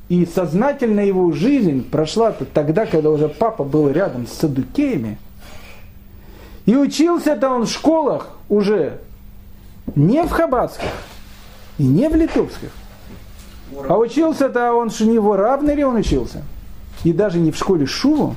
и 0.08 0.26
сознательно 0.26 1.00
его 1.00 1.30
жизнь 1.32 1.88
прошла 1.88 2.32
тогда, 2.32 2.86
когда 2.86 3.10
уже 3.10 3.28
папа 3.28 3.62
был 3.62 3.90
рядом 3.90 4.26
с 4.26 4.32
садукеями. 4.32 5.18
И 6.66 6.76
учился-то 6.76 7.48
он 7.48 7.66
в 7.66 7.70
школах 7.70 8.30
уже 8.48 8.98
не 9.94 10.22
в 10.24 10.30
хабатских 10.30 10.90
и 11.78 11.84
не 11.84 12.08
в 12.08 12.16
литовских. 12.16 12.70
А 13.88 13.96
учился-то 13.96 14.72
он 14.72 14.90
же 14.90 15.06
не 15.06 15.18
в 15.18 15.32
Равнере 15.34 15.86
он 15.86 15.96
учился. 15.96 16.42
И 17.04 17.12
даже 17.12 17.38
не 17.38 17.50
в 17.50 17.56
школе 17.56 17.86
Шуву, 17.86 18.36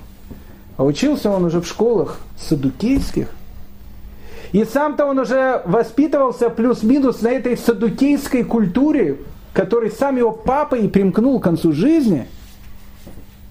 а 0.77 0.83
учился 0.83 1.29
он 1.29 1.43
уже 1.45 1.59
в 1.59 1.67
школах 1.67 2.19
садукейских. 2.37 3.29
И 4.53 4.63
сам-то 4.63 5.05
он 5.05 5.19
уже 5.19 5.61
воспитывался 5.65 6.49
плюс-минус 6.49 7.21
на 7.21 7.29
этой 7.29 7.57
садукейской 7.57 8.43
культуре, 8.43 9.17
который 9.51 9.91
сам 9.91 10.15
его 10.15 10.31
папа 10.31 10.75
и 10.75 10.87
примкнул 10.87 11.39
к 11.39 11.43
концу 11.43 11.73
жизни. 11.73 12.27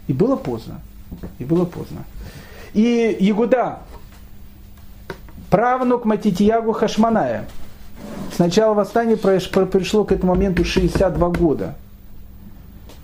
И 0.07 0.15
было 0.15 0.37
поздно. 0.37 0.81
И 1.39 1.45
было 1.45 1.67
поздно. 1.67 2.05
И 2.73 3.17
Ягуда, 3.21 3.81
правнук 5.51 6.07
Матитьягу 6.07 6.73
Хашманая, 6.73 7.47
Сначала 8.35 8.73
восстание 8.73 9.17
пришло 9.17 10.05
к 10.05 10.13
этому 10.13 10.35
моменту 10.35 10.65
62 10.65 11.29
года. 11.31 11.75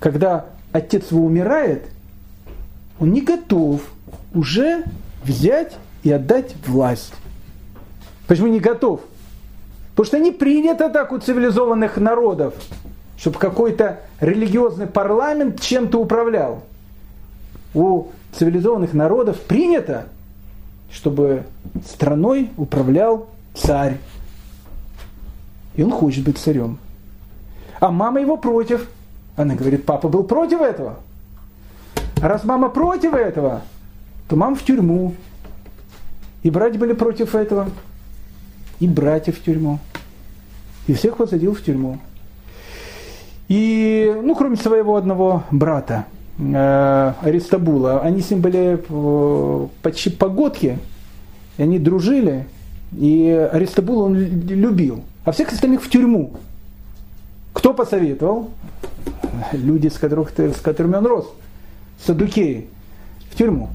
Когда 0.00 0.46
отец 0.72 1.10
его 1.10 1.24
умирает, 1.24 1.84
он 2.98 3.12
не 3.12 3.20
готов 3.20 3.82
уже 4.34 4.84
взять 5.22 5.76
и 6.02 6.10
отдать 6.10 6.54
власть. 6.66 7.12
Почему 8.28 8.48
не 8.48 8.60
готов? 8.60 9.00
Потому 9.92 10.06
что 10.06 10.18
не 10.20 10.30
принято 10.30 10.90
так 10.90 11.10
у 11.10 11.18
цивилизованных 11.18 11.96
народов, 11.96 12.54
чтобы 13.16 13.38
какой-то 13.38 14.00
религиозный 14.20 14.86
парламент 14.86 15.60
чем-то 15.60 15.98
управлял. 15.98 16.62
У 17.74 18.08
цивилизованных 18.32 18.92
народов 18.92 19.40
принято, 19.40 20.04
чтобы 20.92 21.44
страной 21.84 22.50
управлял 22.56 23.28
царь. 23.54 23.96
И 25.74 25.82
он 25.82 25.90
хочет 25.90 26.24
быть 26.24 26.38
царем. 26.38 26.78
А 27.80 27.90
мама 27.90 28.20
его 28.20 28.36
против. 28.36 28.88
Она 29.36 29.54
говорит, 29.54 29.86
папа 29.86 30.08
был 30.08 30.24
против 30.24 30.60
этого. 30.60 30.96
А 32.20 32.28
раз 32.28 32.44
мама 32.44 32.68
против 32.68 33.14
этого, 33.14 33.62
то 34.28 34.36
мама 34.36 34.54
в 34.54 34.64
тюрьму. 34.64 35.14
И 36.42 36.50
братья 36.50 36.78
были 36.78 36.92
против 36.92 37.34
этого. 37.34 37.68
И 38.80 38.86
братья 38.86 39.32
в 39.32 39.40
тюрьму. 39.40 39.78
И 40.86 40.94
всех 40.94 41.16
посадил 41.16 41.54
в 41.54 41.62
тюрьму. 41.62 41.98
И, 43.48 44.14
ну, 44.22 44.34
кроме 44.34 44.56
своего 44.56 44.96
одного 44.96 45.44
брата, 45.50 46.04
э, 46.38 47.12
Аристабула, 47.22 48.00
они 48.00 48.20
с 48.20 48.30
ним 48.30 48.40
были 48.40 48.78
э, 48.88 49.66
почти 49.82 50.10
погодки, 50.10 50.78
они 51.56 51.78
дружили, 51.78 52.46
и 52.92 53.48
Аристабула 53.52 54.04
он 54.04 54.16
любил 54.16 55.02
а 55.28 55.32
всех 55.32 55.52
остальных 55.52 55.82
в 55.82 55.90
тюрьму. 55.90 56.32
Кто 57.52 57.74
посоветовал? 57.74 58.50
Люди, 59.52 59.88
с, 59.88 59.98
которых, 59.98 60.30
с 60.30 60.60
которыми 60.60 60.96
он 60.96 61.06
рос. 61.06 61.30
Садукеи. 62.02 62.66
В 63.30 63.36
тюрьму. 63.36 63.68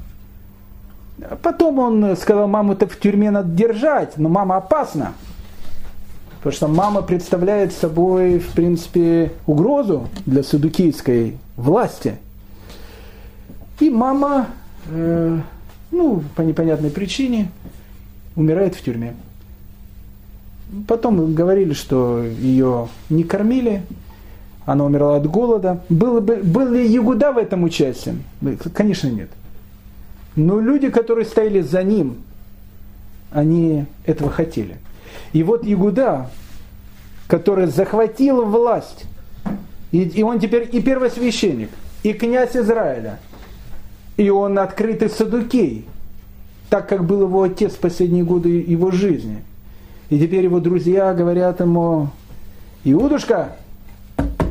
Потом 1.42 1.80
он 1.80 2.18
сказал, 2.18 2.48
маму-то 2.48 2.88
в 2.88 3.00
тюрьме 3.00 3.32
надо 3.32 3.50
держать, 3.50 4.18
но 4.18 4.30
мама 4.30 4.58
опасна. 4.58 5.14
Потому 6.38 6.54
что 6.54 6.68
мама 6.68 7.02
представляет 7.02 7.72
собой, 7.72 8.40
в 8.40 8.50
принципе, 8.50 9.32
угрозу 9.46 10.10
для 10.26 10.44
садукейской 10.44 11.38
власти. 11.56 12.18
И 13.80 13.90
мама, 13.90 14.48
э, 14.90 15.40
ну, 15.92 16.24
по 16.36 16.42
непонятной 16.42 16.90
причине, 16.90 17.50
умирает 18.36 18.76
в 18.76 18.84
тюрьме. 18.84 19.14
Потом 20.88 21.34
говорили, 21.34 21.74
что 21.74 22.24
ее 22.24 22.90
не 23.10 23.24
кормили, 23.24 23.84
она 24.66 24.86
умерла 24.86 25.18
от 25.18 25.28
голода. 25.28 25.82
Был, 25.88 26.20
был 26.20 26.72
ли 26.72 26.88
Ягуда 26.88 27.32
в 27.32 27.38
этом 27.38 27.64
участием? 27.64 28.24
Конечно, 28.74 29.08
нет. 29.08 29.30
Но 30.36 30.60
люди, 30.60 30.90
которые 30.90 31.26
стояли 31.26 31.62
за 31.62 31.84
ним, 31.84 32.18
они 33.32 33.86
этого 34.06 34.30
хотели. 34.30 34.78
И 35.32 35.44
вот 35.44 35.66
Ягуда, 35.66 36.30
который 37.28 37.68
захватил 37.68 38.46
власть, 38.46 39.06
и, 39.92 40.02
и 40.02 40.24
он 40.24 40.40
теперь 40.40 40.70
и 40.72 40.82
первосвященник, 40.82 41.70
и 42.04 42.14
князь 42.14 42.56
Израиля, 42.56 43.20
и 44.18 44.30
он 44.30 44.58
открытый 44.60 45.10
садукей, 45.10 45.86
так 46.70 46.90
как 46.90 47.06
был 47.06 47.24
его 47.24 47.44
отец 47.44 47.74
в 47.74 47.80
последние 47.80 48.24
годы 48.24 48.50
его 48.50 48.92
жизни– 48.92 49.42
и 50.14 50.20
теперь 50.20 50.44
его 50.44 50.60
друзья 50.60 51.12
говорят 51.12 51.60
ему, 51.60 52.10
Иудушка, 52.84 53.56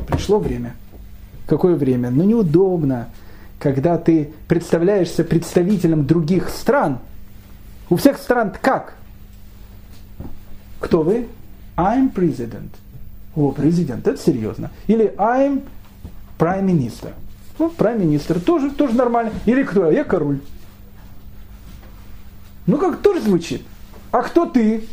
пришло 0.07 0.37
время. 0.37 0.75
Какое 1.45 1.75
время? 1.75 2.09
Ну 2.09 2.25
неудобно, 2.25 3.07
когда 3.63 3.97
ты 3.97 4.33
представляешься 4.49 5.23
представителем 5.23 6.05
других 6.05 6.49
стран. 6.49 6.99
У 7.89 7.95
всех 7.95 8.17
стран 8.17 8.53
как? 8.61 8.95
Кто 10.81 11.01
вы? 11.01 11.29
I'm 11.77 12.13
president. 12.13 12.71
О, 13.37 13.51
президент, 13.51 14.05
это 14.05 14.21
серьезно. 14.21 14.69
Или 14.87 15.15
I'm 15.15 15.63
prime 16.37 16.65
minister. 16.65 17.13
Ну, 17.57 17.71
prime 17.77 18.01
minister 18.01 18.37
тоже, 18.41 18.69
тоже 18.69 18.95
нормально. 18.95 19.31
Или 19.45 19.63
кто? 19.63 19.89
Я 19.89 20.03
король. 20.03 20.41
Ну, 22.67 22.77
как 22.77 23.01
тоже 23.01 23.21
звучит. 23.21 23.63
А 24.11 24.23
кто 24.23 24.45
ты? 24.45 24.83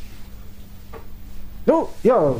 Ну, 1.66 1.90
я 2.04 2.34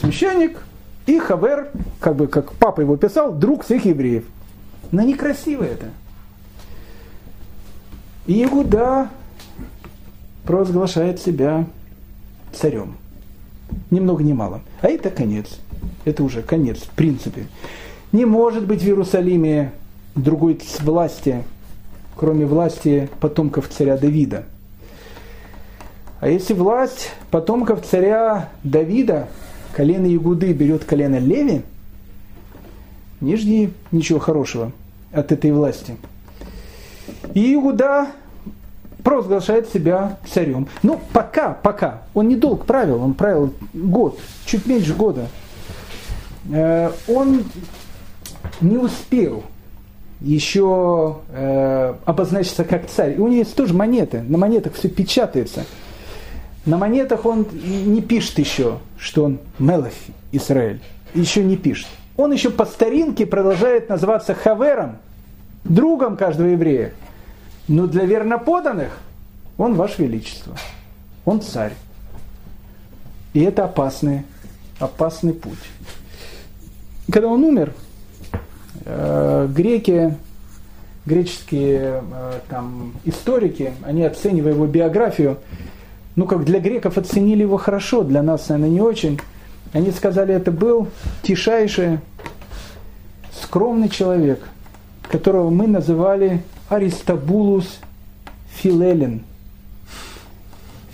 священник, 0.00 0.58
и 1.06 1.20
Хавер, 1.20 1.70
как 2.00 2.16
бы 2.16 2.26
как 2.26 2.54
папа 2.54 2.80
его 2.80 2.96
писал, 2.96 3.32
друг 3.32 3.64
всех 3.64 3.84
евреев. 3.84 4.24
Но 4.92 5.02
некрасиво 5.02 5.62
это. 5.62 5.90
И 8.26 8.42
Игуда 8.42 9.08
провозглашает 10.44 11.20
себя 11.20 11.66
царем. 12.52 12.96
Ни 13.90 14.00
много 14.00 14.24
ни 14.24 14.32
мало. 14.32 14.62
А 14.82 14.88
это 14.88 15.10
конец. 15.10 15.58
Это 16.04 16.24
уже 16.24 16.42
конец, 16.42 16.78
в 16.78 16.90
принципе. 16.90 17.46
Не 18.12 18.24
может 18.24 18.66
быть 18.66 18.82
в 18.82 18.86
Иерусалиме 18.86 19.72
другой 20.16 20.60
власти, 20.80 21.44
кроме 22.16 22.46
власти 22.46 23.08
потомков 23.20 23.68
царя 23.68 23.96
Давида. 23.96 24.44
А 26.18 26.28
если 26.28 26.52
власть 26.52 27.10
потомков 27.30 27.86
царя 27.86 28.50
Давида, 28.64 29.28
колено 29.72 30.06
Ягуды 30.06 30.52
берет 30.52 30.84
колено 30.84 31.18
Леви, 31.18 31.62
не 33.20 33.36
жди 33.36 33.70
ничего 33.92 34.18
хорошего 34.18 34.72
от 35.12 35.32
этой 35.32 35.52
власти. 35.52 35.96
И 37.34 37.54
Иуда 37.54 38.08
провозглашает 39.02 39.68
себя 39.68 40.18
царем. 40.32 40.68
Ну, 40.82 41.00
пока, 41.12 41.54
пока. 41.54 42.02
Он 42.14 42.28
недолго 42.28 42.64
правил, 42.64 43.02
он 43.02 43.14
правил 43.14 43.52
год, 43.72 44.18
чуть 44.44 44.66
меньше 44.66 44.94
года. 44.94 45.28
Э, 46.52 46.90
он 47.08 47.44
не 48.60 48.76
успел 48.76 49.44
еще 50.20 51.18
э, 51.30 51.94
обозначится 52.04 52.64
как 52.64 52.88
царь. 52.88 53.14
И 53.14 53.18
у 53.18 53.26
него 53.26 53.38
есть 53.38 53.54
тоже 53.54 53.74
монеты, 53.74 54.22
на 54.22 54.38
монетах 54.38 54.74
все 54.74 54.88
печатается. 54.88 55.64
На 56.66 56.76
монетах 56.76 57.24
он 57.24 57.46
не 57.52 58.02
пишет 58.02 58.38
еще, 58.38 58.78
что 58.98 59.24
он 59.24 59.38
Мелах 59.58 59.92
Израиль. 60.30 60.80
Еще 61.14 61.42
не 61.42 61.56
пишет. 61.56 61.88
Он 62.20 62.32
еще 62.32 62.50
по 62.50 62.66
старинке 62.66 63.24
продолжает 63.24 63.88
называться 63.88 64.34
Хавером, 64.34 64.98
другом 65.64 66.18
каждого 66.18 66.48
еврея. 66.48 66.92
Но 67.66 67.86
для 67.86 68.04
верноподанных 68.04 68.98
он 69.56 69.72
ваше 69.72 70.02
величество. 70.02 70.54
Он 71.24 71.40
царь. 71.40 71.72
И 73.32 73.40
это 73.40 73.64
опасный, 73.64 74.24
опасный 74.78 75.32
путь. 75.32 75.58
Когда 77.10 77.28
он 77.28 77.42
умер, 77.42 77.72
э, 78.84 79.48
греки, 79.48 80.14
греческие 81.06 82.02
э, 82.12 82.32
там, 82.50 82.92
историки, 83.06 83.72
они 83.82 84.04
оценивая 84.04 84.52
его 84.52 84.66
биографию, 84.66 85.38
ну 86.16 86.26
как 86.26 86.44
для 86.44 86.60
греков 86.60 86.98
оценили 86.98 87.40
его 87.40 87.56
хорошо, 87.56 88.02
для 88.02 88.22
нас, 88.22 88.50
наверное, 88.50 88.70
не 88.70 88.82
очень. 88.82 89.18
Они 89.72 89.90
сказали, 89.90 90.34
это 90.34 90.50
был 90.50 90.88
тишайший, 91.22 92.00
скромный 93.42 93.88
человек, 93.88 94.48
которого 95.02 95.50
мы 95.50 95.66
называли 95.66 96.42
Аристабулус 96.68 97.78
Филелин. 98.54 99.22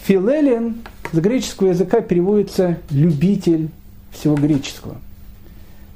Филелин 0.04 0.82
с 1.12 1.18
греческого 1.18 1.68
языка 1.68 2.00
переводится 2.00 2.78
«любитель 2.90 3.70
всего 4.12 4.34
греческого». 4.36 4.96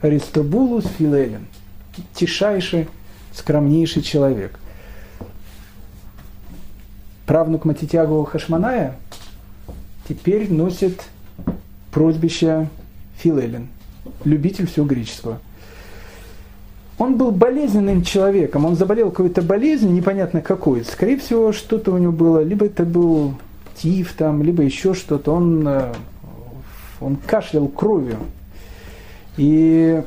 Аристобулус 0.01 0.85
Филелин. 0.99 1.47
Тишайший, 2.15 2.89
скромнейший 3.33 4.03
человек. 4.03 4.59
Правнук 7.27 7.65
Матитягова 7.65 8.27
Хашманая 8.27 8.97
теперь 10.09 10.53
носит 10.53 11.05
прозвище 11.93 12.69
Филелин. 13.19 13.69
Любитель 14.25 14.67
всего 14.67 14.87
греческого. 14.87 15.41
Он 17.01 17.17
был 17.17 17.31
болезненным 17.31 18.03
человеком, 18.03 18.67
он 18.67 18.77
заболел 18.77 19.11
какой-то 19.11 19.41
болезнью, 19.41 19.91
непонятно 19.91 20.43
какой. 20.43 20.85
Скорее 20.85 21.17
всего, 21.17 21.51
что-то 21.51 21.93
у 21.93 21.99
него 21.99 22.13
было, 22.13 22.43
либо 22.43 22.67
это 22.67 22.85
был 22.85 23.37
тиф 23.75 24.13
там, 24.13 24.43
либо 24.43 24.63
еще 24.63 24.93
что-то. 24.93 25.33
Он, 25.33 25.67
э, 25.67 25.95
он 27.01 27.17
кашлял 27.17 27.69
кровью. 27.69 28.19
И, 29.39 30.03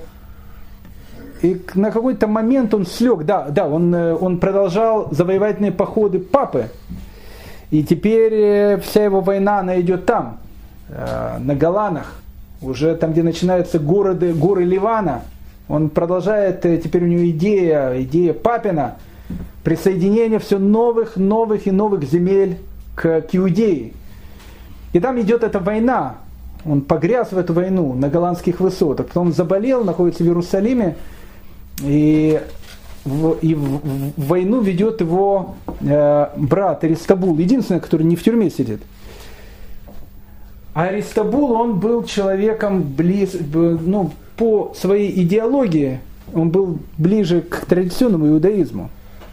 и 1.41 1.61
на 1.73 1.89
какой-то 1.89 2.27
момент 2.27 2.75
он 2.75 2.85
слег, 2.85 3.23
да, 3.23 3.49
да, 3.49 3.67
он, 3.67 3.95
э, 3.95 4.13
он 4.13 4.37
продолжал 4.37 5.07
завоевательные 5.09 5.71
походы 5.71 6.19
папы. 6.19 6.69
И 7.71 7.83
теперь 7.83 8.33
э, 8.35 8.77
вся 8.77 9.03
его 9.03 9.21
война, 9.21 9.61
она 9.61 9.81
идет 9.81 10.05
там, 10.05 10.37
на 10.89 11.55
Голанах, 11.55 12.21
уже 12.61 12.93
там, 12.95 13.13
где 13.13 13.23
начинаются 13.23 13.79
города, 13.79 14.31
горы 14.31 14.63
Ливана. 14.63 15.23
Он 15.67 15.89
продолжает, 15.89 16.61
теперь 16.61 17.03
у 17.03 17.07
него 17.07 17.29
идея, 17.29 18.01
идея 18.01 18.33
Папина, 18.33 18.97
присоединение 19.63 20.39
все 20.39 20.59
новых, 20.59 21.15
новых 21.15 21.67
и 21.67 21.71
новых 21.71 22.03
земель 22.03 22.57
к, 22.95 23.21
к 23.21 23.35
Иудее. 23.35 23.93
И 24.91 24.99
там 24.99 25.19
идет 25.21 25.43
эта 25.43 25.59
война. 25.59 26.17
Он 26.65 26.81
погряз 26.81 27.31
в 27.31 27.37
эту 27.37 27.53
войну 27.53 27.93
на 27.93 28.09
голландских 28.09 28.59
высотах. 28.59 29.07
Потом 29.07 29.33
заболел, 29.33 29.83
находится 29.83 30.23
в 30.23 30.27
Иерусалиме. 30.27 30.95
И 31.81 32.39
в, 33.03 33.33
и 33.41 33.55
в, 33.55 33.79
в 34.15 34.27
войну 34.27 34.61
ведет 34.61 35.01
его 35.01 35.55
э, 35.81 36.27
брат 36.37 36.83
Аристабул, 36.83 37.37
единственный, 37.37 37.81
который 37.81 38.03
не 38.03 38.15
в 38.15 38.23
тюрьме 38.23 38.49
сидит. 38.49 38.81
А 40.73 40.83
Аристабул, 40.85 41.51
он 41.51 41.79
был 41.79 42.03
человеком 42.03 42.81
близ, 42.81 43.35
ну, 43.51 44.11
по 44.35 44.73
своей 44.75 45.23
идеологии, 45.23 45.99
он 46.33 46.49
был 46.49 46.79
ближе 46.97 47.41
к 47.41 47.65
традиционному 47.65 48.27
иудаизму, 48.29 48.89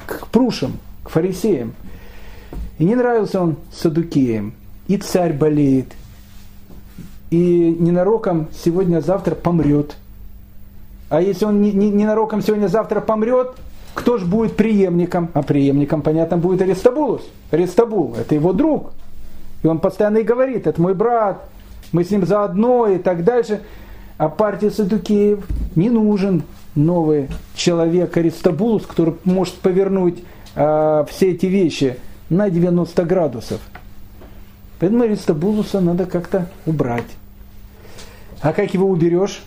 к 0.07 0.27
прушам, 0.29 0.73
к 1.05 1.11
фарисеям. 1.11 1.75
И 2.79 2.85
не 2.85 2.95
нравился 2.95 3.41
он 3.41 3.57
Садукеем. 3.73 4.55
И 4.89 4.97
царь 4.97 5.33
болеет. 5.33 5.93
И 7.31 7.77
ненароком 7.79 8.49
сегодня-завтра 8.65 9.35
помрет. 9.35 9.97
А 11.09 11.21
если 11.21 11.45
он 11.45 11.61
ненароком 11.61 12.43
сегодня-завтра 12.43 13.01
помрет, 13.01 13.53
кто 13.95 14.19
же 14.19 14.27
будет 14.27 14.57
преемником? 14.57 15.29
А 15.35 15.43
преемником, 15.43 16.03
понятно, 16.03 16.37
будет 16.37 16.63
Аристабулус. 16.63 17.23
Аристабул, 17.51 18.15
это 18.17 18.35
его 18.35 18.53
друг. 18.53 18.93
И 19.63 19.67
он 19.67 19.79
постоянно 19.79 20.19
и 20.19 20.23
говорит, 20.23 20.67
это 20.67 20.81
мой 20.81 20.95
брат, 20.95 21.45
мы 21.93 22.05
с 22.05 22.11
ним 22.11 22.25
заодно 22.25 22.87
и 22.87 22.99
так 22.99 23.25
дальше. 23.25 23.61
А 24.21 24.29
партия 24.29 24.71
Садукеев 24.71 25.47
не 25.75 25.89
нужен 25.89 26.43
новый 26.75 27.29
человек 27.55 28.17
Аристабулус, 28.17 28.87
который 28.87 29.15
может 29.25 29.55
повернуть 29.55 30.19
э, 30.55 31.05
все 31.09 31.31
эти 31.33 31.47
вещи– 31.47 31.97
на 32.31 32.49
90 32.49 33.05
градусов. 33.05 33.61
Поэтому 34.79 35.03
Аристобулуса 35.03 35.81
надо 35.81 36.07
как-то 36.07 36.47
убрать. 36.65 37.05
А 38.41 38.55
как 38.55 38.73
его 38.73 38.89
уберешь? 38.89 39.43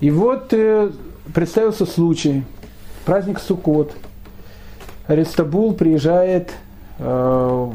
И 0.00 0.10
вот 0.10 0.52
э, 0.52 0.92
представился 1.34 1.86
случай. 1.86 2.44
Праздник 3.04 3.40
Суккот. 3.40 3.96
Аристобул 5.08 5.74
приезжает 5.74 6.52
э, 6.98 7.70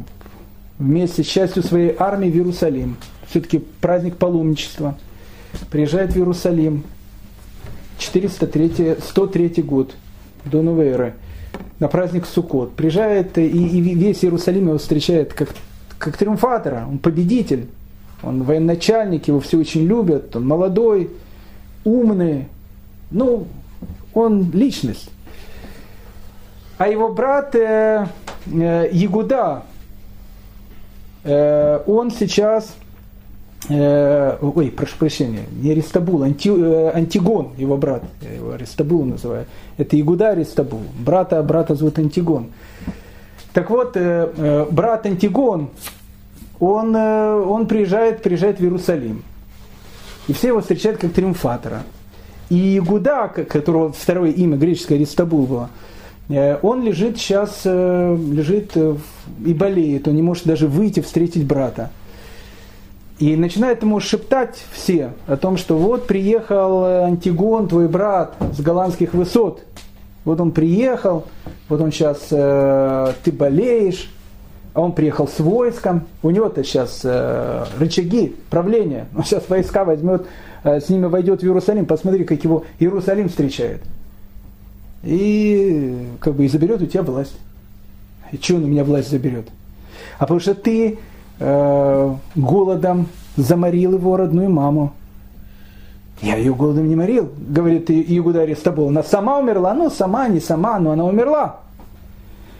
вместе 0.80 1.24
с 1.24 1.28
частью 1.28 1.64
своей 1.64 1.94
армии 1.98 2.30
в 2.30 2.36
Иерусалим. 2.36 2.96
Все-таки 3.30 3.60
праздник 3.60 4.18
паломничества. 4.18 4.98
Приезжает 5.70 6.14
в 6.14 6.18
Иерусалим. 6.18 6.84
403, 7.98 8.98
103 9.02 9.64
год 9.64 9.96
до 10.46 10.62
новой 10.62 10.88
эры 10.88 11.14
на 11.80 11.88
праздник 11.88 12.26
Суккот. 12.26 12.74
Приезжает, 12.74 13.38
и, 13.38 13.48
и 13.48 13.82
весь 13.82 14.24
Иерусалим 14.24 14.68
его 14.68 14.78
встречает 14.78 15.34
как, 15.34 15.50
как 15.98 16.18
триумфатора, 16.18 16.86
он 16.90 16.98
победитель, 17.00 17.68
он 18.24 18.44
военачальник, 18.44 19.28
его 19.28 19.40
все 19.40 19.60
очень 19.60 19.86
любят, 19.86 20.36
он 20.36 20.48
молодой, 20.48 21.12
умный, 21.84 22.48
ну, 23.12 23.48
он 24.14 24.52
личность. 24.52 25.10
А 26.78 26.88
его 26.88 27.10
брат 27.10 27.56
э, 27.56 28.08
э, 28.46 28.90
Ягуда, 28.92 29.64
э, 31.24 31.80
он 31.86 32.12
сейчас 32.12 32.76
э, 33.70 34.38
ой, 34.42 34.72
прошу 34.72 34.98
прощения, 34.98 35.44
не 35.62 35.72
Аристабул, 35.72 36.24
Анти, 36.24 36.50
э, 36.50 36.92
Антигон, 36.94 37.52
его 37.58 37.78
брат, 37.78 38.04
я 38.22 38.34
его 38.34 38.52
Аристабул 38.52 39.06
называю. 39.06 39.46
Это 39.78 40.00
Игуда 40.00 40.30
Аристабул, 40.30 40.82
брата, 41.00 41.42
брата 41.44 41.76
зовут 41.76 42.00
Антигон. 42.00 42.48
Так 43.54 43.70
вот, 43.70 43.92
э, 43.96 44.66
брат 44.72 45.06
Антигон, 45.06 45.70
он, 46.60 46.96
он 46.96 47.68
приезжает, 47.68 48.22
приезжает 48.22 48.60
в 48.60 48.64
Иерусалим. 48.64 49.24
И 50.28 50.34
все 50.34 50.48
его 50.48 50.62
встречают 50.62 51.00
как 51.00 51.14
триумфатора. 51.14 51.84
И 52.50 52.78
Игуда, 52.78 53.28
которого 53.28 53.92
второе 53.92 54.32
имя 54.32 54.58
греческое 54.58 54.98
Аристабул 54.98 55.46
было, 55.46 55.70
он 56.62 56.84
лежит 56.84 57.18
сейчас, 57.18 57.64
лежит 57.64 58.76
и 58.76 59.54
болеет, 59.54 60.08
он 60.08 60.16
не 60.16 60.22
может 60.22 60.46
даже 60.46 60.68
выйти 60.68 61.00
встретить 61.00 61.46
брата. 61.46 61.92
И 63.20 63.36
начинают 63.36 63.82
ему 63.82 64.00
шептать 64.00 64.64
все 64.72 65.12
о 65.26 65.38
том, 65.38 65.58
что 65.58 65.78
вот 65.78 66.06
приехал 66.06 67.04
Антигон, 67.06 67.68
твой 67.68 67.88
брат, 67.88 68.36
с 68.56 68.62
голландских 68.62 69.14
высот. 69.14 69.64
Вот 70.24 70.40
он 70.40 70.52
приехал, 70.52 71.26
вот 71.70 71.82
он 71.82 71.92
сейчас, 71.92 72.28
э, 72.32 73.14
ты 73.24 73.32
болеешь, 73.32 74.12
а 74.74 74.82
он 74.82 74.92
приехал 74.92 75.28
с 75.28 75.40
войском, 75.40 76.06
у 76.22 76.30
него-то 76.30 76.64
сейчас 76.64 77.02
э, 77.04 77.66
рычаги 77.80 78.36
правления, 78.50 79.08
он 79.16 79.24
сейчас 79.24 79.50
войска 79.50 79.86
возьмет, 79.86 80.28
э, 80.64 80.80
с 80.80 80.90
ними 80.90 81.06
войдет 81.06 81.42
в 81.42 81.44
Иерусалим, 81.44 81.86
посмотри, 81.86 82.26
как 82.26 82.44
его 82.44 82.66
Иерусалим 82.78 83.30
встречает. 83.30 83.82
И 85.02 85.98
как 86.20 86.36
бы 86.36 86.46
и 86.46 86.48
заберет 86.50 86.82
у 86.82 86.86
тебя 86.86 87.02
власть. 87.02 87.38
И 88.32 88.38
что 88.38 88.56
он 88.56 88.66
у 88.66 88.68
меня 88.68 88.84
власть 88.84 89.10
заберет? 89.10 89.48
А 90.20 90.26
потому 90.26 90.40
что 90.42 90.54
ты 90.54 91.00
э, 91.40 92.16
голодом 92.36 93.08
заморил 93.36 93.94
его 93.94 94.18
родную 94.18 94.50
маму. 94.50 94.94
Я 96.22 96.36
ее 96.38 96.54
голодом 96.54 96.88
не 96.90 96.96
морил, 96.96 97.32
говорит 97.38 97.90
Иуда 97.90 98.42
Аристабул. 98.42 98.90
Она 98.90 99.04
сама 99.04 99.38
умерла, 99.38 99.74
ну 99.74 99.90
сама, 99.90 100.28
не 100.28 100.40
сама, 100.40 100.80
но 100.80 100.92
она 100.92 101.06
умерла. 101.06 101.60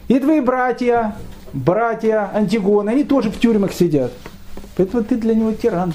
И 0.08 0.20
твои 0.20 0.42
братья, 0.42 1.16
братья 1.54 2.30
Антигона, 2.34 2.92
они 2.92 3.04
тоже 3.04 3.32
в 3.32 3.40
тюрьмах 3.40 3.74
сидят. 3.74 4.12
Поэтому 4.76 5.04
ты 5.04 5.16
для 5.16 5.34
него 5.34 5.54
тиран. 5.54 5.94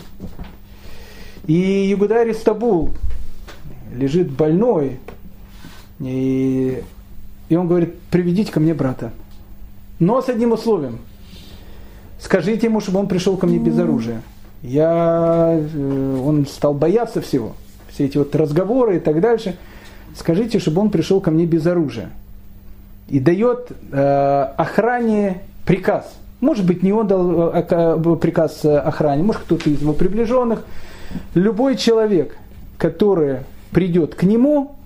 И 1.47 1.55
Ягуда 1.89 2.21
Аристабул 2.21 2.91
лежит 3.95 4.31
больной, 4.31 4.99
И, 6.01 6.83
и 7.49 7.57
он 7.57 7.69
говорит, 7.69 7.99
приведите 8.11 8.51
ко 8.51 8.59
мне 8.59 8.75
брата. 8.75 9.13
Но 9.99 10.21
с 10.21 10.29
одним 10.29 10.53
условием. 10.53 10.99
Скажите 12.23 12.69
ему, 12.69 12.81
чтобы 12.81 13.01
он 13.01 13.09
пришел 13.09 13.37
ко 13.37 13.47
мне 13.47 13.59
без 13.59 13.77
оружия. 13.79 14.23
Я, 14.63 15.59
э, 15.59 16.23
он 16.25 16.47
стал 16.47 16.73
бояться 16.73 17.21
всего. 17.21 17.55
Все 17.89 18.05
эти 18.05 18.17
вот 18.17 18.35
разговоры 18.37 18.99
и 18.99 19.01
так 19.01 19.21
дальше. 19.21 19.57
Скажите, 20.17 20.61
чтобы 20.61 20.83
он 20.83 20.91
пришел 20.91 21.21
ко 21.21 21.33
мне 21.33 21.47
без 21.47 21.67
оружия. 21.67 22.11
И 23.09 23.19
дает 23.19 23.73
э, 23.91 24.47
охране 24.57 25.41
приказ. 25.67 26.15
Может 26.41 26.65
быть, 26.65 26.85
не 26.85 26.93
он 26.93 27.09
дал 27.09 27.51
э, 27.51 27.67
э, 27.69 28.17
приказ 28.21 28.65
охране, 28.65 29.25
может 29.25 29.43
кто-то 29.43 29.69
из 29.69 29.81
его 29.81 29.93
приближенных. 29.93 30.63
Любой 31.35 31.77
человек, 31.77 32.37
который 32.79 33.39
придет 33.73 34.15
к 34.15 34.23
нему 34.23 34.77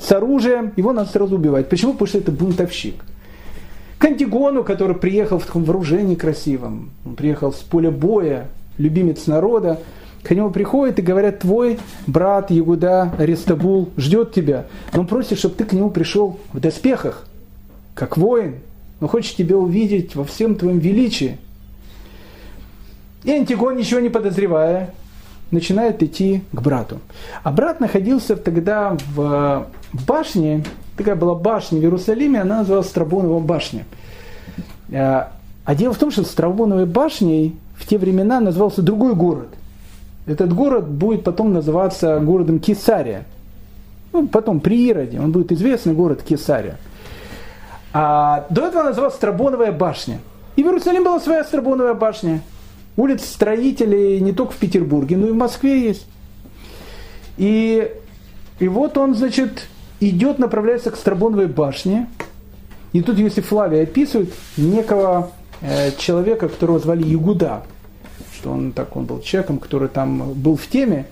с 0.00 0.12
оружием, 0.12 0.72
его 0.76 0.92
надо 0.92 1.10
сразу 1.10 1.34
убивать. 1.34 1.68
Почему? 1.68 1.92
Потому 1.92 2.06
что 2.06 2.18
это 2.18 2.30
бунтовщик. 2.30 3.02
К 4.02 4.06
Антигону, 4.06 4.64
который 4.64 4.96
приехал 4.96 5.38
в 5.38 5.46
таком 5.46 5.62
вооружении 5.62 6.16
красивом, 6.16 6.90
он 7.06 7.14
приехал 7.14 7.52
с 7.52 7.58
поля 7.58 7.92
боя, 7.92 8.48
любимец 8.76 9.28
народа, 9.28 9.78
к 10.24 10.32
нему 10.32 10.50
приходят 10.50 10.98
и 10.98 11.02
говорят, 11.02 11.38
твой 11.38 11.78
брат 12.08 12.50
Ягуда 12.50 13.14
Арестабул 13.16 13.90
ждет 13.96 14.34
тебя. 14.34 14.66
Но 14.92 15.02
он 15.02 15.06
просит, 15.06 15.38
чтобы 15.38 15.54
ты 15.54 15.62
к 15.62 15.72
нему 15.72 15.88
пришел 15.88 16.40
в 16.52 16.58
доспехах, 16.58 17.28
как 17.94 18.16
воин. 18.16 18.56
Он 19.00 19.06
хочет 19.06 19.36
тебя 19.36 19.56
увидеть 19.56 20.16
во 20.16 20.24
всем 20.24 20.56
твоем 20.56 20.80
величии. 20.80 21.38
И 23.22 23.30
Антигон, 23.30 23.76
ничего 23.76 24.00
не 24.00 24.08
подозревая, 24.08 24.92
начинает 25.52 26.02
идти 26.02 26.42
к 26.52 26.60
брату. 26.60 26.98
А 27.42 27.52
брат 27.52 27.78
находился 27.78 28.36
тогда 28.36 28.96
в 29.14 29.66
башне, 29.92 30.64
такая 30.96 31.14
была 31.14 31.34
башня 31.34 31.78
в 31.78 31.82
Иерусалиме, 31.82 32.40
она 32.40 32.58
называлась 32.58 32.88
Страбонова 32.88 33.38
башня. 33.38 33.84
А, 34.92 35.32
а 35.64 35.74
дело 35.74 35.94
в 35.94 35.98
том, 35.98 36.10
что 36.10 36.24
Страбоновой 36.24 36.86
башней 36.86 37.56
в 37.76 37.86
те 37.86 37.98
времена 37.98 38.40
назывался 38.40 38.82
другой 38.82 39.14
город. 39.14 39.48
Этот 40.26 40.52
город 40.54 40.88
будет 40.88 41.24
потом 41.24 41.52
называться 41.52 42.18
городом 42.20 42.58
Кесария. 42.58 43.24
Ну, 44.12 44.28
потом 44.28 44.60
при 44.60 44.88
Ироде, 44.88 45.20
он 45.20 45.32
будет 45.32 45.52
известный 45.52 45.94
город 45.94 46.22
Кесария. 46.22 46.76
А 47.92 48.46
до 48.50 48.66
этого 48.66 48.84
называлась 48.84 49.14
Страбоновая 49.14 49.72
башня. 49.72 50.18
И 50.56 50.62
в 50.62 50.66
Иерусалиме 50.66 51.04
была 51.04 51.20
своя 51.20 51.44
Страбоновая 51.44 51.94
башня. 51.94 52.40
Улиц 52.96 53.24
строителей 53.24 54.20
не 54.20 54.32
только 54.32 54.52
в 54.52 54.56
Петербурге, 54.56 55.16
но 55.16 55.28
и 55.28 55.30
в 55.30 55.36
Москве 55.36 55.80
есть. 55.80 56.06
И, 57.38 57.90
и 58.58 58.68
вот 58.68 58.98
он, 58.98 59.14
значит, 59.14 59.66
идет, 60.00 60.38
направляется 60.38 60.90
к 60.90 60.96
Страбоновой 60.96 61.46
башне. 61.46 62.08
И 62.92 63.00
тут 63.00 63.18
Иосиф 63.18 63.46
Флавий 63.46 63.82
описывает 63.82 64.32
некого 64.56 65.30
э, 65.62 65.92
человека, 65.96 66.48
которого 66.48 66.78
звали 66.78 67.02
Ягуда. 67.02 67.62
Что 68.34 68.52
он 68.52 68.72
так, 68.72 68.94
он 68.96 69.06
был 69.06 69.20
человеком, 69.20 69.58
который 69.58 69.88
там 69.88 70.32
был 70.34 70.56
в 70.56 70.66
теме, 70.66 71.06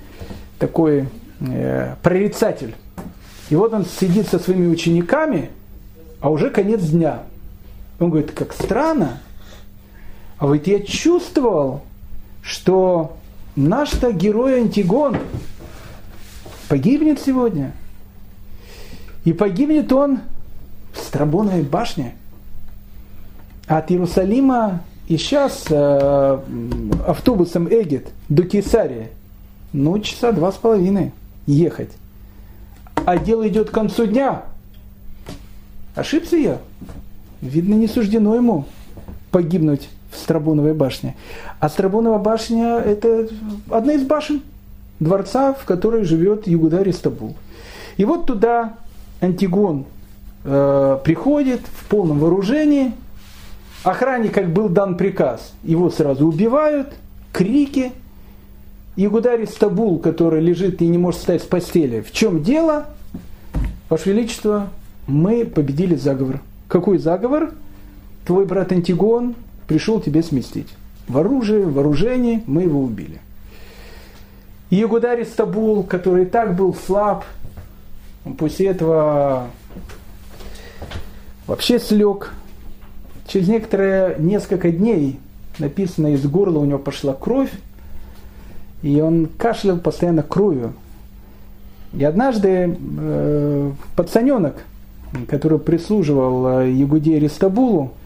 такой 0.59 1.09
э, 1.41 1.95
прорицатель. 2.03 2.75
И 3.49 3.57
вот 3.57 3.73
он 3.73 3.87
сидит 3.87 4.29
со 4.29 4.39
своими 4.39 4.69
учениками, 4.69 5.51
а 6.21 6.31
уже 6.31 6.51
конец 6.51 6.83
дня. 6.83 7.23
Он 7.99 8.11
говорит, 8.11 8.33
как 8.33 8.53
странно, 8.53 9.21
а 10.41 10.51
ведь 10.51 10.67
я 10.67 10.81
чувствовал, 10.81 11.83
что 12.43 13.19
наш-то 13.57 14.11
герой 14.11 14.63
Антигон 14.63 15.19
погибнет 16.69 17.21
сегодня. 17.21 17.73
И 19.25 19.35
погибнет 19.35 19.93
он 19.93 20.21
в 20.95 20.99
Страбоновой 20.99 21.61
башне. 21.61 22.15
От 23.67 23.93
Иерусалима 23.93 24.83
и 25.09 25.19
сейчас 25.19 25.67
э, 25.69 26.39
автобусом 27.07 27.69
Эгет 27.69 28.09
до 28.31 28.43
Кесарии, 28.43 29.09
ну, 29.75 29.99
часа 29.99 30.33
два 30.33 30.53
с 30.53 30.57
половиной 30.57 31.13
ехать. 31.47 31.91
А 32.95 33.19
дело 33.19 33.47
идет 33.47 33.69
к 33.69 33.75
концу 33.75 34.07
дня. 34.07 34.45
Ошибся 35.95 36.37
я? 36.37 36.59
Видно, 37.43 37.75
не 37.75 37.89
суждено 37.89 38.35
ему 38.35 38.65
погибнуть 39.31 39.91
в 40.11 40.17
Страбоновой 40.17 40.75
башне. 40.75 41.17
А 41.59 41.69
Страбонова 41.69 42.19
башня– 42.19 42.79
это 42.85 43.29
одна 43.71 43.95
из 43.95 44.03
башен 44.03 44.43
дворца, 44.99 45.55
в 45.55 45.65
которой 45.65 46.05
живет 46.05 46.47
Югуда 46.47 46.83
Ристабул. 46.83 47.35
И 47.97 48.05
вот 48.05 48.27
туда 48.27 48.75
Антигон 49.21 49.85
э, 50.45 50.99
приходит 51.05 51.61
в 51.61 51.89
полном 51.89 52.19
вооружении. 52.19 52.93
Охране, 53.83 54.29
как 54.29 54.53
был 54.53 54.69
дан 54.69 54.97
приказ, 54.97 55.55
его 55.63 55.91
сразу 55.91 56.27
убивают, 56.27 56.89
крики. 57.33 57.93
Югуда 58.97 59.37
Ристабул, 59.37 59.99
который 59.99 60.43
лежит 60.43 60.83
и 60.83 60.87
не 60.87 60.99
может 60.99 61.21
встать 61.21 61.43
с 61.43 61.47
постели. 61.47 62.03
В 62.03 62.13
чем 62.13 62.43
дело? 62.43 62.87
Ваше 63.89 64.11
Величество, 64.11 64.69
мы 65.07 65.47
победили 65.47 65.95
заговор. 65.95 66.41
Какой 66.69 66.99
заговор? 66.99 67.53
Твой 68.27 68.45
брат 68.45 68.73
Антигон 68.73 69.35
пришел 69.71 70.01
тебе 70.01 70.25
сместить. 70.25 70.67
В 71.07 71.17
оружии, 71.17 71.63
в 71.63 71.75
вооружении 71.75 72.43
мы 72.49 72.63
его 72.63 72.83
убили. 72.83 73.21
И 74.69 74.75
Ягударь 74.75 75.25
Стабул, 75.25 75.85
который 75.85 76.27
так 76.27 76.57
был 76.57 76.75
слаб, 76.75 77.25
после 78.37 78.71
этого 78.71 79.47
вообще 81.47 81.79
слег. 81.79 82.33
Через 83.29 83.47
некоторые 83.47 84.17
несколько 84.19 84.73
дней 84.73 85.21
написано, 85.61 86.15
из 86.15 86.27
горла 86.27 86.59
у 86.59 86.65
него 86.65 86.81
пошла 86.81 87.15
кровь, 87.15 87.53
и 88.83 89.01
он 89.01 89.29
кашлял 89.39 89.79
постоянно 89.79 90.25
кровью. 90.25 90.73
И 91.93 92.03
однажды 92.03 92.77
э, 92.77 93.73
пацаненок, 93.95 94.65
который 95.29 95.61
прислуживал 95.61 96.63
э, 96.63 96.73
Ягуде 96.73 97.21
Ристабулу, 97.21 97.93
и 97.93 98.00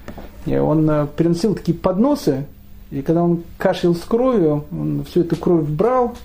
он 0.53 0.89
э, 0.89 1.07
приносил 1.07 1.55
такие 1.55 1.77
подносы, 1.77 2.45
и 2.91 3.03
когда 3.03 3.23
он 3.23 3.43
кашлял 3.57 3.95
с 3.95 4.01
кровью, 4.01 4.65
он 4.71 5.05
всю 5.05 5.23
эту 5.23 5.37
кровь 5.37 5.67
брал, 5.67 6.17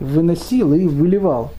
выносил 0.00 0.72
и 0.74 0.86
выливал. 0.86 1.52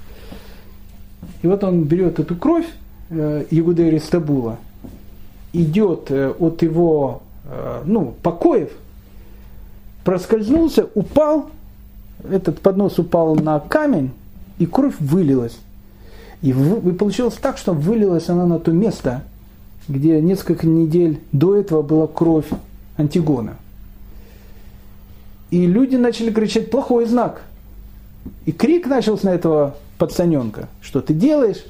И 1.42 1.48
вот 1.48 1.64
он 1.64 1.84
берет 1.84 2.20
эту 2.20 2.36
кровь 2.36 2.66
э, 3.10 3.46
Ягудея 3.52 3.92
Ристабула, 3.92 4.58
идет 5.54 6.10
э, 6.10 6.30
от 6.30 6.62
его 6.62 7.22
ну, 7.86 8.14
покоев, 8.24 8.72
проскользнулся, 10.04 10.90
упал, 10.96 11.50
этот 12.30 12.60
поднос 12.60 13.00
упал 13.00 13.36
на 13.36 13.62
камень, 13.62 14.12
и 14.60 14.66
кровь 14.66 14.96
вылилась. 15.00 15.58
И, 16.42 16.50
и 16.50 16.92
получилось 16.92 17.36
так, 17.36 17.58
что 17.58 17.72
вылилась 17.72 18.28
она 18.28 18.46
на 18.46 18.60
то 18.60 18.72
место, 18.72 19.24
где 19.88 20.22
несколько 20.22 20.68
недель 20.68 21.20
до 21.32 21.56
этого 21.56 21.82
была 21.82 22.08
кровь 22.08 22.48
Антигона. 22.98 23.56
И 25.50 25.66
люди 25.66 25.96
начали 25.96 26.32
кричать 26.32 26.70
«плохой 26.70 27.06
знак». 27.06 27.42
И 28.46 28.52
крик 28.52 28.88
начался 28.88 29.28
на 29.28 29.36
этого 29.36 29.78
пацаненка. 29.98 30.68
Что 30.82 31.02
ты 31.02 31.14
делаешь? 31.14 31.64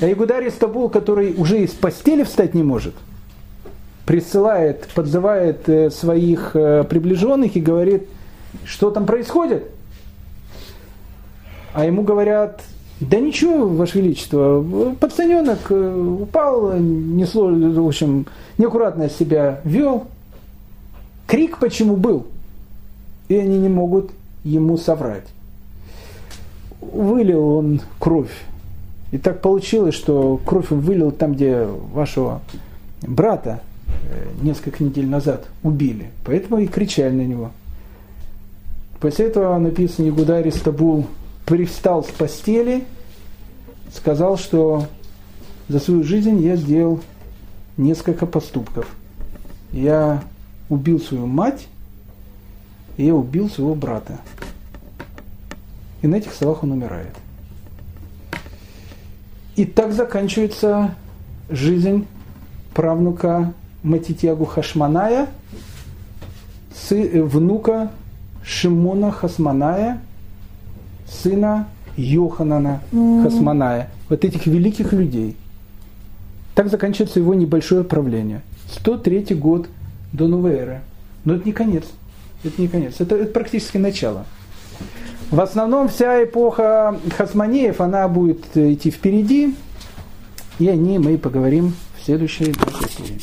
А 0.00 0.10
Игударий 0.10 0.50
Стабул, 0.50 0.88
который 0.88 1.34
уже 1.36 1.62
из 1.62 1.70
постели 1.70 2.22
встать 2.22 2.54
не 2.54 2.62
может, 2.62 2.94
присылает, 4.04 4.88
подзывает 4.94 5.68
э, 5.68 5.90
своих 5.90 6.52
э, 6.54 6.84
приближенных 6.84 7.56
и 7.56 7.60
говорит, 7.60 8.04
что 8.64 8.90
там 8.90 9.06
происходит. 9.06 9.64
А 11.74 11.84
ему 11.84 12.02
говорят, 12.02 12.62
да 13.00 13.20
ничего, 13.20 13.68
Ваше 13.68 14.00
Величество, 14.00 14.94
пацаненок 14.98 15.70
э, 15.70 16.18
упал, 16.22 16.78
несло, 16.78 17.48
в 17.48 17.86
общем, 17.86 18.26
неаккуратно 18.56 19.10
себя 19.10 19.60
вел. 19.64 20.06
Крик 21.26 21.58
почему 21.58 21.96
был? 21.96 22.26
И 23.28 23.36
они 23.36 23.58
не 23.58 23.68
могут 23.68 24.12
ему 24.44 24.78
соврать. 24.78 25.26
Вылил 26.80 27.56
он 27.56 27.80
кровь. 27.98 28.32
И 29.12 29.18
так 29.18 29.42
получилось, 29.42 29.94
что 29.94 30.40
кровь 30.46 30.72
он 30.72 30.80
вылил 30.80 31.10
там, 31.10 31.34
где 31.34 31.66
вашего 31.92 32.40
брата 33.02 33.60
э, 34.08 34.26
несколько 34.40 34.82
недель 34.82 35.06
назад 35.06 35.46
убили. 35.62 36.10
Поэтому 36.24 36.60
и 36.60 36.66
кричали 36.66 37.14
на 37.14 37.26
него. 37.26 37.50
После 39.00 39.26
этого 39.26 39.58
написано 39.58 40.06
Ягуда 40.06 40.36
Аристабул 40.36 41.06
привстал 41.46 42.04
с 42.04 42.08
постели, 42.08 42.84
сказал, 43.94 44.36
что 44.36 44.86
за 45.68 45.78
свою 45.78 46.02
жизнь 46.02 46.42
я 46.42 46.56
сделал 46.56 47.00
несколько 47.76 48.26
поступков. 48.26 48.94
Я 49.72 50.22
убил 50.68 51.00
свою 51.00 51.26
мать, 51.26 51.68
и 52.96 53.06
я 53.06 53.14
убил 53.14 53.48
своего 53.48 53.74
брата. 53.74 54.18
И 56.02 56.06
на 56.06 56.16
этих 56.16 56.34
словах 56.34 56.62
он 56.62 56.72
умирает. 56.72 57.14
И 59.54 59.64
так 59.64 59.92
заканчивается 59.92 60.94
жизнь 61.48 62.06
правнука 62.74 63.54
Матитьягу 63.82 64.44
Хашманая, 64.44 65.28
внука 66.90 67.90
Шимона 68.42 69.10
Хасманая, 69.10 70.00
сына 71.08 71.68
Йоханана 71.96 72.82
Хасманая, 72.90 73.90
вот 74.08 74.24
этих 74.24 74.46
великих 74.46 74.92
людей. 74.92 75.36
Так 76.54 76.68
заканчивается 76.68 77.20
его 77.20 77.34
небольшое 77.34 77.84
правление. 77.84 78.42
103 78.72 79.34
год 79.34 79.68
до 80.12 80.26
новой 80.26 80.54
эры. 80.54 80.80
Но 81.24 81.34
это 81.34 81.46
не 81.46 81.52
конец. 81.52 81.84
Это 82.44 82.60
не 82.60 82.68
конец. 82.68 82.94
Это, 82.98 83.16
это 83.16 83.32
практически 83.32 83.78
начало. 83.78 84.24
В 85.30 85.40
основном 85.40 85.88
вся 85.88 86.22
эпоха 86.22 86.98
Хасманеев, 87.16 87.80
она 87.80 88.06
будет 88.08 88.56
идти 88.56 88.90
впереди. 88.90 89.54
И 90.58 90.68
о 90.68 90.76
ней 90.76 90.98
мы 90.98 91.18
поговорим 91.18 91.74
в 91.98 92.04
следующей 92.04 92.54
серии. 92.96 93.20